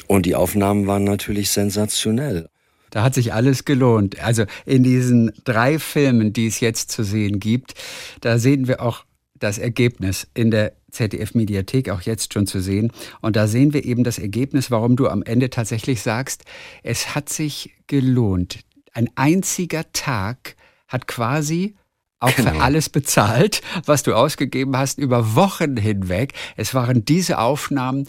[0.10, 2.50] Und die Aufnahmen waren natürlich sensationell.
[2.90, 4.20] Da hat sich alles gelohnt.
[4.20, 7.76] Also in diesen drei Filmen, die es jetzt zu sehen gibt,
[8.22, 9.06] da sehen wir auch
[9.36, 12.92] das Ergebnis in der ZDF-Mediathek auch jetzt schon zu sehen.
[13.22, 16.44] Und da sehen wir eben das Ergebnis, warum du am Ende tatsächlich sagst,
[16.82, 18.62] es hat sich gelohnt.
[18.94, 20.56] Ein einziger Tag
[20.88, 21.76] hat quasi
[22.20, 22.50] auch genau.
[22.50, 26.34] für alles bezahlt, was du ausgegeben hast, über Wochen hinweg.
[26.58, 28.08] Es waren diese Aufnahmen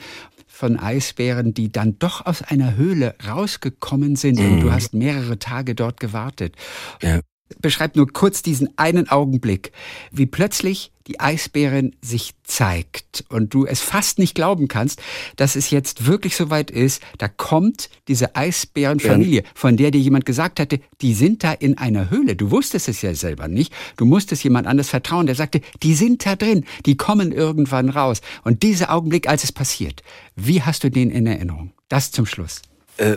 [0.61, 4.53] von Eisbären, die dann doch aus einer Höhle rausgekommen sind mhm.
[4.53, 6.55] und du hast mehrere Tage dort gewartet.
[7.01, 7.21] Ja.
[7.61, 9.73] Beschreib nur kurz diesen einen Augenblick,
[10.13, 15.03] wie plötzlich die Eisbärin sich zeigt und du es fast nicht glauben kannst,
[15.35, 20.25] dass es jetzt wirklich so weit ist, da kommt diese Eisbärenfamilie, von der dir jemand
[20.25, 22.37] gesagt hatte, die sind da in einer Höhle.
[22.37, 23.73] Du wusstest es ja selber nicht.
[23.97, 28.21] Du musstest jemand anders vertrauen, der sagte, die sind da drin, die kommen irgendwann raus.
[28.45, 30.05] Und dieser Augenblick, als es passiert,
[30.37, 31.73] wie hast du den in Erinnerung?
[31.89, 32.63] Das zum Schluss.
[32.99, 33.17] Äh,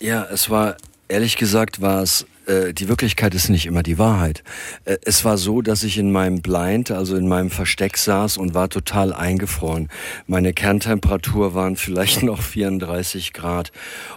[0.00, 0.76] ja, es war,
[1.06, 4.42] ehrlich gesagt, war es die Wirklichkeit ist nicht immer die Wahrheit.
[4.84, 8.54] Äh, es war so, dass ich in meinem Blind, also in meinem Versteck saß und
[8.54, 9.88] war total eingefroren.
[10.26, 13.72] Meine Kerntemperatur waren vielleicht noch 34 Grad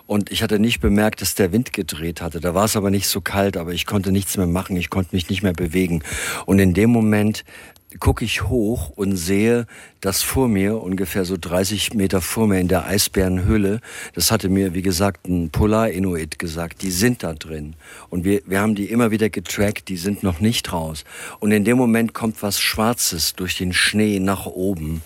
[0.08, 2.40] und ich hatte nicht bemerkt, dass der Wind gedreht hatte.
[2.40, 5.16] Da war es aber nicht so kalt, aber ich konnte nichts mehr machen, ich konnte
[5.16, 6.04] mich nicht mehr bewegen.
[6.46, 7.44] Und in dem Moment
[8.00, 9.68] gucke ich hoch und sehe,
[10.02, 13.82] dass vor mir, ungefähr so 30 Meter vor mir in der Eisbärenhülle,
[14.14, 17.76] das hatte mir, wie gesagt, ein Polar-Inuit gesagt, die sind da drin.
[18.10, 21.04] Und wir, wir haben die immer wieder getrackt, die sind noch nicht raus.
[21.40, 25.02] Und in dem Moment kommt was Schwarzes durch den Schnee nach oben.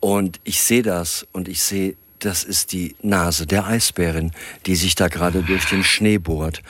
[0.00, 4.32] Und ich sehe das und ich sehe, das ist die Nase der Eisbärin,
[4.66, 6.62] die sich da gerade durch den Schnee bohrt.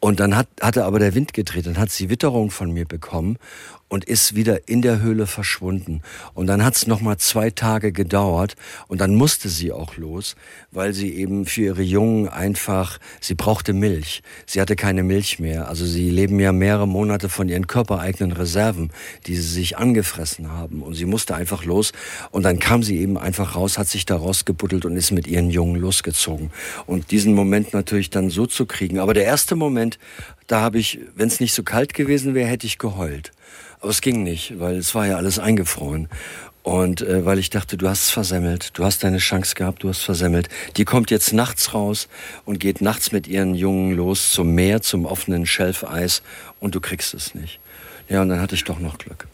[0.00, 3.38] Und dann hat, hatte aber der Wind gedreht, dann hat sie Witterung von mir bekommen
[3.88, 6.02] und ist wieder in der Höhle verschwunden.
[6.34, 8.56] Und dann hat es nochmal zwei Tage gedauert
[8.88, 10.34] und dann musste sie auch los,
[10.72, 14.22] weil sie eben für ihre Jungen einfach, sie brauchte Milch.
[14.44, 15.68] Sie hatte keine Milch mehr.
[15.68, 18.90] Also sie leben ja mehrere Monate von ihren körpereigenen Reserven,
[19.26, 20.82] die sie sich angefressen haben.
[20.82, 21.92] Und sie musste einfach los
[22.30, 25.50] und dann kam sie eben einfach raus, hat sich da rausgebuddelt und ist mit ihren
[25.50, 26.50] Jungen losgezogen.
[26.86, 28.98] Und diesen Moment natürlich dann so zu kriegen.
[28.98, 29.98] Aber der erste Moment,
[30.48, 33.32] da habe ich, wenn es nicht so kalt gewesen wäre, hätte ich geheult.
[33.86, 36.08] Aber es ging nicht, weil es war ja alles eingefroren.
[36.64, 39.88] Und äh, weil ich dachte, du hast es versemmelt, du hast deine Chance gehabt, du
[39.88, 40.48] hast versemmelt.
[40.76, 42.08] Die kommt jetzt nachts raus
[42.44, 46.22] und geht nachts mit ihren Jungen los zum Meer, zum offenen Schelfeis
[46.58, 47.60] und du kriegst es nicht.
[48.08, 49.28] Ja, und dann hatte ich doch noch Glück.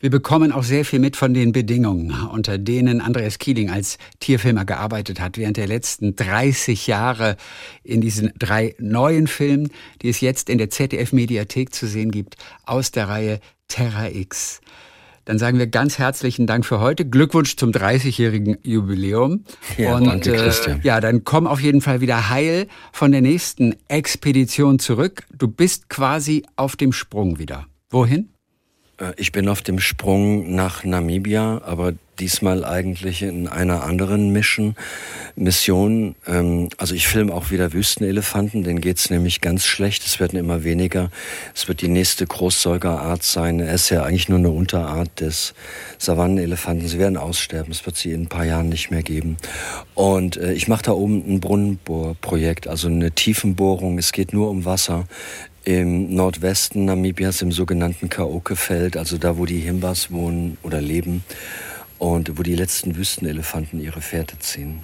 [0.00, 4.64] Wir bekommen auch sehr viel mit von den Bedingungen, unter denen Andreas Kieling als Tierfilmer
[4.64, 7.36] gearbeitet hat, während der letzten 30 Jahre
[7.82, 9.70] in diesen drei neuen Filmen,
[10.02, 14.60] die es jetzt in der ZDF-Mediathek zu sehen gibt, aus der Reihe Terra X.
[15.24, 17.04] Dann sagen wir ganz herzlichen Dank für heute.
[17.04, 19.44] Glückwunsch zum 30-jährigen Jubiläum.
[19.76, 23.74] Ja, und danke, äh, ja, dann komm auf jeden Fall wieder heil von der nächsten
[23.88, 25.24] Expedition zurück.
[25.36, 27.66] Du bist quasi auf dem Sprung wieder.
[27.90, 28.30] Wohin?
[28.98, 34.74] Äh, ich bin auf dem Sprung nach Namibia, aber diesmal eigentlich in einer anderen Mission.
[35.36, 36.16] Mission.
[36.26, 40.04] Ähm, also ich filme auch wieder Wüstenelefanten, denen geht's nämlich ganz schlecht.
[40.04, 41.10] Es werden immer weniger.
[41.54, 43.60] Es wird die nächste Großsäugerart sein.
[43.60, 45.54] Er ist ja eigentlich nur eine Unterart des
[45.98, 46.88] Savannenelefanten.
[46.88, 47.70] Sie werden aussterben.
[47.70, 49.36] Es wird sie in ein paar Jahren nicht mehr geben.
[49.94, 53.98] Und äh, ich mache da oben ein Brunnenbohrprojekt, also eine Tiefenbohrung.
[53.98, 55.06] Es geht nur um Wasser
[55.68, 61.24] im Nordwesten Namibias im sogenannten Kaoke-Feld, also da, wo die Himbas wohnen oder leben
[61.98, 64.80] und wo die letzten Wüstenelefanten ihre Fährte ziehen.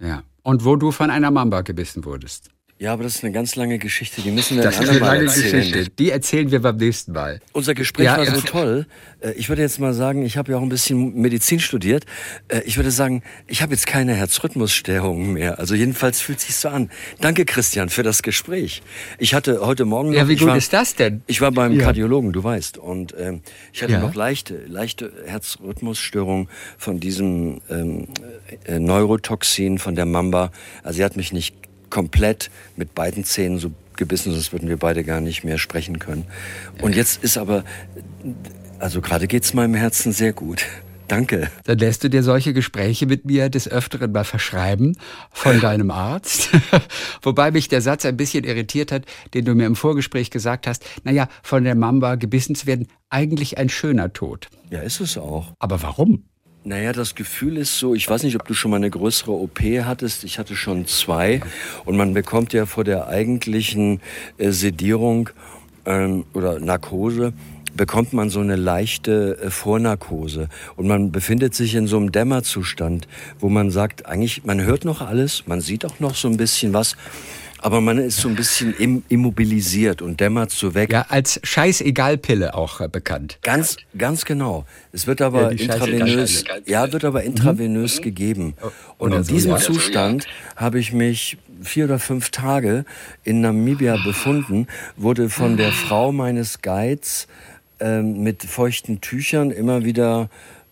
[0.00, 2.50] Ja, und wo du von einer Mamba gebissen wurdest.
[2.80, 5.24] Ja, aber das ist eine ganz lange Geschichte, die müssen wir das ist eine lange
[5.24, 5.58] erzählen.
[5.58, 5.90] Geschichte.
[5.98, 7.40] Die erzählen wir beim nächsten Mal.
[7.52, 8.86] Unser Gespräch ja, war so toll.
[9.20, 12.06] Äh, ich würde jetzt mal sagen, ich habe ja auch ein bisschen Medizin studiert.
[12.48, 15.58] Äh, ich würde sagen, ich habe jetzt keine Herzrhythmusstörungen mehr.
[15.58, 16.88] Also jedenfalls fühlt sich so an.
[17.20, 18.80] Danke, Christian, für das Gespräch.
[19.18, 21.20] Ich hatte heute Morgen noch, Ja, wie gut war, ist das denn?
[21.26, 21.84] Ich war beim ja.
[21.84, 23.42] Kardiologen, du weißt, und ähm,
[23.74, 24.00] ich hatte ja.
[24.00, 26.48] noch leichte, leichte Herzrhythmusstörungen
[26.78, 28.08] von diesem ähm,
[28.64, 30.50] äh, Neurotoxin von der Mamba.
[30.82, 31.54] Also sie hat mich nicht
[31.90, 36.24] komplett mit beiden Zähnen so gebissen, sonst würden wir beide gar nicht mehr sprechen können.
[36.80, 37.64] Und jetzt ist aber,
[38.78, 40.64] also gerade geht's meinem Herzen sehr gut.
[41.10, 41.50] Danke.
[41.64, 44.96] Dann lässt du dir solche Gespräche mit mir des Öfteren mal verschreiben
[45.32, 46.50] von deinem Arzt.
[47.22, 50.84] Wobei mich der Satz ein bisschen irritiert hat, den du mir im Vorgespräch gesagt hast.
[51.02, 54.48] Naja, von der Mamba gebissen zu werden, eigentlich ein schöner Tod.
[54.70, 55.52] Ja, ist es auch.
[55.58, 56.29] Aber warum?
[56.62, 59.60] Naja, das Gefühl ist so, ich weiß nicht, ob du schon mal eine größere OP
[59.60, 60.24] hattest.
[60.24, 61.40] Ich hatte schon zwei.
[61.86, 64.00] Und man bekommt ja vor der eigentlichen
[64.36, 65.30] äh, Sedierung
[65.86, 67.32] ähm, oder Narkose,
[67.74, 70.50] bekommt man so eine leichte äh, Vornarkose.
[70.76, 73.08] Und man befindet sich in so einem Dämmerzustand,
[73.38, 76.74] wo man sagt, eigentlich, man hört noch alles, man sieht auch noch so ein bisschen
[76.74, 76.94] was.
[77.62, 80.92] Aber man ist so ein bisschen im, immobilisiert und dämmert so weg.
[80.92, 83.38] Ja, als Scheißegalpille auch äh, bekannt.
[83.42, 84.64] Ganz, ganz genau.
[84.92, 88.02] Es wird aber ja, intravenös, ja, wird aber intravenös mhm.
[88.02, 88.54] gegeben.
[88.62, 88.70] Oh,
[89.04, 90.26] und in diesem Zustand
[90.56, 92.84] habe ich mich vier oder fünf Tage
[93.24, 94.66] in Namibia befunden,
[94.96, 97.28] wurde von der Frau meines Guides
[97.78, 100.30] äh, mit feuchten Tüchern immer wieder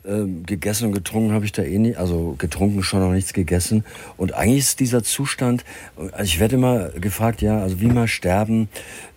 [0.08, 3.84] ähm, gegessen und getrunken habe ich da eh nicht, also getrunken schon noch nichts gegessen.
[4.16, 5.64] Und eigentlich ist dieser Zustand,
[6.12, 8.68] also ich werde immer gefragt, ja, also wie mal sterben.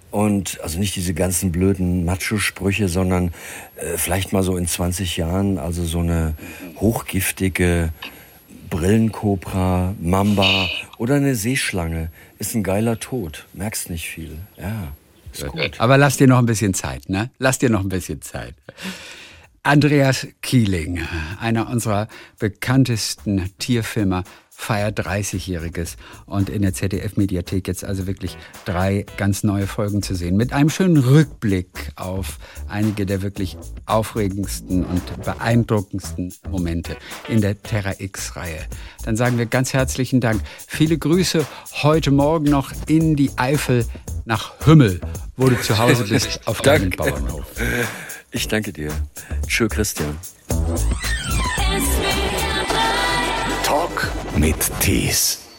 [0.10, 3.34] Und also nicht diese ganzen blöden Macho-Sprüche, sondern
[3.78, 6.34] äh, vielleicht mal so in 20 Jahren, also so eine
[6.76, 7.94] hochgiftige
[8.70, 12.10] Brillenkobra, Mamba oder eine Seeschlange
[12.40, 13.46] ist ein geiler Tod.
[13.54, 14.38] Merkst nicht viel.
[14.58, 14.90] Ja,
[15.32, 15.80] ist gut.
[15.80, 17.30] Aber lass dir noch ein bisschen Zeit, ne?
[17.40, 18.56] Lass dir noch ein bisschen Zeit.
[19.64, 21.02] Andreas Kieling,
[21.40, 22.08] einer unserer
[22.40, 30.02] bekanntesten Tierfilmer, feiert 30-Jähriges und in der ZDF-Mediathek jetzt also wirklich drei ganz neue Folgen
[30.02, 30.36] zu sehen.
[30.36, 33.56] Mit einem schönen Rückblick auf einige der wirklich
[33.86, 36.98] aufregendsten und beeindruckendsten Momente
[37.28, 38.66] in der Terra X-Reihe.
[39.04, 40.42] Dann sagen wir ganz herzlichen Dank.
[40.68, 41.46] Viele Grüße
[41.84, 43.86] heute Morgen noch in die Eifel
[44.26, 45.02] nach Hümmel,
[45.38, 47.46] wo du zu Hause bist auf deinem Bauernhof.
[48.32, 48.92] Ich danke dir.
[49.46, 50.18] Tschö, Christian.
[53.64, 55.51] Talk mit Tees.